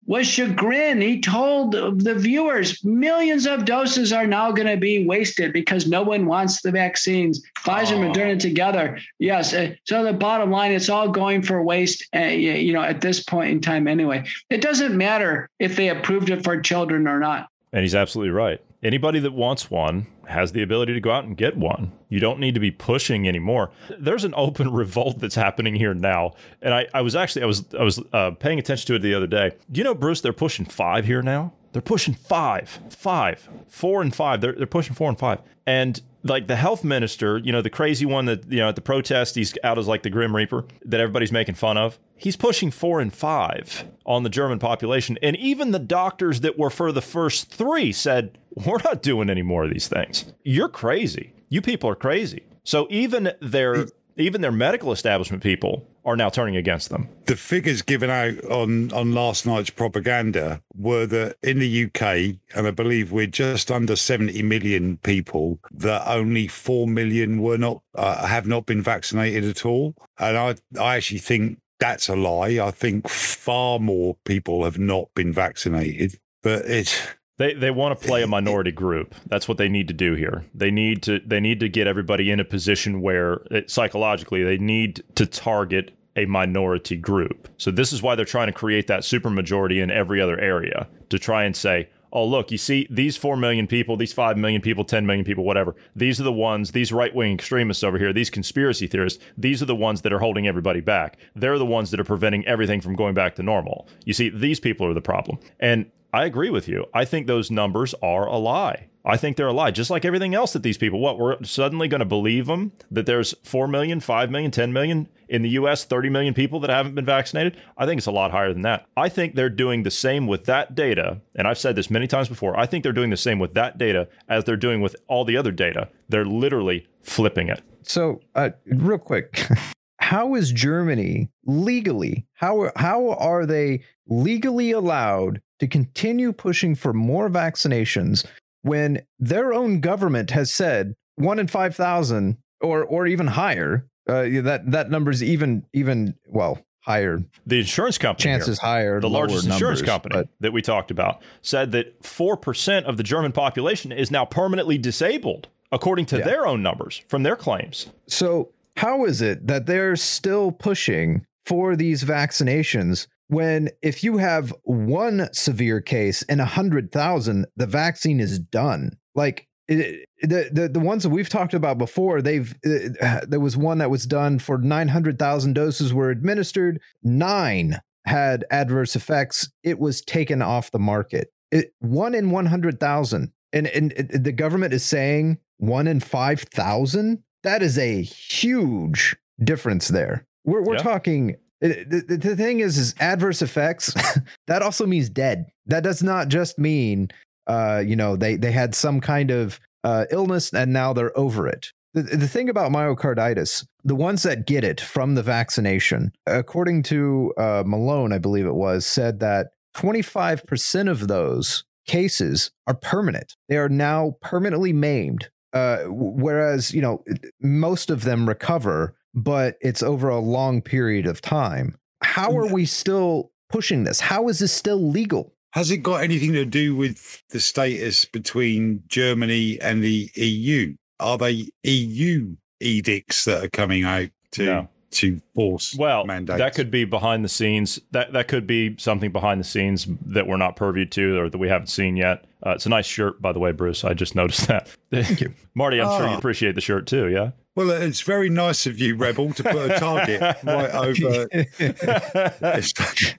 was 0.09 0.27
chagrined. 0.27 1.03
He 1.03 1.21
told 1.21 1.73
the 1.73 2.15
viewers 2.15 2.83
millions 2.83 3.47
of 3.47 3.67
doses 3.67 4.11
are 4.13 4.27
now 4.27 4.51
going 4.51 4.67
to 4.67 4.79
be 4.79 5.07
wasted 5.07 5.53
because 5.53 5.87
no 5.87 6.03
one 6.03 6.25
wants 6.25 6.63
the 6.63 6.73
vaccines. 6.73 7.43
Pfizer 7.59 8.03
and 8.03 8.15
Moderna 8.15 8.41
together. 8.41 8.99
Yes. 9.19 9.53
Uh, 9.53 9.75
so 9.85 10.03
the 10.03 10.15
bottom 10.15 10.51
line, 10.51 10.73
it's 10.73 10.89
all 10.89 11.09
going 11.09 11.43
for 11.43 11.63
waste, 11.63 12.09
uh, 12.17 12.21
you 12.21 12.73
know, 12.73 12.83
at 12.83 13.03
this 13.03 13.23
point 13.23 13.51
in 13.51 13.61
time 13.61 13.87
anyway. 13.87 14.25
It 14.49 14.63
doesn't 14.63 14.97
matter 14.97 15.51
if 15.59 15.77
they 15.77 15.91
approved 15.91 16.31
it 16.31 16.43
for 16.43 16.59
children 16.59 17.07
or 17.07 17.21
not. 17.21 17.51
And 17.75 17.83
he's 17.83 17.95
absolutely 17.95 18.31
right. 18.31 18.63
Anybody 18.83 19.19
that 19.21 19.33
wants 19.33 19.71
one 19.71 20.07
has 20.29 20.53
the 20.53 20.63
ability 20.63 20.95
to 20.95 21.01
go 21.01 21.11
out 21.11 21.25
and 21.25 21.37
get 21.37 21.57
one. 21.57 21.91
You 22.09 22.21
don't 22.21 22.39
need 22.39 22.55
to 22.55 22.61
be 22.61 22.71
pushing 22.71 23.27
anymore. 23.27 23.71
There's 23.99 24.23
an 24.23 24.35
open 24.37 24.73
revolt 24.73 25.19
that's 25.19 25.35
happening 25.35 25.75
here 25.75 25.95
now, 25.95 26.35
and 26.63 26.73
I, 26.73 26.87
I 26.95 27.01
was 27.01 27.17
actually 27.17 27.43
I 27.43 27.47
was 27.47 27.65
I 27.79 27.83
was 27.83 28.01
uh, 28.13 28.31
paying 28.33 28.61
attention 28.61 28.87
to 28.89 28.95
it 28.95 29.01
the 29.01 29.15
other 29.15 29.27
day. 29.27 29.53
Do 29.73 29.79
you 29.79 29.85
know, 29.85 29.95
Bruce? 29.95 30.21
They're 30.21 30.33
pushing 30.33 30.65
five 30.65 31.07
here 31.07 31.23
now. 31.23 31.55
They're 31.73 31.83
pushing 31.83 32.15
five, 32.15 32.79
five, 32.91 33.49
four, 33.67 34.01
and 34.01 34.15
five. 34.15 34.41
They're 34.41 34.53
they're 34.53 34.67
pushing 34.67 34.95
four 34.95 35.09
and 35.09 35.19
five, 35.19 35.41
and 35.67 36.01
like 36.25 36.47
the 36.47 36.57
health 36.57 36.85
minister, 36.85 37.39
you 37.39 37.53
know, 37.53 37.63
the 37.63 37.71
crazy 37.71 38.07
one 38.07 38.27
that, 38.27 38.51
you 38.51 38.59
know, 38.59 38.69
at 38.69 38.75
the 38.75 38.81
protest, 38.81 39.35
he's 39.35 39.57
out 39.63 39.79
as 39.79 39.87
like 39.87 40.03
the 40.03 40.11
Grim 40.11 40.35
Reaper 40.35 40.65
that 40.85 41.01
everybody's 41.01 41.33
making 41.33 41.55
fun 41.55 41.77
of. 41.77 41.99
He's 42.17 42.37
pushing 42.37 42.71
four 42.71 43.01
and 43.01 43.13
five 43.13 43.85
on 44.05 44.25
the 44.25 44.29
German 44.29 44.59
population. 44.59 45.19
And 45.23 45.37
even 45.37 45.71
the 45.71 45.79
doctors 45.79 46.41
that 46.41 46.59
were 46.59 46.71
for 46.71 46.91
the 46.91 47.03
first 47.03 47.51
three 47.51 47.93
said, 47.93 48.39
we're 48.67 48.83
not 48.85 49.03
doing 49.03 49.31
any 49.31 49.43
more 49.43 49.65
of 49.65 49.71
these 49.71 49.89
things. 49.89 50.33
You're 50.43 50.69
crazy. 50.69 51.33
You 51.49 51.63
people 51.63 51.91
are 51.91 51.95
crazy. 51.95 52.45
So 52.65 52.87
even 52.91 53.33
their 53.41 53.87
even 54.19 54.41
their 54.41 54.53
medical 54.53 54.93
establishment 54.93 55.43
people 55.43 55.87
are 56.05 56.17
now 56.17 56.29
turning 56.29 56.57
against 56.57 56.91
them. 56.91 57.09
The 57.27 57.37
figures 57.37 57.83
given 57.83 58.11
out 58.11 58.43
on, 58.45 58.93
on 58.93 59.13
last 59.15 59.47
night's 59.47 59.71
propaganda 59.71 60.61
were 60.75 61.07
that 61.07 61.37
in 61.43 61.61
the 61.61 61.85
UK, 61.85 62.37
and 62.55 62.67
I 62.67 62.71
believe 62.71 63.13
we're 63.13 63.27
just 63.27 63.71
under 63.71 63.95
70 63.95 64.43
million 64.43 64.97
people, 64.99 65.61
that 65.71 66.03
only 66.07 66.49
4 66.49 66.89
million 66.89 67.41
were 67.41 67.59
not 67.59 67.83
uh, 67.95 68.27
have 68.27 68.47
not 68.47 68.67
been 68.67 68.83
vaccinated 68.83 69.45
at 69.45 69.65
all. 69.65 69.95
And 70.19 70.37
I, 70.37 70.57
I 70.81 70.97
actually 70.97 71.19
think 71.19 71.61
that's 71.79 72.09
a 72.09 72.17
lie. 72.17 72.59
I 72.59 72.71
think 72.71 73.09
far 73.09 73.79
more 73.79 74.17
people 74.25 74.65
have 74.65 74.79
not 74.79 75.15
been 75.15 75.33
vaccinated. 75.33 76.19
But 76.43 76.65
it's 76.67 77.01
they 77.39 77.55
they 77.55 77.71
want 77.71 77.99
to 77.99 78.07
play 78.07 78.23
a 78.23 78.27
minority 78.27 78.73
group. 78.73 79.15
That's 79.27 79.49
what 79.49 79.59
they 79.59 79.69
need 79.69 79.89
to 79.89 79.95
do 79.95 80.15
here. 80.15 80.45
They 80.55 80.71
need 80.71 81.03
to 81.05 81.21
they 81.25 81.41
need 81.41 81.61
to 81.61 81.69
get 81.69 81.87
everybody 81.87 82.31
in 82.31 82.41
a 82.41 82.45
position 82.45 83.01
where 83.01 83.41
it, 83.51 83.71
psychologically 83.71 84.45
they 84.45 84.59
need 84.59 85.03
to 85.15 85.25
target 85.25 85.93
a 86.17 86.27
minority 86.27 86.97
group. 86.97 87.49
So 87.57 87.71
this 87.71 87.93
is 87.93 88.03
why 88.03 88.17
they're 88.17 88.25
trying 88.25 88.49
to 88.49 88.53
create 88.53 88.89
that 88.89 89.01
supermajority 89.01 89.81
in 89.81 89.91
every 89.91 90.21
other 90.21 90.39
area 90.39 90.89
to 91.11 91.19
try 91.19 91.45
and 91.45 91.55
say, 91.55 91.89
"Oh, 92.13 92.25
look, 92.25 92.51
you 92.51 92.59
see 92.59 92.89
these 92.91 93.17
4 93.17 93.37
million 93.37 93.69
people, 93.69 93.97
these 93.97 94.13
5 94.13 94.37
million 94.37 94.61
people, 94.61 94.85
10 94.85 95.07
million 95.07 95.25
people, 95.25 95.45
whatever. 95.45 95.77
These 95.95 96.19
are 96.19 96.25
the 96.25 96.33
ones, 96.33 96.73
these 96.73 96.91
right-wing 96.91 97.35
extremists 97.35 97.85
over 97.85 97.99
here, 97.99 98.13
these 98.13 98.31
conspiracy 98.31 98.89
theorists, 98.89 99.23
these 99.37 99.63
are 99.63 99.67
the 99.67 99.77
ones 99.77 100.03
that 100.03 100.13
are 100.13 100.19
holding 100.19 100.49
everybody 100.49 100.81
back. 100.81 101.19
They're 101.37 101.59
the 101.59 101.65
ones 101.65 101.93
that 101.93 102.01
are 102.01 102.05
preventing 102.05 102.45
everything 102.49 102.81
from 102.81 102.97
going 102.97 103.15
back 103.15 103.37
to 103.37 103.45
normal. 103.45 103.87
You 104.05 104.13
see, 104.13 104.29
these 104.29 104.59
people 104.59 104.89
are 104.89 104.95
the 104.95 105.01
problem." 105.01 105.39
And 105.61 105.87
I 106.13 106.25
agree 106.25 106.51
with 106.51 106.69
you. 106.69 106.87
I 106.95 107.05
think 107.05 107.27
those 107.27 107.51
numbers 107.51 107.95
are 108.03 108.27
a 108.27 108.37
lie. 108.37 108.89
I 109.05 109.17
think 109.17 109.37
they're 109.37 109.47
a 109.47 109.53
lie, 109.53 109.71
just 109.71 109.91
like 109.91 110.05
everything 110.05 110.35
else 110.35 110.53
that 110.53 110.63
these 110.63 110.77
people, 110.77 111.01
what, 111.01 111.19
we're 111.19 111.43
suddenly 111.43 111.89
going 111.89 112.01
to 112.01 112.05
believe 112.05 112.47
them 112.47 112.73
that 112.91 113.07
there's 113.07 113.35
4 113.43 113.67
million, 113.67 114.01
5 114.01 114.31
million, 114.31 114.51
10 114.51 114.73
million 114.73 115.09
in 115.29 115.43
the 115.43 115.51
US, 115.51 115.85
30 115.85 116.11
million 116.11 116.35
people 116.35 116.61
that 116.61 116.71
haven't 116.71 116.95
been 116.95 117.07
vaccinated? 117.07 117.57
I 117.79 117.87
think 117.87 117.99
it's 117.99 118.07
a 118.07 118.13
lot 118.13 118.33
higher 118.33 118.53
than 118.53 118.63
that. 118.63 118.87
I 118.97 119.09
think 119.09 119.35
they're 119.35 119.49
doing 119.49 119.83
the 119.83 119.91
same 119.91 120.27
with 120.27 120.45
that 120.45 120.75
data. 120.75 121.21
And 121.35 121.49
I've 121.49 121.59
said 121.59 121.77
this 121.77 121.91
many 121.91 122.07
times 122.07 122.29
before. 122.29 122.59
I 122.59 122.67
think 122.67 122.83
they're 122.83 122.93
doing 122.93 123.11
the 123.11 123.17
same 123.17 123.39
with 123.39 123.55
that 123.55 123.79
data 123.79 124.09
as 124.29 124.45
they're 124.45 124.57
doing 124.57 124.83
with 124.83 124.95
all 125.09 125.25
the 125.25 125.37
other 125.37 125.53
data. 125.53 125.89
They're 126.09 126.27
literally 126.27 126.87
flipping 127.03 127.49
it. 127.49 127.63
So, 127.83 128.21
uh, 128.35 128.51
real 128.67 128.99
quick. 128.99 129.43
how 130.01 130.35
is 130.35 130.53
Germany 130.53 131.29
legally 131.45 132.25
how 132.35 132.71
how 132.77 133.11
are 133.11 133.45
they 133.45 133.83
legally 134.07 134.71
allowed 134.71 135.43
to 135.59 135.67
continue 135.67 136.33
pushing 136.33 136.75
for 136.75 136.93
more 136.93 137.29
vaccinations 137.29 138.27
when 138.63 139.03
their 139.19 139.53
own 139.53 139.81
government 139.81 140.31
has 140.31 140.53
said 140.53 140.95
one 141.17 141.39
in 141.39 141.47
5000 141.47 142.37
or 142.61 142.85
or 142.85 143.07
even 143.07 143.27
higher 143.27 143.87
uh, 144.09 144.23
that 144.43 144.63
that 144.71 144.91
number's 144.91 145.23
even 145.23 145.65
even 145.73 146.15
well 146.27 146.59
higher 146.81 147.23
the 147.47 147.59
insurance 147.59 147.99
company 147.99 148.25
chances 148.25 148.61
here, 148.61 148.69
higher 148.69 149.01
the 149.01 149.11
largest 149.11 149.45
numbers, 149.45 149.57
insurance 149.57 149.83
company 149.83 150.15
but, 150.15 150.29
that 150.41 150.53
we 150.53 150.63
talked 150.63 150.91
about 150.91 151.21
said 151.43 151.73
that 151.73 152.03
4% 152.03 152.85
of 152.85 152.97
the 152.97 153.03
german 153.03 153.33
population 153.33 153.93
is 153.93 154.11
now 154.11 154.25
permanently 154.25 154.79
disabled 154.79 155.49
according 155.71 156.07
to 156.07 156.19
yeah. 156.19 156.25
their 156.25 156.47
own 156.47 156.63
numbers 156.63 157.03
from 157.09 157.23
their 157.23 157.37
claims 157.37 157.89
so 158.07 158.51
how 158.77 159.05
is 159.05 159.21
it 159.21 159.47
that 159.47 159.67
they're 159.67 159.97
still 159.97 160.51
pushing 160.51 161.25
for 161.45 161.77
these 161.77 162.05
vaccinations 162.05 163.07
when 163.29 163.71
if 163.83 164.03
you 164.03 164.19
have 164.19 164.53
one 164.65 165.29
severe 165.33 165.81
case 165.81 166.23
in 166.23 166.41
a 166.41 166.45
hundred 166.45 166.93
thousand, 166.93 167.47
the 167.57 167.67
vaccine 167.67 168.21
is 168.21 168.39
done. 168.39 168.99
Like 169.15 169.47
it, 169.69 170.09
the, 170.23 170.49
the 170.53 170.69
the 170.69 170.81
ones 170.81 171.03
that 171.03 171.11
we've 171.11 171.29
talked 171.29 171.55
about 171.55 171.79
before, 171.79 172.23
they've 172.23 172.55
uh, 172.67 173.05
uh, 173.05 173.21
there 173.29 173.41
was 173.41 173.57
one 173.57 173.79
that 173.79 173.91
was 173.91 174.07
done 174.07 174.39
for 174.39 174.59
nine 174.59 174.89
hundred 174.89 175.19
thousand 175.19 175.53
doses 175.55 175.93
were 175.95 176.11
administered. 176.11 176.81
Nine 177.03 177.81
had 178.07 178.45
adverse 178.51 178.97
effects. 178.97 179.51
It 179.63 179.79
was 179.79 180.01
taken 180.01 180.41
off 180.41 180.71
the 180.71 180.79
market. 180.79 181.29
It, 181.51 181.73
one 181.81 182.15
in 182.15 182.31
one 182.31 182.47
hundred 182.47 182.81
thousand, 182.81 183.33
and 183.53 183.67
and 183.69 183.93
it, 183.93 184.25
the 184.25 184.33
government 184.33 184.73
is 184.73 184.85
saying 184.85 185.39
one 185.59 185.87
in 185.87 186.01
five 186.01 186.41
thousand. 186.41 187.23
That 187.43 187.63
is 187.63 187.79
a 187.79 188.03
huge 188.03 189.15
difference 189.45 189.89
there. 189.89 190.27
We're 190.45 190.63
we're 190.63 190.75
Yeah. 190.77 190.83
talking. 190.83 191.37
The, 191.61 192.19
the, 192.21 192.37
thing 192.37 192.61
is, 192.61 192.79
is 192.79 192.95
adverse 193.01 193.43
effects. 193.43 193.93
that 194.47 194.63
also 194.63 194.87
means 194.87 195.09
dead. 195.09 195.47
That 195.67 195.83
does 195.83 196.03
not 196.03 196.29
just 196.29 196.59
mean, 196.59 197.09
uh, 197.47 197.83
you 197.85 197.97
know, 197.97 198.17
they 198.17 198.37
they 198.37 198.53
had 198.53 198.75
some 198.75 199.01
kind 199.01 199.31
of 199.31 199.59
uh, 199.85 200.07
illness 200.11 200.53
and 200.53 200.73
now 200.73 200.93
they're 200.93 201.17
over 201.19 201.49
it. 201.49 201.73
The, 201.95 202.03
the 202.03 202.29
thing 202.29 202.49
about 202.49 202.71
myocarditis, 202.71 203.67
the 203.83 203.95
ones 203.95 204.23
that 204.23 204.47
get 204.47 204.63
it 204.63 204.81
from 204.81 205.15
the 205.15 205.23
vaccination, 205.23 206.13
according 206.27 206.85
to 206.85 207.33
uh, 207.37 207.65
Malone, 207.67 208.13
I 208.13 208.19
believe 208.19 208.47
it 208.47 208.55
was, 208.55 208.87
said 208.87 209.21
that 209.21 209.49
25% 209.77 210.91
of 210.91 211.09
those 211.09 211.65
cases 211.87 212.51
are 212.67 212.75
permanent. 212.75 213.35
They 213.49 213.57
are 213.57 213.69
now 213.69 214.17
permanently 214.21 214.73
maimed. 214.73 215.31
Uh, 215.53 215.85
whereas, 215.87 216.75
you 216.75 216.83
know, 216.83 217.03
most 217.41 217.89
of 217.89 218.05
them 218.05 218.29
recover, 218.29 218.95
but 219.25 219.57
it's 219.61 219.83
over 219.83 220.09
a 220.09 220.19
long 220.21 220.63
period 220.63 221.07
of 221.07 221.21
time. 221.21 221.77
How 222.03 222.37
are 222.37 222.47
we 222.53 222.65
still 222.65 223.31
pushing 223.51 223.85
this? 223.85 224.01
How 224.01 224.29
is 224.29 224.39
this 224.39 224.53
still 224.53 224.89
legal? 224.91 225.35
Has 225.53 225.71
it 225.71 225.79
got 225.79 226.03
anything 226.03 226.33
to 226.35 226.45
do 226.45 226.77
with 226.77 227.23
the 227.31 227.41
status 227.41 228.05
between 228.05 228.83
Germany 228.89 229.59
and 229.61 229.83
the 229.83 230.11
EU? 230.15 230.75
Are 231.01 231.19
they 231.19 231.49
EU 231.65 232.37
edicts 232.61 233.25
that 233.25 233.45
are 233.45 233.49
coming 233.51 233.85
out 233.85 234.09
to 234.33 234.45
No. 234.45 234.69
to 234.91 235.21
force 235.35 235.75
Well, 235.75 236.05
mandates? 236.05 236.39
that 236.39 236.55
could 236.55 236.71
be 236.71 236.85
behind 236.85 237.25
the 237.25 237.29
scenes. 237.29 237.81
That 237.93 238.13
that 238.13 238.29
could 238.29 238.47
be 238.47 238.77
something 238.79 239.11
behind 239.11 239.41
the 239.41 239.45
scenes 239.45 239.87
that 240.07 240.27
we're 240.27 240.37
not 240.37 240.55
privy 240.57 240.87
to 240.87 241.19
or 241.19 241.31
that 241.31 241.39
we 241.39 241.49
haven't 241.49 241.69
seen 241.69 241.97
yet. 241.97 242.25
Uh, 242.47 242.51
it's 242.51 242.67
a 242.67 242.69
nice 242.69 242.87
shirt, 242.87 243.21
by 243.21 243.33
the 243.33 243.39
way, 243.41 243.51
Bruce. 243.53 243.85
I 243.85 243.95
just 243.95 244.15
noticed 244.23 244.47
that. 244.49 244.69
Thank 244.93 245.21
you, 245.21 245.33
Marty. 245.55 245.81
I'm 245.81 245.99
sure 245.99 246.09
you 246.09 246.15
Oh. 246.15 246.19
appreciate 246.19 246.55
the 246.55 246.61
shirt 246.61 246.87
too. 246.87 247.09
Yeah. 247.09 247.31
Well, 247.59 247.71
it's 247.71 248.03
very 248.03 248.31
nice 248.31 248.67
of 248.67 248.79
you, 248.79 248.95
Rebel, 248.95 249.33
to 249.33 249.43
put 249.43 249.71
a 249.71 249.79
target 249.81 250.21
right 250.45 250.71
over. 250.71 251.27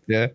yeah. 0.07 0.27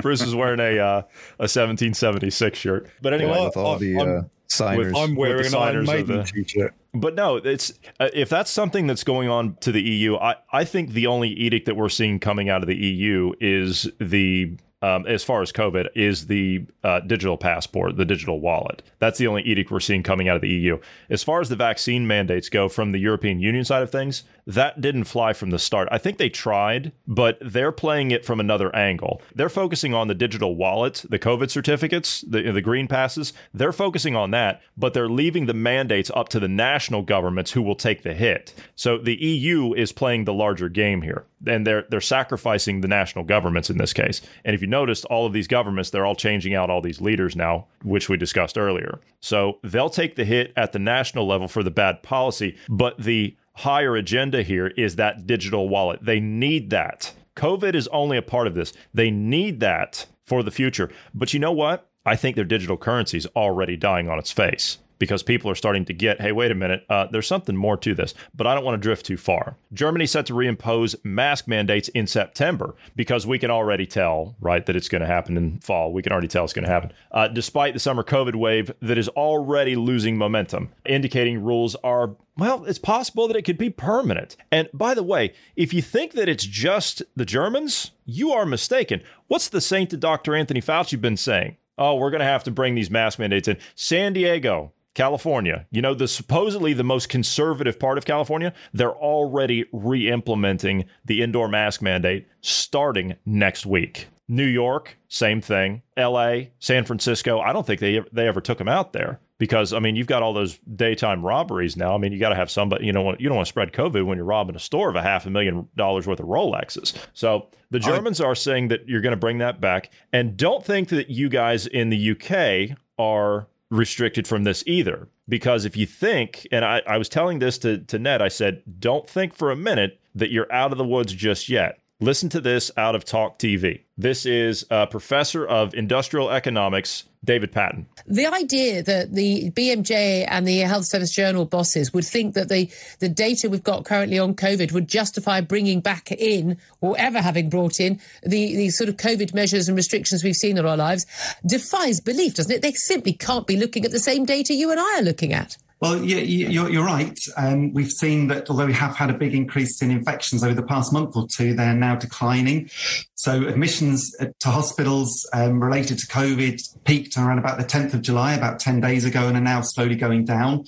Bruce 0.00 0.22
is 0.22 0.34
wearing 0.34 0.60
a 0.60 0.78
uh, 0.78 0.98
a 1.38 1.48
1776 1.50 2.58
shirt. 2.58 2.88
But 3.00 3.14
anyway, 3.14 3.32
Well, 3.32 3.44
with 3.46 3.56
all 3.56 3.78
the 3.78 3.98
I'm- 3.98 4.18
uh, 4.18 4.22
signers. 4.46 4.92
I'm 4.96 5.16
wearing 5.16 5.38
with 5.38 5.46
an 5.46 5.52
the 5.52 5.58
Iron 5.58 5.86
signers 5.86 6.00
of 6.02 6.08
Maiden 6.08 6.24
the- 6.24 6.44
t-shirt. 6.44 6.74
But 6.94 7.14
no, 7.14 7.36
it's 7.36 7.72
uh, 7.98 8.10
if 8.12 8.28
that's 8.28 8.50
something 8.50 8.86
that's 8.86 9.02
going 9.02 9.28
on 9.28 9.56
to 9.62 9.72
the 9.72 9.80
EU, 9.82 10.16
I, 10.16 10.36
I 10.52 10.64
think 10.64 10.90
the 10.90 11.06
only 11.06 11.30
edict 11.30 11.66
that 11.66 11.74
we're 11.74 11.88
seeing 11.88 12.18
coming 12.20 12.48
out 12.50 12.60
of 12.62 12.68
the 12.68 12.76
EU 12.76 13.32
is 13.40 13.90
the 13.98 14.56
um, 14.82 15.06
as 15.06 15.24
far 15.24 15.42
as 15.42 15.52
COVID 15.52 15.88
is 15.94 16.26
the 16.26 16.66
uh, 16.84 17.00
digital 17.00 17.36
passport, 17.36 17.96
the 17.96 18.04
digital 18.04 18.40
wallet. 18.40 18.82
That's 18.98 19.18
the 19.18 19.28
only 19.28 19.42
edict 19.42 19.70
we're 19.70 19.80
seeing 19.80 20.02
coming 20.02 20.28
out 20.28 20.36
of 20.36 20.42
the 20.42 20.48
EU. 20.48 20.78
As 21.08 21.22
far 21.22 21.40
as 21.40 21.48
the 21.48 21.56
vaccine 21.56 22.06
mandates 22.06 22.48
go 22.48 22.68
from 22.68 22.92
the 22.92 22.98
European 22.98 23.40
Union 23.40 23.64
side 23.64 23.82
of 23.82 23.90
things, 23.90 24.24
that 24.46 24.80
didn't 24.80 25.04
fly 25.04 25.32
from 25.32 25.50
the 25.50 25.58
start. 25.58 25.88
I 25.92 25.98
think 25.98 26.18
they 26.18 26.28
tried, 26.28 26.92
but 27.06 27.38
they're 27.40 27.72
playing 27.72 28.10
it 28.10 28.24
from 28.24 28.40
another 28.40 28.74
angle. 28.74 29.22
They're 29.34 29.48
focusing 29.48 29.94
on 29.94 30.08
the 30.08 30.14
digital 30.14 30.56
wallet, 30.56 31.04
the 31.08 31.18
COVID 31.18 31.50
certificates, 31.50 32.22
the 32.22 32.50
the 32.50 32.60
green 32.60 32.88
passes. 32.88 33.32
They're 33.54 33.72
focusing 33.72 34.16
on 34.16 34.32
that, 34.32 34.60
but 34.76 34.94
they're 34.94 35.08
leaving 35.08 35.46
the 35.46 35.54
mandates 35.54 36.10
up 36.14 36.28
to 36.30 36.40
the 36.40 36.48
national 36.48 37.02
governments 37.02 37.52
who 37.52 37.62
will 37.62 37.76
take 37.76 38.02
the 38.02 38.14
hit. 38.14 38.52
So 38.74 38.98
the 38.98 39.14
EU 39.14 39.74
is 39.74 39.92
playing 39.92 40.24
the 40.24 40.34
larger 40.34 40.68
game 40.68 41.02
here, 41.02 41.24
and 41.46 41.64
they're 41.64 41.86
they're 41.88 42.00
sacrificing 42.00 42.80
the 42.80 42.88
national 42.88 43.24
governments 43.24 43.70
in 43.70 43.78
this 43.78 43.92
case. 43.92 44.22
And 44.44 44.54
if 44.54 44.60
you 44.60 44.66
noticed, 44.72 45.04
all 45.04 45.24
of 45.26 45.32
these 45.32 45.46
governments 45.46 45.90
they're 45.90 46.04
all 46.04 46.16
changing 46.16 46.54
out 46.54 46.68
all 46.68 46.80
these 46.80 47.00
leaders 47.00 47.36
now, 47.36 47.66
which 47.84 48.08
we 48.08 48.16
discussed 48.16 48.58
earlier. 48.58 48.98
So 49.20 49.60
they'll 49.62 49.88
take 49.88 50.16
the 50.16 50.24
hit 50.24 50.52
at 50.56 50.72
the 50.72 50.80
national 50.80 51.28
level 51.28 51.46
for 51.46 51.62
the 51.62 51.70
bad 51.70 52.02
policy, 52.02 52.56
but 52.68 52.98
the 52.98 53.36
higher 53.54 53.94
agenda 53.94 54.42
here 54.42 54.68
is 54.68 54.96
that 54.96 55.26
digital 55.26 55.68
wallet. 55.68 56.00
They 56.02 56.18
need 56.18 56.70
that. 56.70 57.12
COVID 57.36 57.74
is 57.74 57.86
only 57.88 58.16
a 58.16 58.22
part 58.22 58.48
of 58.48 58.54
this. 58.54 58.72
They 58.92 59.10
need 59.10 59.60
that 59.60 60.06
for 60.26 60.42
the 60.42 60.50
future. 60.50 60.90
But 61.14 61.32
you 61.32 61.38
know 61.38 61.52
what? 61.52 61.88
I 62.04 62.16
think 62.16 62.34
their 62.34 62.44
digital 62.44 62.76
currency 62.76 63.18
is 63.18 63.26
already 63.36 63.76
dying 63.76 64.08
on 64.08 64.18
its 64.18 64.32
face 64.32 64.78
because 65.02 65.24
people 65.24 65.50
are 65.50 65.56
starting 65.56 65.84
to 65.84 65.92
get, 65.92 66.20
hey, 66.20 66.30
wait 66.30 66.52
a 66.52 66.54
minute, 66.54 66.86
uh, 66.88 67.08
there's 67.10 67.26
something 67.26 67.56
more 67.56 67.76
to 67.76 67.92
this. 67.92 68.14
But 68.36 68.46
I 68.46 68.54
don't 68.54 68.64
want 68.64 68.80
to 68.80 68.80
drift 68.80 69.04
too 69.04 69.16
far. 69.16 69.56
Germany 69.72 70.06
set 70.06 70.26
to 70.26 70.32
reimpose 70.32 70.94
mask 71.04 71.48
mandates 71.48 71.88
in 71.88 72.06
September 72.06 72.76
because 72.94 73.26
we 73.26 73.40
can 73.40 73.50
already 73.50 73.84
tell, 73.84 74.36
right, 74.40 74.64
that 74.64 74.76
it's 74.76 74.88
going 74.88 75.00
to 75.00 75.08
happen 75.08 75.36
in 75.36 75.58
fall. 75.58 75.92
We 75.92 76.02
can 76.02 76.12
already 76.12 76.28
tell 76.28 76.44
it's 76.44 76.52
going 76.52 76.66
to 76.66 76.70
happen, 76.70 76.92
uh, 77.10 77.26
despite 77.26 77.74
the 77.74 77.80
summer 77.80 78.04
COVID 78.04 78.36
wave 78.36 78.70
that 78.80 78.96
is 78.96 79.08
already 79.08 79.74
losing 79.74 80.16
momentum, 80.16 80.70
indicating 80.86 81.42
rules 81.42 81.74
are 81.82 82.14
well, 82.38 82.64
it's 82.64 82.78
possible 82.78 83.26
that 83.28 83.36
it 83.36 83.42
could 83.42 83.58
be 83.58 83.70
permanent. 83.70 84.36
And 84.52 84.68
by 84.72 84.94
the 84.94 85.02
way, 85.02 85.34
if 85.56 85.74
you 85.74 85.82
think 85.82 86.12
that 86.12 86.30
it's 86.30 86.46
just 86.46 87.02
the 87.14 87.26
Germans, 87.26 87.90
you 88.06 88.30
are 88.30 88.46
mistaken. 88.46 89.02
What's 89.26 89.48
the 89.48 89.60
saint 89.60 89.90
to 89.90 89.98
Dr. 89.98 90.34
Anthony 90.34 90.62
Fauci 90.62 90.98
been 90.98 91.18
saying? 91.18 91.58
Oh, 91.78 91.96
we're 91.96 92.10
going 92.10 92.20
to 92.20 92.26
have 92.26 92.44
to 92.44 92.50
bring 92.50 92.74
these 92.74 92.90
mask 92.90 93.18
mandates 93.18 93.48
in. 93.48 93.56
San 93.74 94.12
Diego, 94.12 94.72
California, 94.94 95.66
you 95.70 95.80
know, 95.80 95.94
the 95.94 96.08
supposedly 96.08 96.72
the 96.72 96.84
most 96.84 97.08
conservative 97.08 97.78
part 97.78 97.98
of 97.98 98.04
California, 98.04 98.52
they're 98.72 98.94
already 98.94 99.64
re 99.72 100.10
implementing 100.10 100.84
the 101.04 101.22
indoor 101.22 101.48
mask 101.48 101.80
mandate 101.82 102.26
starting 102.40 103.16
next 103.24 103.64
week. 103.64 104.08
New 104.28 104.46
York, 104.46 104.96
same 105.08 105.40
thing. 105.40 105.82
LA, 105.96 106.36
San 106.58 106.84
Francisco, 106.84 107.40
I 107.40 107.52
don't 107.52 107.66
think 107.66 107.80
they 107.80 108.00
they 108.12 108.28
ever 108.28 108.40
took 108.40 108.58
them 108.58 108.68
out 108.68 108.92
there 108.92 109.20
because 109.42 109.72
I 109.72 109.78
mean, 109.80 109.96
you've 109.96 110.06
got 110.06 110.22
all 110.22 110.32
those 110.32 110.58
daytime 110.76 111.24
robberies 111.24 111.76
now. 111.76 111.94
I 111.94 111.98
mean, 111.98 112.12
you 112.12 112.20
got 112.20 112.28
to 112.28 112.36
have 112.36 112.50
somebody, 112.50 112.86
you 112.86 112.92
know, 112.92 113.16
you 113.18 113.28
don't 113.28 113.36
want 113.36 113.46
to 113.46 113.48
spread 113.48 113.72
COVID 113.72 114.06
when 114.06 114.16
you're 114.16 114.24
robbing 114.24 114.54
a 114.54 114.60
store 114.60 114.88
of 114.88 114.96
a 114.96 115.02
half 115.02 115.26
a 115.26 115.30
million 115.30 115.68
dollars 115.76 116.06
worth 116.06 116.20
of 116.20 116.26
Rolexes. 116.26 116.96
So 117.12 117.48
the 117.70 117.80
Germans 117.80 118.20
are 118.20 118.34
saying 118.34 118.68
that 118.68 118.88
you're 118.88 119.00
going 119.00 119.12
to 119.12 119.16
bring 119.16 119.38
that 119.38 119.60
back, 119.60 119.90
and 120.12 120.36
don't 120.36 120.64
think 120.64 120.90
that 120.90 121.10
you 121.10 121.28
guys 121.28 121.66
in 121.66 121.90
the 121.90 122.12
UK 122.12 122.78
are 122.98 123.48
restricted 123.72 124.28
from 124.28 124.44
this 124.44 124.62
either. 124.66 125.08
Because 125.28 125.64
if 125.64 125.76
you 125.76 125.86
think, 125.86 126.46
and 126.52 126.64
I, 126.64 126.82
I 126.86 126.98
was 126.98 127.08
telling 127.08 127.38
this 127.38 127.58
to, 127.58 127.78
to 127.78 127.98
Ned, 127.98 128.20
I 128.22 128.28
said, 128.28 128.62
don't 128.78 129.08
think 129.08 129.34
for 129.34 129.50
a 129.50 129.56
minute 129.56 129.98
that 130.14 130.30
you're 130.30 130.52
out 130.52 130.72
of 130.72 130.78
the 130.78 130.84
woods 130.84 131.14
just 131.14 131.48
yet. 131.48 131.80
Listen 132.02 132.28
to 132.30 132.40
this 132.40 132.68
out 132.76 132.96
of 132.96 133.04
Talk 133.04 133.38
TV. 133.38 133.82
This 133.96 134.26
is 134.26 134.66
a 134.72 134.88
professor 134.88 135.46
of 135.46 135.72
industrial 135.72 136.32
economics, 136.32 137.04
David 137.24 137.52
Paton. 137.52 137.86
the 138.08 138.26
idea 138.26 138.82
that 138.82 139.12
the 139.12 139.52
BMJ 139.52 140.26
and 140.28 140.44
the 140.44 140.58
Health 140.58 140.86
Service 140.86 141.12
Journal 141.12 141.44
bosses 141.44 141.94
would 141.94 142.04
think 142.04 142.34
that 142.34 142.48
the, 142.48 142.68
the 142.98 143.08
data 143.08 143.48
we've 143.48 143.62
got 143.62 143.84
currently 143.84 144.18
on 144.18 144.34
COVID 144.34 144.72
would 144.72 144.88
justify 144.88 145.40
bringing 145.40 145.80
back 145.80 146.10
in, 146.10 146.58
or 146.80 146.96
ever 146.98 147.20
having 147.20 147.48
brought 147.48 147.78
in, 147.78 148.00
the, 148.24 148.56
the 148.56 148.70
sort 148.70 148.88
of 148.88 148.96
COVID 148.96 149.32
measures 149.32 149.68
and 149.68 149.76
restrictions 149.76 150.24
we've 150.24 150.34
seen 150.34 150.58
in 150.58 150.66
our 150.66 150.76
lives 150.76 151.06
defies 151.46 152.00
belief, 152.00 152.34
doesn't 152.34 152.50
it? 152.50 152.62
They 152.62 152.72
simply 152.72 153.12
can't 153.12 153.46
be 153.46 153.56
looking 153.56 153.84
at 153.84 153.92
the 153.92 154.00
same 154.00 154.24
data 154.24 154.54
you 154.54 154.72
and 154.72 154.80
I 154.80 154.98
are 154.98 155.02
looking 155.02 155.32
at. 155.32 155.56
Well, 155.82 156.04
yeah, 156.04 156.18
you- 156.18 156.46
you're, 156.48 156.70
you're 156.70 156.84
right. 156.84 157.18
Um, 157.36 157.72
we've 157.72 157.90
seen 157.90 158.28
that 158.28 158.48
although 158.48 158.66
we 158.66 158.72
have 158.72 158.94
had 158.94 159.10
a 159.10 159.14
big 159.18 159.34
increase 159.34 159.82
in 159.82 159.90
infections 159.90 160.44
over 160.44 160.54
the 160.54 160.62
past 160.62 160.92
month 160.92 161.16
or 161.16 161.26
two, 161.36 161.54
they're 161.54 161.74
now 161.74 161.96
declining. 161.96 162.70
So 163.16 163.48
admissions 163.48 164.12
to 164.20 164.48
hospitals 164.48 165.28
um, 165.32 165.60
related 165.60 165.98
to 165.98 166.06
COVID 166.06 166.60
peaked 166.84 167.16
around 167.16 167.38
about 167.38 167.58
the 167.58 167.64
10th 167.64 167.94
of 167.94 168.02
July, 168.02 168.34
about 168.34 168.60
10 168.60 168.80
days 168.80 169.04
ago, 169.04 169.26
and 169.26 169.36
are 169.36 169.40
now 169.40 169.60
slowly 169.60 169.96
going 169.96 170.24
down. 170.24 170.64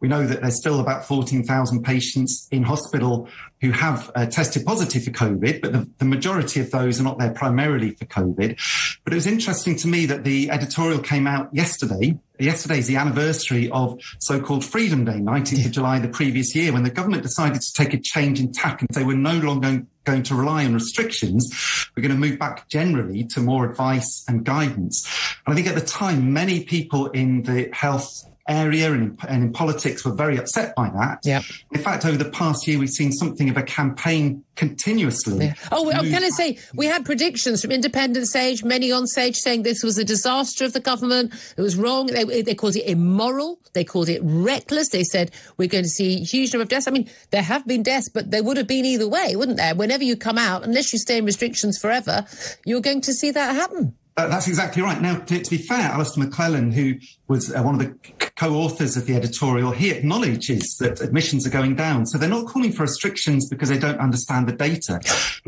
We 0.00 0.08
know 0.08 0.26
that 0.26 0.42
there's 0.42 0.56
still 0.56 0.80
about 0.80 1.04
14,000 1.06 1.82
patients 1.82 2.46
in 2.52 2.62
hospital 2.62 3.28
who 3.60 3.72
have 3.72 4.10
uh, 4.14 4.26
tested 4.26 4.64
positive 4.64 5.04
for 5.04 5.10
COVID, 5.10 5.60
but 5.60 5.72
the, 5.72 5.90
the 5.98 6.04
majority 6.04 6.60
of 6.60 6.70
those 6.70 7.00
are 7.00 7.02
not 7.02 7.18
there 7.18 7.32
primarily 7.32 7.90
for 7.90 8.04
COVID. 8.04 9.00
But 9.02 9.12
it 9.12 9.16
was 9.16 9.26
interesting 9.26 9.74
to 9.76 9.88
me 9.88 10.06
that 10.06 10.22
the 10.22 10.50
editorial 10.50 11.00
came 11.00 11.26
out 11.26 11.52
yesterday. 11.52 12.16
Yesterday 12.38 12.78
is 12.78 12.86
the 12.86 12.96
anniversary 12.96 13.68
of 13.70 14.00
so-called 14.20 14.64
Freedom 14.64 15.04
Day, 15.04 15.18
19th 15.18 15.66
of 15.66 15.72
July 15.72 15.98
the 15.98 16.08
previous 16.08 16.54
year, 16.54 16.72
when 16.72 16.84
the 16.84 16.90
government 16.90 17.24
decided 17.24 17.60
to 17.60 17.72
take 17.72 17.92
a 17.92 17.98
change 17.98 18.38
in 18.38 18.52
tack 18.52 18.80
and 18.80 18.94
say 18.94 19.02
we're 19.02 19.16
no 19.16 19.38
longer 19.38 19.82
going 20.04 20.22
to 20.22 20.34
rely 20.36 20.64
on 20.64 20.72
restrictions. 20.72 21.50
We're 21.96 22.02
going 22.02 22.14
to 22.14 22.28
move 22.28 22.38
back 22.38 22.68
generally 22.68 23.24
to 23.24 23.40
more 23.40 23.68
advice 23.68 24.24
and 24.28 24.44
guidance. 24.44 25.04
And 25.44 25.52
I 25.52 25.56
think 25.56 25.66
at 25.66 25.74
the 25.74 25.84
time, 25.84 26.32
many 26.32 26.64
people 26.64 27.06
in 27.08 27.42
the 27.42 27.68
health 27.72 28.24
area 28.48 28.92
and 28.92 29.02
in, 29.02 29.18
and 29.28 29.44
in 29.44 29.52
politics 29.52 30.04
were 30.04 30.14
very 30.14 30.36
upset 30.38 30.74
by 30.74 30.88
that. 30.90 31.20
Yeah. 31.24 31.42
In 31.72 31.80
fact, 31.80 32.04
over 32.04 32.16
the 32.16 32.30
past 32.30 32.66
year, 32.66 32.78
we've 32.78 32.88
seen 32.88 33.12
something 33.12 33.48
of 33.48 33.56
a 33.56 33.62
campaign 33.62 34.42
continuously. 34.56 35.46
Yeah. 35.46 35.54
Oh, 35.70 35.90
I'm 35.92 36.10
going 36.10 36.22
to 36.22 36.32
say 36.32 36.58
we 36.74 36.86
had 36.86 37.04
predictions 37.04 37.62
from 37.62 37.70
Independent 37.70 38.26
Sage, 38.28 38.64
many 38.64 38.90
on 38.90 39.06
Sage, 39.06 39.36
saying 39.36 39.62
this 39.62 39.82
was 39.82 39.98
a 39.98 40.04
disaster 40.04 40.64
of 40.64 40.72
the 40.72 40.80
government. 40.80 41.32
It 41.56 41.62
was 41.62 41.76
wrong. 41.76 42.06
They, 42.06 42.42
they 42.42 42.54
called 42.54 42.76
it 42.76 42.88
immoral. 42.88 43.60
They 43.74 43.84
called 43.84 44.08
it 44.08 44.20
reckless. 44.24 44.88
They 44.88 45.04
said 45.04 45.30
we're 45.56 45.68
going 45.68 45.84
to 45.84 45.90
see 45.90 46.16
a 46.16 46.24
huge 46.24 46.52
number 46.52 46.62
of 46.62 46.68
deaths. 46.68 46.88
I 46.88 46.90
mean, 46.90 47.08
there 47.30 47.42
have 47.42 47.66
been 47.66 47.82
deaths, 47.82 48.08
but 48.08 48.30
there 48.30 48.42
would 48.42 48.56
have 48.56 48.66
been 48.66 48.84
either 48.84 49.08
way, 49.08 49.36
wouldn't 49.36 49.58
there? 49.58 49.74
Whenever 49.74 50.04
you 50.04 50.16
come 50.16 50.38
out, 50.38 50.64
unless 50.64 50.92
you 50.92 50.98
stay 50.98 51.18
in 51.18 51.24
restrictions 51.24 51.78
forever, 51.78 52.26
you're 52.64 52.80
going 52.80 53.02
to 53.02 53.12
see 53.12 53.30
that 53.30 53.54
happen. 53.54 53.94
Uh, 54.18 54.26
that's 54.26 54.48
exactly 54.48 54.82
right. 54.82 55.00
Now, 55.00 55.20
to, 55.20 55.40
to, 55.40 55.48
be 55.50 55.58
fair, 55.58 55.92
Alastair 55.92 56.24
McLellan, 56.24 56.74
who 56.74 56.96
was 57.28 57.54
uh, 57.54 57.62
one 57.62 57.80
of 57.80 57.80
the 57.80 57.96
co-authors 58.34 58.96
of 58.96 59.06
the 59.06 59.14
editorial, 59.14 59.70
he 59.70 59.90
acknowledges 59.90 60.76
that 60.80 61.00
admissions 61.00 61.46
are 61.46 61.50
going 61.50 61.76
down. 61.76 62.04
So 62.04 62.18
they're 62.18 62.28
not 62.28 62.46
calling 62.46 62.72
for 62.72 62.82
restrictions 62.82 63.48
because 63.48 63.68
they 63.68 63.78
don't 63.78 64.00
understand 64.00 64.48
the 64.48 64.52
data. 64.52 64.98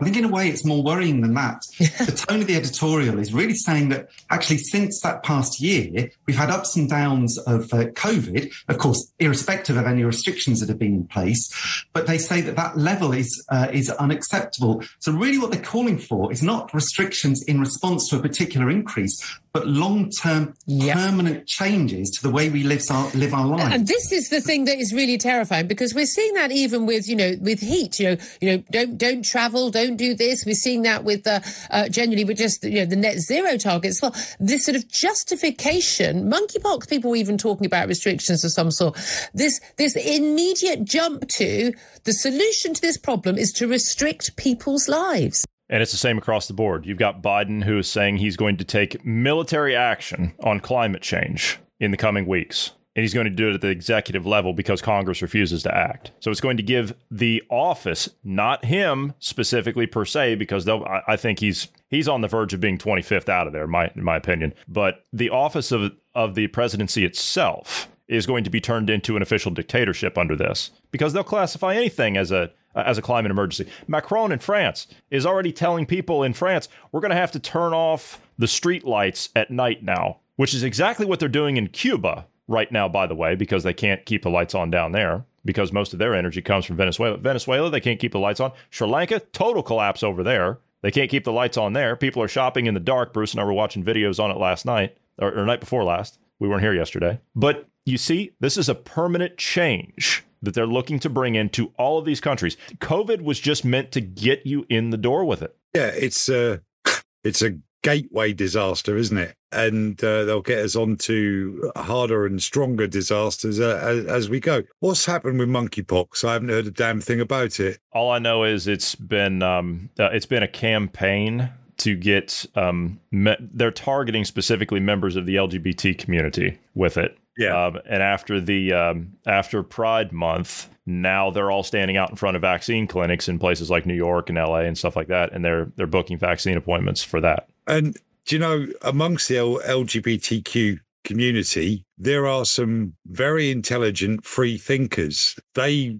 I 0.00 0.04
think 0.04 0.16
in 0.16 0.24
a 0.24 0.28
way 0.28 0.48
it's 0.48 0.64
more 0.64 0.84
worrying 0.84 1.20
than 1.20 1.34
that. 1.34 1.62
the 1.78 2.24
tone 2.28 2.42
of 2.42 2.46
the 2.46 2.54
editorial 2.54 3.18
is 3.18 3.34
really 3.34 3.54
saying 3.54 3.88
that 3.88 4.08
actually 4.30 4.58
since 4.58 5.00
that 5.02 5.24
past 5.24 5.60
year, 5.60 6.08
we've 6.26 6.36
had 6.36 6.50
ups 6.50 6.76
and 6.76 6.88
downs 6.88 7.38
of 7.48 7.72
uh, 7.72 7.86
COVID, 7.86 8.52
of 8.68 8.78
course, 8.78 9.12
irrespective 9.18 9.78
of 9.78 9.86
any 9.86 10.04
restrictions 10.04 10.60
that 10.60 10.68
have 10.68 10.78
been 10.78 10.94
in 10.94 11.06
place. 11.08 11.50
But 11.92 12.06
they 12.06 12.18
say 12.18 12.40
that 12.42 12.54
that 12.54 12.78
level 12.78 13.12
is 13.12 13.44
uh, 13.48 13.66
is 13.72 13.90
unacceptable. 13.90 14.84
So 15.00 15.10
really, 15.10 15.38
what 15.38 15.50
they're 15.50 15.60
calling 15.60 15.98
for 15.98 16.30
is 16.30 16.40
not 16.40 16.72
restrictions 16.72 17.42
in 17.48 17.58
response 17.58 18.08
to 18.10 18.16
a 18.16 18.20
particular 18.20 18.59
increase, 18.68 19.38
but 19.52 19.66
long-term 19.66 20.54
yep. 20.66 20.96
permanent 20.96 21.46
changes 21.46 22.11
to 22.11 22.22
the 22.22 22.30
way 22.30 22.48
we 22.50 22.62
live 22.62 22.82
our, 22.90 23.11
live 23.12 23.34
our 23.34 23.46
lives. 23.46 23.74
And 23.74 23.86
this 23.86 24.12
is 24.12 24.28
the 24.28 24.40
thing 24.40 24.64
that 24.66 24.78
is 24.78 24.92
really 24.92 25.18
terrifying 25.18 25.66
because 25.66 25.94
we're 25.94 26.06
seeing 26.06 26.34
that 26.34 26.52
even 26.52 26.86
with, 26.86 27.08
you 27.08 27.16
know, 27.16 27.34
with 27.40 27.61
heat, 27.61 27.98
you 27.98 28.11
know, 28.11 28.16
you 28.40 28.50
know, 28.50 28.62
don't, 28.70 28.96
don't 28.96 29.24
travel, 29.24 29.70
don't 29.70 29.96
do 29.96 30.14
this. 30.14 30.44
We're 30.46 30.54
seeing 30.54 30.82
that 30.82 31.04
with, 31.04 31.26
uh, 31.26 31.40
uh 31.70 31.88
generally 31.88 32.24
with 32.24 32.38
just, 32.38 32.62
you 32.64 32.80
know, 32.80 32.84
the 32.84 32.96
net 32.96 33.18
zero 33.18 33.56
targets. 33.56 34.00
Well, 34.00 34.14
this 34.38 34.66
sort 34.66 34.76
of 34.76 34.88
justification, 34.88 36.30
monkeypox 36.30 36.88
people 36.88 37.11
were 37.11 37.16
even 37.16 37.38
talking 37.38 37.66
about 37.66 37.88
restrictions 37.88 38.44
of 38.44 38.52
some 38.52 38.70
sort. 38.70 38.96
This, 39.34 39.61
this 39.78 39.96
immediate 39.96 40.84
jump 40.84 41.26
to 41.28 41.72
the 42.04 42.12
solution 42.12 42.74
to 42.74 42.80
this 42.80 42.96
problem 42.96 43.36
is 43.36 43.52
to 43.52 43.66
restrict 43.66 44.36
people's 44.36 44.88
lives. 44.88 45.44
And 45.70 45.82
it's 45.82 45.92
the 45.92 45.98
same 45.98 46.18
across 46.18 46.48
the 46.48 46.52
board. 46.52 46.84
You've 46.84 46.98
got 46.98 47.22
Biden 47.22 47.64
who 47.64 47.78
is 47.78 47.88
saying 47.88 48.16
he's 48.16 48.36
going 48.36 48.56
to 48.58 48.64
take 48.64 49.04
military 49.04 49.74
action 49.74 50.34
on 50.40 50.60
climate 50.60 51.00
change 51.00 51.58
in 51.78 51.92
the 51.92 51.96
coming 51.96 52.26
weeks. 52.26 52.72
And 52.96 53.02
he's 53.04 53.14
going 53.14 53.26
to 53.26 53.30
do 53.30 53.48
it 53.48 53.54
at 53.54 53.60
the 53.60 53.68
executive 53.68 54.26
level 54.26 54.52
because 54.52 54.82
Congress 54.82 55.22
refuses 55.22 55.62
to 55.62 55.74
act. 55.74 56.10
So 56.18 56.32
it's 56.32 56.40
going 56.40 56.56
to 56.56 56.62
give 56.62 56.92
the 57.08 57.40
office, 57.48 58.10
not 58.24 58.64
him 58.64 59.14
specifically 59.20 59.86
per 59.86 60.04
se, 60.04 60.34
because 60.34 60.68
I, 60.68 61.02
I 61.06 61.16
think 61.16 61.38
he's 61.38 61.68
he's 61.88 62.08
on 62.08 62.20
the 62.20 62.26
verge 62.26 62.52
of 62.52 62.60
being 62.60 62.78
25th 62.78 63.28
out 63.28 63.46
of 63.46 63.52
there, 63.52 63.68
my 63.68 63.92
in 63.94 64.02
my 64.02 64.16
opinion. 64.16 64.54
But 64.66 65.06
the 65.12 65.30
office 65.30 65.70
of 65.70 65.92
of 66.16 66.34
the 66.34 66.48
presidency 66.48 67.04
itself 67.04 67.88
is 68.08 68.26
going 68.26 68.42
to 68.42 68.50
be 68.50 68.60
turned 68.60 68.90
into 68.90 69.14
an 69.14 69.22
official 69.22 69.52
dictatorship 69.52 70.18
under 70.18 70.34
this 70.34 70.72
because 70.90 71.12
they'll 71.12 71.22
classify 71.22 71.76
anything 71.76 72.16
as 72.16 72.32
a 72.32 72.50
Uh, 72.72 72.84
as 72.86 72.98
a 72.98 73.02
climate 73.02 73.32
emergency. 73.32 73.68
Macron 73.88 74.30
in 74.30 74.38
France 74.38 74.86
is 75.10 75.26
already 75.26 75.50
telling 75.50 75.84
people 75.84 76.22
in 76.22 76.32
France 76.32 76.68
we're 76.92 77.00
going 77.00 77.10
to 77.10 77.16
have 77.16 77.32
to 77.32 77.40
turn 77.40 77.72
off 77.72 78.20
the 78.38 78.46
street 78.46 78.84
lights 78.84 79.28
at 79.34 79.50
night 79.50 79.82
now, 79.82 80.18
which 80.36 80.54
is 80.54 80.62
exactly 80.62 81.04
what 81.04 81.18
they're 81.18 81.28
doing 81.28 81.56
in 81.56 81.66
Cuba 81.66 82.26
right 82.46 82.70
now 82.70 82.88
by 82.88 83.08
the 83.08 83.14
way 83.16 83.34
because 83.34 83.64
they 83.64 83.72
can't 83.72 84.06
keep 84.06 84.22
the 84.22 84.30
lights 84.30 84.54
on 84.54 84.70
down 84.70 84.92
there 84.92 85.24
because 85.44 85.72
most 85.72 85.92
of 85.92 85.98
their 85.98 86.14
energy 86.14 86.40
comes 86.40 86.64
from 86.64 86.76
Venezuela. 86.76 87.16
Venezuela 87.16 87.70
they 87.70 87.80
can't 87.80 87.98
keep 87.98 88.12
the 88.12 88.20
lights 88.20 88.38
on. 88.38 88.52
Sri 88.70 88.86
Lanka 88.86 89.18
total 89.18 89.64
collapse 89.64 90.04
over 90.04 90.22
there. 90.22 90.58
They 90.82 90.92
can't 90.92 91.10
keep 91.10 91.24
the 91.24 91.32
lights 91.32 91.56
on 91.56 91.72
there. 91.72 91.96
People 91.96 92.22
are 92.22 92.28
shopping 92.28 92.66
in 92.66 92.74
the 92.74 92.80
dark. 92.80 93.12
Bruce 93.12 93.32
and 93.32 93.40
I 93.40 93.44
were 93.44 93.52
watching 93.52 93.84
videos 93.84 94.22
on 94.22 94.30
it 94.30 94.36
last 94.36 94.64
night 94.64 94.96
or, 95.18 95.36
or 95.36 95.44
night 95.44 95.60
before 95.60 95.82
last. 95.82 96.20
We 96.38 96.48
weren't 96.48 96.62
here 96.62 96.72
yesterday. 96.72 97.20
But 97.34 97.68
you 97.84 97.98
see, 97.98 98.30
this 98.38 98.56
is 98.56 98.68
a 98.68 98.76
permanent 98.76 99.36
change 99.36 100.24
that 100.43 100.55
they're 100.55 100.66
looking 100.66 100.99
to 101.01 101.11
bring 101.11 101.34
into 101.34 101.72
all 101.78 101.99
of 101.99 102.05
these 102.05 102.20
countries. 102.20 102.57
COVID 102.78 103.22
was 103.22 103.41
just 103.41 103.64
meant 103.64 103.93
to 103.93 104.01
get 104.01 104.47
you 104.47 104.66
in 104.68 104.91
the 104.91 104.97
door 104.97 105.24
with 105.24 105.43
it. 105.43 105.57
Yeah, 105.74 105.88
it's 105.88 106.28
a 106.28 106.62
it's 107.24 107.43
a 107.43 107.59
gateway 107.82 108.32
disaster, 108.32 108.97
isn't 108.97 109.16
it? 109.16 109.34
And 109.53 110.03
uh, 110.05 110.24
they'll 110.24 110.43
get 110.43 110.64
us 110.64 110.76
on 110.76 110.97
to 110.99 111.72
harder 111.76 112.26
and 112.26 112.43
stronger 112.43 112.86
disasters 112.86 113.59
uh, 113.59 113.80
as, 113.82 114.05
as, 114.07 114.28
we 114.28 114.38
go. 114.38 114.62
What's 114.80 115.07
happened 115.07 115.38
with 115.38 115.49
monkeypox? 115.49 116.24
I 116.24 116.34
haven't 116.34 116.51
heard 116.51 116.66
a 116.66 116.70
damn 116.70 117.01
thing 117.01 117.20
about 117.20 117.59
it. 117.59 117.80
All 117.93 118.11
I 118.12 118.18
know 118.18 118.45
is 118.45 118.68
it's 118.68 118.95
been 118.95 119.43
um, 119.43 119.91
uh, 119.99 120.11
it's 120.12 120.26
been 120.26 120.43
a 120.43 120.49
campaign 120.49 121.51
to 121.81 121.97
get 121.97 122.47
um, 122.55 123.01
me- 123.11 123.37
they're 123.41 123.70
targeting 123.70 124.24
specifically 124.24 124.81
members 124.81 125.16
of 125.16 125.26
the 125.26 125.37
LGBT 125.37 125.99
community 125.99 126.59
with 126.74 126.97
it. 126.97 127.16
Yeah. 127.39 127.66
Um, 127.66 127.78
and 127.87 128.03
after 128.03 128.41
the 128.41 128.72
um, 128.72 129.12
after 129.26 129.62
Pride 129.62 130.12
Month, 130.12 130.68
now 130.85 131.31
they're 131.31 131.51
all 131.51 131.62
standing 131.62 131.97
out 131.97 132.11
in 132.11 132.16
front 132.16 132.37
of 132.37 132.43
vaccine 132.43 132.87
clinics 132.87 133.28
in 133.28 133.39
places 133.39 133.70
like 133.70 133.87
New 133.87 133.95
York 133.95 134.28
and 134.28 134.37
LA 134.37 134.61
and 134.61 134.76
stuff 134.76 134.95
like 134.97 135.09
that, 135.09 135.33
and 135.33 135.45
they're 135.45 135.72
they're 135.76 135.87
booking 135.87 136.18
vaccine 136.18 136.57
appointments 136.57 137.03
for 137.03 137.20
that. 137.20 137.49
And 137.66 137.97
do 138.26 138.37
you 138.37 138.39
know 138.39 138.66
amongst 138.83 139.28
the 139.28 139.37
LGBTQ 139.37 140.81
community, 141.05 141.87
there 141.97 142.26
are 142.26 142.45
some 142.45 142.95
very 143.07 143.51
intelligent 143.51 144.24
free 144.24 144.59
thinkers. 144.59 145.39
They 145.55 145.99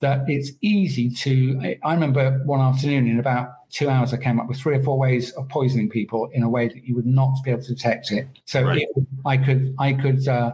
that 0.00 0.24
it's 0.28 0.52
easy 0.60 1.10
to. 1.10 1.76
I 1.82 1.94
remember 1.94 2.40
one 2.44 2.60
afternoon 2.60 3.08
in 3.08 3.18
about 3.18 3.70
two 3.70 3.88
hours, 3.88 4.12
I 4.12 4.16
came 4.16 4.38
up 4.38 4.46
with 4.48 4.58
three 4.58 4.76
or 4.76 4.82
four 4.82 4.98
ways 4.98 5.32
of 5.32 5.48
poisoning 5.48 5.88
people 5.88 6.28
in 6.32 6.42
a 6.42 6.48
way 6.48 6.68
that 6.68 6.84
you 6.84 6.94
would 6.94 7.06
not 7.06 7.36
be 7.44 7.50
able 7.50 7.62
to 7.62 7.74
detect 7.74 8.12
it. 8.12 8.28
So 8.44 8.62
right. 8.62 8.82
it, 8.82 8.88
I 9.24 9.36
could, 9.36 9.74
I 9.78 9.92
could. 9.92 10.26
Uh, 10.26 10.52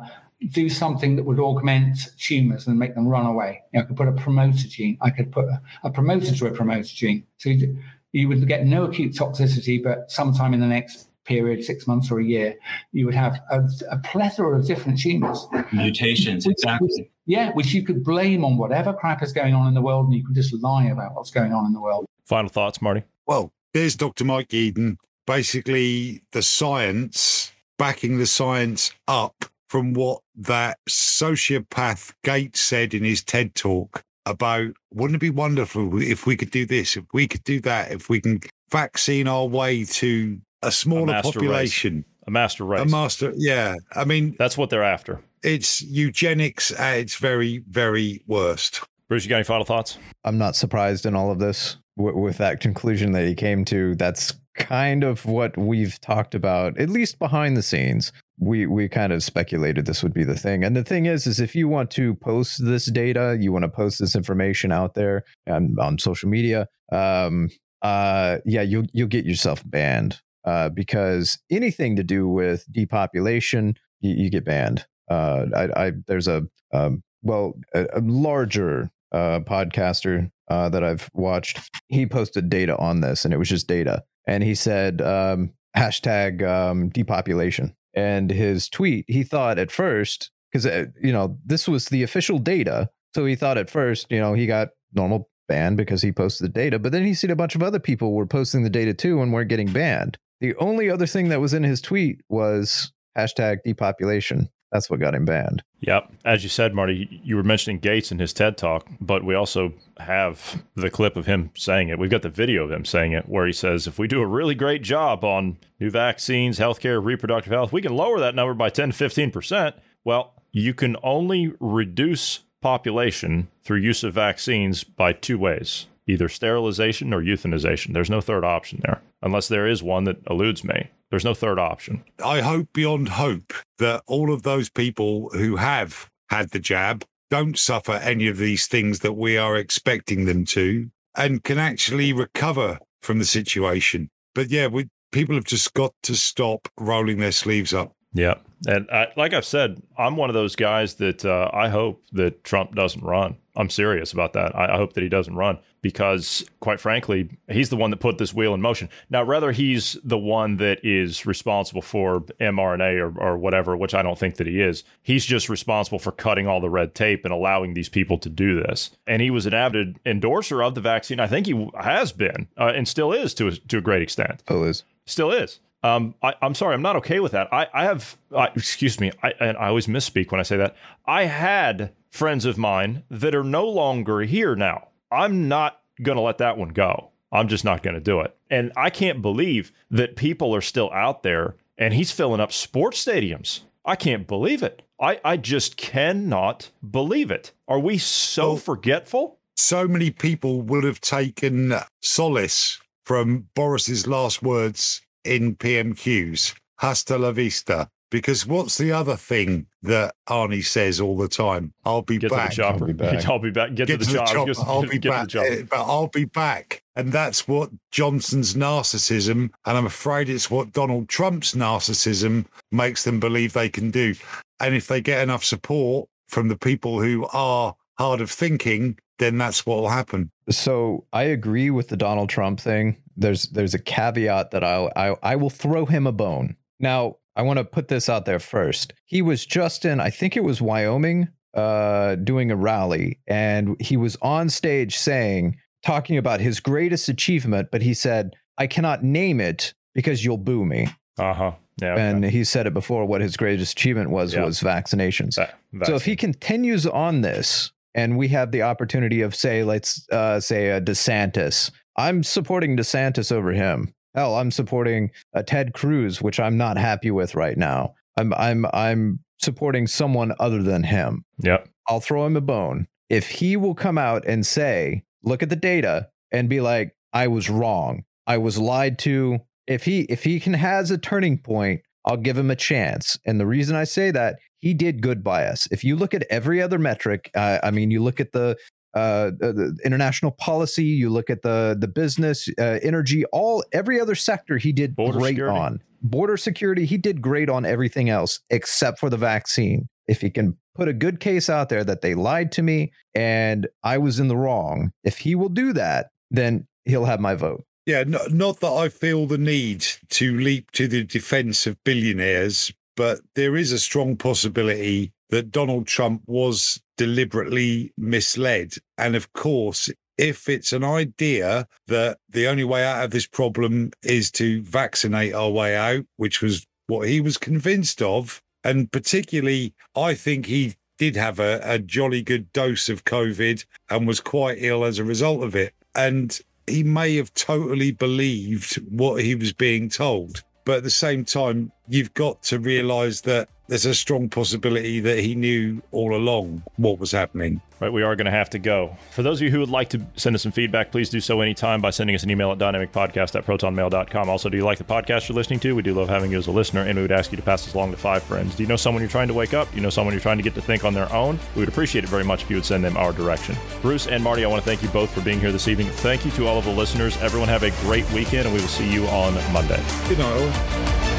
do 0.49 0.69
something 0.69 1.17
that 1.17 1.25
would 1.25 1.39
augment 1.39 1.99
tumors 2.19 2.67
and 2.67 2.79
make 2.79 2.95
them 2.95 3.07
run 3.07 3.27
away. 3.27 3.63
You 3.73 3.79
know, 3.79 3.85
I 3.85 3.87
could 3.87 3.97
put 3.97 4.09
a 4.09 4.13
promoter 4.13 4.69
gene. 4.69 4.97
I 5.01 5.11
could 5.11 5.31
put 5.31 5.45
a, 5.45 5.61
a 5.85 5.91
promoter 5.91 6.35
to 6.35 6.47
a 6.47 6.51
promoter 6.51 6.83
gene. 6.83 7.27
So 7.37 7.51
you, 7.51 7.79
you 8.13 8.29
would 8.29 8.47
get 8.49 8.65
no 8.65 8.85
acute 8.85 9.15
toxicity, 9.15 9.83
but 9.83 10.11
sometime 10.11 10.55
in 10.55 10.61
the 10.61 10.67
next 10.67 11.09
period, 11.25 11.63
six 11.63 11.87
months 11.87 12.11
or 12.11 12.21
a 12.21 12.25
year, 12.25 12.57
you 12.93 13.05
would 13.05 13.15
have 13.15 13.41
a, 13.51 13.63
a 13.91 13.99
plethora 13.99 14.59
of 14.59 14.67
different 14.67 14.99
tumors. 14.99 15.47
Mutations, 15.73 16.47
exactly. 16.47 16.89
Which, 16.91 17.09
yeah, 17.27 17.53
which 17.53 17.73
you 17.75 17.85
could 17.85 18.03
blame 18.03 18.45
on 18.45 18.57
whatever 18.57 18.93
crap 18.93 19.23
is 19.23 19.33
going 19.33 19.55
on 19.55 19.69
in 19.69 19.75
the 19.75 19.83
world, 19.83 20.07
and 20.07 20.15
you 20.15 20.25
could 20.25 20.35
just 20.35 20.55
lie 20.55 20.87
about 20.87 21.15
what's 21.15 21.31
going 21.31 21.53
on 21.53 21.67
in 21.67 21.73
the 21.73 21.81
world. 21.81 22.07
Final 22.25 22.49
thoughts, 22.49 22.81
Marty? 22.81 23.05
Well, 23.27 23.53
there's 23.75 23.95
Dr. 23.95 24.25
Mike 24.25 24.49
Yeadon. 24.49 24.97
Basically, 25.27 26.23
the 26.33 26.43
science, 26.43 27.53
backing 27.79 28.19
the 28.19 28.27
science 28.27 28.93
up 29.07 29.45
from 29.71 29.95
what 29.95 30.21
that 30.35 30.79
sociopath 30.89 32.13
Gates 32.25 32.61
said 32.61 32.93
in 32.93 33.05
his 33.05 33.23
TED 33.23 33.55
talk 33.55 34.03
about 34.27 34.73
wouldn't 34.93 35.17
it 35.17 35.21
be 35.21 35.31
wonderful 35.31 36.03
if 36.03 36.27
we 36.27 36.37
could 36.37 36.51
do 36.51 36.67
this, 36.67 36.97
if 36.97 37.05
we 37.15 37.29
could 37.29 37.45
do 37.45 37.61
that, 37.61 37.93
if 37.93 38.09
we 38.09 38.21
can 38.21 38.41
vaccine 38.71 39.29
our 39.29 39.47
way 39.47 39.85
to 39.85 40.41
a 40.63 40.73
smaller 40.73 41.15
a 41.15 41.23
population. 41.23 41.97
Race. 41.97 42.05
A 42.27 42.31
master 42.33 42.65
race. 42.65 42.83
A 42.83 42.85
master, 42.85 43.33
yeah. 43.37 43.77
I 43.95 44.05
mean, 44.05 44.35
that's 44.39 44.59
what 44.59 44.71
they're 44.71 44.83
after. 44.83 45.21
It's 45.43 45.81
eugenics 45.83 46.73
at 46.73 46.99
its 46.99 47.17
very, 47.17 47.63
very 47.69 48.23
worst. 48.27 48.83
Bruce, 49.09 49.25
you 49.25 49.31
got 49.31 49.37
any 49.37 49.45
final 49.45 49.65
thoughts? 49.65 49.99
I'm 50.25 50.37
not 50.37 50.55
surprised 50.55 51.07
in 51.07 51.15
all 51.15 51.31
of 51.31 51.39
this 51.39 51.77
w- 51.97 52.19
with 52.19 52.39
that 52.39 52.61
conclusion 52.61 53.13
that 53.13 53.27
he 53.27 53.35
came 53.35 53.65
to. 53.67 53.95
That's 53.95 54.35
kind 54.57 55.05
of 55.05 55.27
what 55.27 55.57
we've 55.57 56.01
talked 56.01 56.35
about, 56.35 56.79
at 56.79 56.91
least 56.91 57.19
behind 57.19 57.57
the 57.57 57.63
scenes. 57.63 58.13
We 58.39 58.67
we 58.67 58.89
kind 58.89 59.13
of 59.13 59.23
speculated 59.23 59.85
this 59.85 60.03
would 60.03 60.15
be 60.15 60.25
the 60.25 60.37
thing. 60.37 60.65
And 60.65 60.75
the 60.75 60.85
thing 60.85 61.07
is, 61.07 61.27
is 61.27 61.41
if 61.41 61.55
you 61.55 61.69
want 61.69 61.91
to 61.93 62.15
post 62.15 62.65
this 62.65 62.91
data, 62.91 63.37
you 63.39 63.53
want 63.53 63.65
to 63.65 63.69
post 63.69 63.99
this 63.99 64.17
information 64.17 64.73
out 64.73 64.95
there 64.95 65.25
and 65.47 65.79
on 65.79 65.99
social 65.99 66.29
media, 66.29 66.67
um, 66.91 67.51
uh, 67.83 68.39
yeah, 68.45 68.63
you'll 68.63 68.87
you'll 68.93 69.09
get 69.09 69.27
yourself 69.27 69.63
banned 69.67 70.21
uh, 70.45 70.69
because 70.71 71.39
anything 71.51 71.97
to 71.97 72.03
do 72.03 72.29
with 72.29 72.65
depopulation, 72.73 73.75
you, 74.01 74.25
you 74.25 74.31
get 74.31 74.45
banned. 74.45 74.87
Uh, 75.11 75.47
I, 75.55 75.87
I, 75.87 75.93
there's 76.07 76.29
a 76.29 76.47
um, 76.73 77.03
well 77.23 77.55
a, 77.75 77.87
a 77.95 78.01
larger 78.01 78.91
uh, 79.13 79.41
podcaster 79.41 80.31
uh, 80.51 80.69
that 80.69 80.85
I've 80.85 81.11
watched. 81.15 81.59
He 81.89 82.07
posted 82.07 82.49
data 82.49 82.77
on 82.77 83.01
this, 83.01 83.25
and 83.25 83.35
it 83.35 83.39
was 83.39 83.49
just 83.49 83.67
data. 83.67 84.03
And 84.27 84.43
he 84.43 84.55
said 84.55 85.01
um, 85.03 85.53
hashtag 85.77 86.47
um, 86.47 86.89
depopulation. 86.91 87.75
And 87.95 88.31
his 88.31 88.69
tweet, 88.69 89.05
he 89.09 89.23
thought 89.23 89.59
at 89.59 89.71
first 89.71 90.31
because 90.51 90.67
uh, 90.67 90.87
you 91.01 91.13
know 91.13 91.39
this 91.45 91.69
was 91.69 91.87
the 91.87 92.03
official 92.03 92.39
data, 92.39 92.91
so 93.15 93.25
he 93.25 93.35
thought 93.35 93.59
at 93.59 93.71
first, 93.71 94.07
you 94.11 94.21
know, 94.21 94.35
he 94.35 94.47
got 94.47 94.69
normal 94.93 95.29
banned 95.49 95.77
because 95.77 96.03
he 96.03 96.13
posted 96.13 96.45
the 96.45 96.53
data. 96.53 96.79
But 96.79 96.93
then 96.93 97.05
he 97.05 97.15
seen 97.15 97.31
a 97.31 97.37
bunch 97.37 97.55
of 97.55 97.63
other 97.63 97.81
people 97.81 98.13
were 98.13 98.27
posting 98.27 98.63
the 98.63 98.71
data 98.71 98.95
too 98.95 99.21
and 99.21 99.33
weren't 99.33 99.49
getting 99.49 99.73
banned. 99.73 100.17
The 100.41 100.55
only 100.57 100.89
other 100.89 101.07
thing 101.07 101.29
that 101.29 101.41
was 101.41 101.53
in 101.53 101.65
his 101.65 101.81
tweet 101.81 102.21
was 102.29 102.93
hashtag 103.19 103.59
depopulation. 103.65 104.49
That's 104.73 104.89
what 104.89 105.01
got 105.01 105.15
him 105.15 105.25
banned. 105.25 105.63
Yep. 105.81 106.13
As 106.25 106.43
you 106.43 106.49
said, 106.49 106.75
Marty, 106.75 107.21
you 107.25 107.37
were 107.37 107.43
mentioning 107.43 107.81
Gates 107.81 108.13
in 108.13 108.19
his 108.19 108.33
TED 108.33 108.57
talk, 108.57 108.87
but 109.01 109.25
we 109.25 109.35
also 109.35 109.73
have 109.99 110.63
the 110.77 110.91
clip 110.91 111.17
of 111.17 111.27
him 111.27 111.51
saying 111.55 111.89
it. 111.89 111.99
We've 111.99 112.11
got 112.11 112.23
the 112.23 112.29
video 112.29 112.65
of 112.65 112.71
him 112.71 112.85
saying 112.85 113.13
it 113.13 113.29
where 113.29 113.47
he 113.47 113.53
says, 113.53 113.87
if 113.87 113.99
we 113.99 114.07
do 114.07 114.21
a 114.21 114.27
really 114.27 114.55
great 114.55 114.83
job 114.83 115.25
on 115.25 115.57
new 115.81 115.91
vaccines, 115.91 116.59
healthcare, 116.59 117.03
reproductive 117.05 117.53
health, 117.53 117.73
we 117.73 117.83
can 117.83 117.95
lower 117.97 118.21
that 118.21 118.35
number 118.35 118.55
by 118.55 118.71
10 118.71 118.93
to 118.93 119.05
15%. 119.05 119.75
Well, 120.05 120.35
you 120.53 120.75
can 120.75 120.97
only 121.03 121.53
reduce 121.59 122.41
population 122.61 123.49
through 123.65 123.79
use 123.79 124.05
of 124.05 124.15
vaccines 124.15 124.85
by 124.85 125.13
two 125.13 125.39
ways 125.39 125.87
either 126.07 126.29
sterilization 126.29 127.15
or 127.15 127.23
euthanization. 127.23 127.93
There's 127.93 128.11
no 128.11 128.21
third 128.21 128.45
option 128.45 128.81
there, 128.83 129.01
unless 129.23 129.47
there 129.47 129.69
is 129.69 129.81
one 129.81 130.05
that 130.05 130.17
eludes 130.29 130.65
me. 130.65 130.91
There's 131.11 131.25
no 131.25 131.35
third 131.35 131.59
option. 131.59 132.05
I 132.25 132.41
hope 132.41 132.73
beyond 132.73 133.09
hope 133.09 133.53
that 133.79 134.03
all 134.07 134.33
of 134.33 134.43
those 134.43 134.69
people 134.69 135.31
who 135.31 135.57
have 135.57 136.09
had 136.29 136.51
the 136.51 136.61
jab 136.61 137.05
don't 137.31 137.59
suffer 137.59 137.93
any 137.93 138.29
of 138.29 138.39
these 138.39 138.67
things 138.67 139.01
that 139.01 139.13
we 139.13 139.37
are 139.37 139.57
expecting 139.57 140.25
them 140.25 140.45
to 140.45 140.91
and 141.17 141.43
can 141.43 141.59
actually 141.59 142.13
recover 142.13 142.79
from 143.03 143.19
the 143.19 143.25
situation. 143.25 144.09
But 144.35 144.51
yeah, 144.51 144.69
we, 144.69 144.89
people 145.11 145.35
have 145.35 145.45
just 145.45 145.75
got 145.75 145.93
to 146.05 146.15
stop 146.15 146.69
rolling 146.79 147.19
their 147.19 147.33
sleeves 147.33 147.75
up. 147.75 147.93
Yeah. 148.13 148.35
And 148.67 148.89
I, 148.91 149.09
like 149.17 149.33
I've 149.33 149.45
said, 149.45 149.83
I'm 149.97 150.17
one 150.17 150.31
of 150.31 150.35
those 150.35 150.55
guys 150.57 150.95
that 150.95 151.25
uh, 151.25 151.51
I 151.53 151.69
hope 151.69 152.03
that 152.13 152.45
Trump 152.45 152.75
doesn't 152.75 153.03
run. 153.03 153.37
I'm 153.57 153.71
serious 153.71 154.13
about 154.13 154.33
that. 154.35 154.55
I, 154.55 154.75
I, 154.75 154.77
hope 154.77 154.93
that 154.95 155.03
he 155.03 155.09
doesn't 155.09 155.35
run 155.35 155.59
because, 155.83 156.45
quite 156.61 156.81
frankly, 156.81 157.29
he's 157.49 157.71
the 157.71 157.77
one 157.77 157.91
that 157.91 157.99
put 157.99 158.19
this 158.19 158.35
wheel 158.35 158.55
in 158.55 158.61
motion. 158.61 158.89
Now, 159.09 159.23
rather, 159.23 159.53
he's 159.53 159.97
the 160.05 160.19
one 160.19 160.57
that 160.57 160.85
is 160.85 161.27
responsible 161.27 161.83
for 161.83 162.21
mRNA 162.41 163.01
or, 163.01 163.21
or 163.21 163.39
whatever, 163.39 163.77
which 163.77 163.95
I 163.95 164.03
don't 164.03 164.19
think 164.19 164.37
that 164.37 164.47
he 164.47 164.61
is, 164.61 164.85
he's 165.03 165.25
just 165.25 165.49
responsible 165.49 165.99
for 165.99 166.13
cutting 166.13 166.47
all 166.47 166.61
the 166.61 166.71
red 166.71 166.95
tape 166.95 167.25
and 167.25 167.33
allowing 167.33 167.75
these 167.75 167.89
people 167.89 168.19
to 168.19 168.29
do 168.29 168.61
this. 168.61 168.91
And 169.07 169.23
he 169.23 169.31
was 169.31 169.47
an 169.47 169.55
avid 169.55 169.99
endorser 170.05 170.63
of 170.63 170.75
the 170.75 170.81
vaccine. 170.81 171.21
I 171.21 171.27
think 171.27 171.47
he 171.47 171.71
has 171.81 172.13
been 172.13 172.49
uh, 172.59 172.73
and 172.75 172.87
still 172.87 173.13
is 173.13 173.35
to 173.35 173.49
a, 173.49 173.53
to 173.53 173.79
a 173.79 173.83
great 173.83 174.03
extent. 174.03 174.41
Still 174.41 174.65
is. 174.65 174.85
Still 175.07 175.33
is. 175.33 175.61
Um, 175.83 176.15
I, 176.23 176.35
am 176.43 176.55
sorry, 176.55 176.75
I'm 176.75 176.83
not 176.83 176.97
okay 176.97 177.21
with 177.21 177.33
that. 177.33 177.49
I, 177.53 177.67
I 177.73 177.85
have, 177.85 178.19
excuse 178.55 179.01
me, 179.01 179.13
I, 179.23 179.33
and 179.41 179.57
I 179.57 179.69
always 179.69 179.87
misspeak 179.87 180.31
when 180.31 180.39
I 180.39 180.43
say 180.43 180.59
that. 180.59 180.77
I 181.07 181.25
had 181.25 181.95
friends 182.11 182.45
of 182.45 182.59
mine 182.59 183.05
that 183.11 183.35
are 183.35 183.45
no 183.45 183.67
longer 183.67 184.21
here 184.21 184.55
now. 184.55 184.89
I'm 185.11 185.49
not 185.49 185.81
going 186.03 186.17
to 186.17 186.23
let 186.23 186.39
that 186.39 186.59
one 186.59 186.71
go. 186.71 187.11
I'm 187.33 187.49
just 187.49 187.65
not 187.65 187.83
going 187.83 187.95
to 187.95 188.01
do 188.01 188.21
it. 188.21 188.37
And 188.51 188.73
I 188.77 188.91
can't 188.91 189.23
believe 189.23 189.73
that 189.91 190.17
people 190.17 190.55
are 190.55 190.61
still 190.61 190.91
out 190.93 191.23
there 191.23 191.57
and 191.79 191.95
he's 191.95 192.11
filling 192.11 192.41
up 192.41 192.53
sports 192.53 193.05
stadiums. 193.05 193.61
I 193.85 193.97
can't 193.97 194.27
believe 194.27 194.63
it. 194.63 194.83
I, 195.01 195.21
I 195.25 195.37
just 195.37 195.77
cannot 195.77 196.71
believe 196.89 197.31
it. 197.31 197.53
Are 197.67 197.79
we 197.79 197.99
so 197.99 198.57
forgetful? 198.57 199.39
So 199.57 199.89
many 199.89 200.11
people 200.11 200.61
would 200.63 200.85
have 200.85 201.01
taken 201.01 201.75
solace 202.01 202.79
from 203.05 203.49
Boris's 203.55 204.07
last 204.07 204.43
words 204.43 205.01
in 205.25 205.57
PMQs. 205.57 206.55
Hasta 206.77 207.19
la 207.19 207.33
vista. 207.33 207.91
Because 208.11 208.45
what's 208.47 208.77
the 208.77 208.91
other 208.91 209.17
thing 209.17 209.67
that 209.83 210.15
Arnie 210.29 210.65
says 210.65 211.01
all 211.01 211.17
the 211.17 211.29
time? 211.29 211.73
I'll 211.85 212.03
be 212.03 212.19
get 212.19 212.31
back. 212.31 212.51
To 212.51 212.57
the 212.57 212.63
chopper. 212.63 212.85
I'll 212.85 212.87
be 212.87 212.93
back. 212.93 213.25
I'll 213.29 213.39
be 213.39 213.51
back. 213.51 213.75
Get, 213.75 213.87
get 213.87 214.01
to, 214.01 214.05
the, 214.05 214.05
to 214.05 214.11
the 214.11 214.19
chopper. 214.19 214.55
chopper. 214.55 214.71
I'll 214.71 214.83
be 214.83 214.99
back. 214.99 215.29
But 215.71 215.85
I'll 215.85 216.09
be 216.09 216.25
back. 216.25 216.83
And 216.97 217.13
that's 217.13 217.47
what 217.47 217.71
Johnson's 217.91 218.55
narcissism, 218.55 219.51
and 219.65 219.79
I'm 219.79 219.87
afraid 219.87 220.29
it's 220.29 220.51
what 220.51 220.73
Donald 220.73 221.09
Trump's 221.09 221.55
narcissism 221.55 222.45
makes 222.73 223.05
them 223.05 223.21
believe 223.21 223.53
they 223.53 223.71
can 223.71 223.91
do. 223.91 224.15
And 224.59 224.75
if 224.75 224.89
they 224.89 225.01
get 225.01 225.23
enough 225.23 225.45
support 225.45 226.09
from 226.29 226.49
the 226.49 226.59
people 226.59 227.01
who 227.01 227.27
are 227.33 227.75
hard 227.99 228.21
of 228.21 228.31
thinking, 228.31 228.99
then 229.19 229.39
that's 229.39 229.65
what 229.65 229.79
will 229.79 229.89
happen. 229.89 230.31
So 230.49 231.07
I 231.13 231.25
agree 231.25 231.71
with 231.71 231.89
the 231.89 231.97
Donald 231.97 232.29
Trump 232.29 232.59
thing. 232.59 232.97
There's 233.17 233.45
there's 233.45 233.75
a 233.75 233.79
caveat 233.79 234.51
that 234.51 234.65
I'll 234.65 234.91
I, 234.97 235.15
I 235.23 235.37
will 235.37 235.51
throw 235.51 235.87
him 235.87 236.07
a 236.07 236.13
bone. 236.13 236.57
Now 236.81 237.17
I 237.41 237.43
want 237.43 237.57
to 237.59 237.65
put 237.65 237.89
this 237.89 238.11
out 238.11 238.27
there 238.27 238.39
first. 238.39 238.93
He 239.07 239.23
was 239.23 239.47
just 239.47 239.87
in, 239.87 239.99
I 239.99 240.11
think 240.11 240.37
it 240.37 240.45
was 240.45 240.61
Wyoming, 240.61 241.29
uh, 241.55 242.17
doing 242.17 242.51
a 242.51 242.57
rally, 242.57 243.19
and 243.27 243.77
he 243.81 243.97
was 243.97 244.17
on 244.21 244.51
stage 244.51 244.99
saying, 244.99 245.57
talking 245.83 246.19
about 246.19 246.41
his 246.41 246.61
greatest 246.61 247.09
achievement, 247.09 247.69
but 247.73 247.81
he 247.81 247.95
said, 247.95 248.35
I 248.59 248.67
cannot 248.67 249.03
name 249.03 249.41
it 249.41 249.73
because 249.95 250.23
you'll 250.23 250.37
boo 250.37 250.67
me. 250.67 250.89
Uh 251.19 251.33
huh. 251.33 251.53
Yeah. 251.81 251.97
And 251.97 252.25
he 252.25 252.45
said 252.45 252.67
it 252.67 252.75
before 252.75 253.07
what 253.07 253.23
his 253.23 253.39
greatest 253.39 253.73
achievement 253.73 254.11
was 254.11 254.35
Yeah. 254.35 254.45
was 254.45 254.61
vaccinations. 254.61 255.37
Va- 255.37 255.87
So 255.87 255.95
if 255.95 256.05
he 256.05 256.17
continues 256.17 256.87
on 256.87 257.23
this 257.23 257.73
and 257.95 258.19
we 258.19 258.29
have 258.29 258.53
the 258.53 258.61
opportunity 258.63 259.23
of 259.23 259.35
say 259.35 259.65
let's 259.65 260.07
uh, 260.13 260.41
say 260.41 260.69
a 260.69 260.81
DeSantis, 260.81 261.71
I'm 261.97 262.23
supporting 262.23 262.77
DeSantis 262.77 263.33
over 263.33 263.53
him. 263.53 263.95
Hell, 264.15 264.37
I'm 264.37 264.51
supporting 264.51 265.11
uh, 265.35 265.43
Ted 265.43 265.73
Cruz, 265.73 266.21
which 266.21 266.41
I'm 266.41 266.57
not 266.57 266.77
happy 266.77 267.11
with 267.11 267.35
right 267.35 267.57
now. 267.57 267.95
I'm 268.17 268.35
I'm 268.35 268.67
I'm 268.73 269.21
supporting 269.39 269.87
someone 269.87 270.33
other 270.39 270.63
than 270.63 270.83
him. 270.83 271.25
Yep. 271.39 271.69
I'll 271.89 272.01
throw 272.01 272.27
him 272.27 272.37
a 272.37 272.41
bone. 272.41 272.87
If 273.09 273.29
he 273.29 273.57
will 273.57 273.75
come 273.75 273.99
out 273.99 274.25
and 274.27 274.47
say, 274.47 275.03
look 275.25 275.43
at 275.43 275.49
the 275.49 275.57
data 275.57 276.09
and 276.31 276.49
be 276.49 276.61
like, 276.61 276.95
I 277.13 277.29
was 277.29 277.51
wrong. 277.51 278.05
I 278.27 278.39
was 278.39 278.59
lied 278.59 278.99
to. 279.01 279.39
If 279.67 279.85
he 279.85 280.03
if 280.03 280.25
he 280.25 280.41
can 280.41 280.55
has 280.55 280.91
a 280.91 280.99
turning 280.99 281.39
point, 281.39 281.83
I'll 282.05 282.17
give 282.17 282.39
him 282.39 282.51
a 282.51 282.57
chance. 282.57 283.19
And 283.25 283.39
the 283.39 283.47
reason 283.47 283.77
I 283.77 283.85
say 283.85 284.11
that, 284.11 284.37
he 284.59 284.75
did 284.75 285.03
good 285.03 285.23
by 285.25 285.47
us. 285.47 285.69
If 285.71 285.85
you 285.85 285.97
look 285.97 286.15
at 286.15 286.27
every 286.31 286.61
other 286.61 286.79
metric, 286.79 287.31
uh, 287.35 287.59
I 287.63 287.71
mean, 287.71 287.91
you 287.91 288.03
look 288.03 288.21
at 288.21 288.33
the 288.33 288.57
uh, 288.95 289.31
the, 289.39 289.79
international 289.85 290.33
policy, 290.33 290.85
you 290.85 291.11
look 291.11 291.31
at 291.31 291.43
the 291.43 291.77
the 291.79 291.89
business, 291.89 292.49
uh, 292.59 292.79
energy, 292.83 293.25
all 293.27 293.65
every 293.73 294.01
other 294.01 294.15
sector, 294.15 294.59
he 294.59 294.73
did 294.73 294.97
Border 294.97 295.19
great 295.19 295.31
security. 295.31 295.59
on. 295.59 295.83
Border 296.03 296.37
security, 296.37 296.87
he 296.87 296.97
did 296.97 297.21
great 297.21 297.49
on 297.49 297.65
everything 297.65 298.09
else 298.09 298.41
except 298.51 298.99
for 298.99 299.11
the 299.11 299.17
vaccine. 299.17 299.89
If 300.09 300.21
he 300.21 300.31
can 300.31 300.57
put 300.75 300.89
a 300.89 300.93
good 300.93 301.21
case 301.21 301.49
out 301.51 301.69
there 301.69 301.85
that 301.85 302.01
they 302.01 302.15
lied 302.15 302.51
to 302.53 302.63
me 302.63 302.93
and 303.15 303.69
I 303.85 303.99
was 303.99 304.19
in 304.19 304.29
the 304.29 304.37
wrong, 304.37 304.93
if 305.05 305.19
he 305.19 305.35
will 305.35 305.51
do 305.51 305.73
that, 305.75 306.09
then 306.31 306.67
he'll 306.85 307.05
have 307.05 307.21
my 307.21 307.35
vote. 307.35 307.65
Yeah, 307.87 308.05
no, 308.07 308.21
not 308.31 308.61
that 308.61 308.73
I 308.73 308.89
feel 308.89 309.27
the 309.27 309.39
need 309.39 309.87
to 310.11 310.39
leap 310.39 310.71
to 310.73 310.89
the 310.89 311.05
defense 311.05 311.67
of 311.67 311.83
billionaires, 311.85 312.73
but 312.97 313.21
there 313.35 313.57
is 313.57 313.73
a 313.73 313.79
strong 313.79 314.17
possibility 314.17 315.13
that 315.31 315.51
Donald 315.51 315.87
Trump 315.87 316.23
was 316.27 316.81
deliberately 317.01 317.91
misled. 317.97 318.75
And 318.99 319.17
of 319.17 319.33
course, 319.33 319.89
if 320.19 320.51
it's 320.51 320.75
an 320.75 320.85
idea 320.85 321.67
that 321.87 322.19
the 322.29 322.47
only 322.47 322.63
way 322.63 322.85
out 322.85 323.03
of 323.03 323.11
this 323.11 323.27
problem 323.27 323.93
is 324.03 324.31
to 324.33 324.61
vaccinate 324.61 325.33
our 325.33 325.49
way 325.49 325.75
out, 325.75 326.05
which 326.19 326.43
was 326.43 326.67
what 326.89 327.09
he 327.09 327.23
was 327.23 327.39
convinced 327.39 328.03
of, 328.03 328.43
and 328.65 328.93
particularly, 328.93 329.73
I 329.97 330.13
think 330.13 330.45
he 330.45 330.75
did 330.99 331.17
have 331.17 331.41
a, 331.41 331.59
a 331.65 331.79
jolly 331.79 332.21
good 332.21 332.53
dose 332.53 332.91
of 332.91 333.07
COVID 333.07 333.65
and 333.89 334.07
was 334.07 334.21
quite 334.21 334.59
ill 334.61 334.85
as 334.85 334.99
a 334.99 335.05
result 335.05 335.43
of 335.43 335.57
it. 335.57 335.73
And 335.95 336.39
he 336.67 336.83
may 336.83 337.17
have 337.17 337.33
totally 337.33 337.93
believed 337.93 338.75
what 338.91 339.25
he 339.25 339.35
was 339.35 339.55
being 339.55 339.89
told. 339.89 340.45
But 340.67 340.77
at 340.79 340.83
the 340.83 340.91
same 340.91 341.25
time, 341.25 341.73
you've 341.89 342.13
got 342.13 342.43
to 342.43 342.59
realize 342.59 343.23
that 343.23 343.49
there's 343.71 343.87
a 343.87 343.95
strong 343.95 344.29
possibility 344.29 344.99
that 344.99 345.21
he 345.21 345.37
knew 345.37 345.81
all 345.93 346.17
along 346.17 346.61
what 346.77 346.99
was 346.99 347.13
happening. 347.13 347.61
Right, 347.79 347.93
we 347.93 348.03
are 348.03 348.15
going 348.15 348.27
to 348.27 348.31
have 348.31 348.51
to 348.51 348.59
go. 348.59 348.95
For 349.13 349.23
those 349.23 349.41
of 349.41 349.45
you 349.45 349.51
who 349.51 349.61
would 349.61 349.71
like 349.71 349.89
to 349.91 350.05
send 350.17 350.35
us 350.35 350.43
some 350.43 350.53
feedback, 350.53 350.91
please 350.91 351.09
do 351.09 351.19
so 351.19 351.41
anytime 351.41 351.81
by 351.81 351.89
sending 351.91 352.15
us 352.15 352.25
an 352.25 352.31
email 352.31 352.51
at 352.53 352.59
dynamicpodcast 352.59 353.37
at 353.37 353.47
protonmail.com. 353.47 354.29
Also, 354.29 354.51
do 354.51 354.57
you 354.59 354.65
like 354.65 354.77
the 354.77 354.85
podcast 354.85 355.29
you're 355.29 355.37
listening 355.37 355.61
to? 355.61 355.75
We 355.75 355.81
do 355.81 355.95
love 355.95 356.09
having 356.09 356.31
you 356.33 356.37
as 356.37 356.47
a 356.47 356.51
listener, 356.51 356.83
and 356.83 356.97
we 356.97 357.03
would 357.03 357.13
ask 357.13 357.31
you 357.31 357.37
to 357.37 357.43
pass 357.43 357.65
this 357.65 357.73
along 357.73 357.93
to 357.93 357.97
five 357.97 358.23
friends. 358.23 358.57
Do 358.57 358.65
you 358.65 358.69
know 358.69 358.77
someone 358.77 359.03
you're 359.03 359.09
trying 359.09 359.29
to 359.29 359.35
wake 359.35 359.55
up? 359.55 359.71
Do 359.71 359.77
you 359.77 359.83
know 359.83 359.89
someone 359.89 360.13
you're 360.13 360.21
trying 360.21 360.37
to 360.37 360.43
get 360.43 360.55
to 360.57 360.61
think 360.61 360.85
on 360.85 360.93
their 360.93 361.11
own? 361.11 361.39
We 361.55 361.61
would 361.61 361.69
appreciate 361.69 362.05
it 362.05 362.11
very 362.11 362.25
much 362.25 362.43
if 362.43 362.51
you 362.51 362.57
would 362.57 362.67
send 362.67 362.85
them 362.85 362.99
our 362.99 363.13
direction. 363.13 363.57
Bruce 363.81 364.09
and 364.09 364.23
Marty, 364.23 364.45
I 364.45 364.49
want 364.49 364.63
to 364.63 364.69
thank 364.69 364.83
you 364.83 364.89
both 364.89 365.11
for 365.15 365.23
being 365.23 365.41
here 365.41 365.53
this 365.53 365.69
evening. 365.69 365.87
Thank 365.87 366.27
you 366.27 366.33
to 366.33 366.49
all 366.49 366.59
of 366.59 366.65
the 366.65 366.73
listeners. 366.73 367.17
Everyone 367.23 367.49
have 367.49 367.63
a 367.63 367.71
great 367.83 368.11
weekend, 368.11 368.47
and 368.47 368.55
we 368.55 368.61
will 368.61 368.69
see 368.69 368.93
you 368.93 369.07
on 369.07 369.33
Monday. 369.55 369.83
Good 370.09 370.19
night, 370.19 370.37
all. 370.37 371.10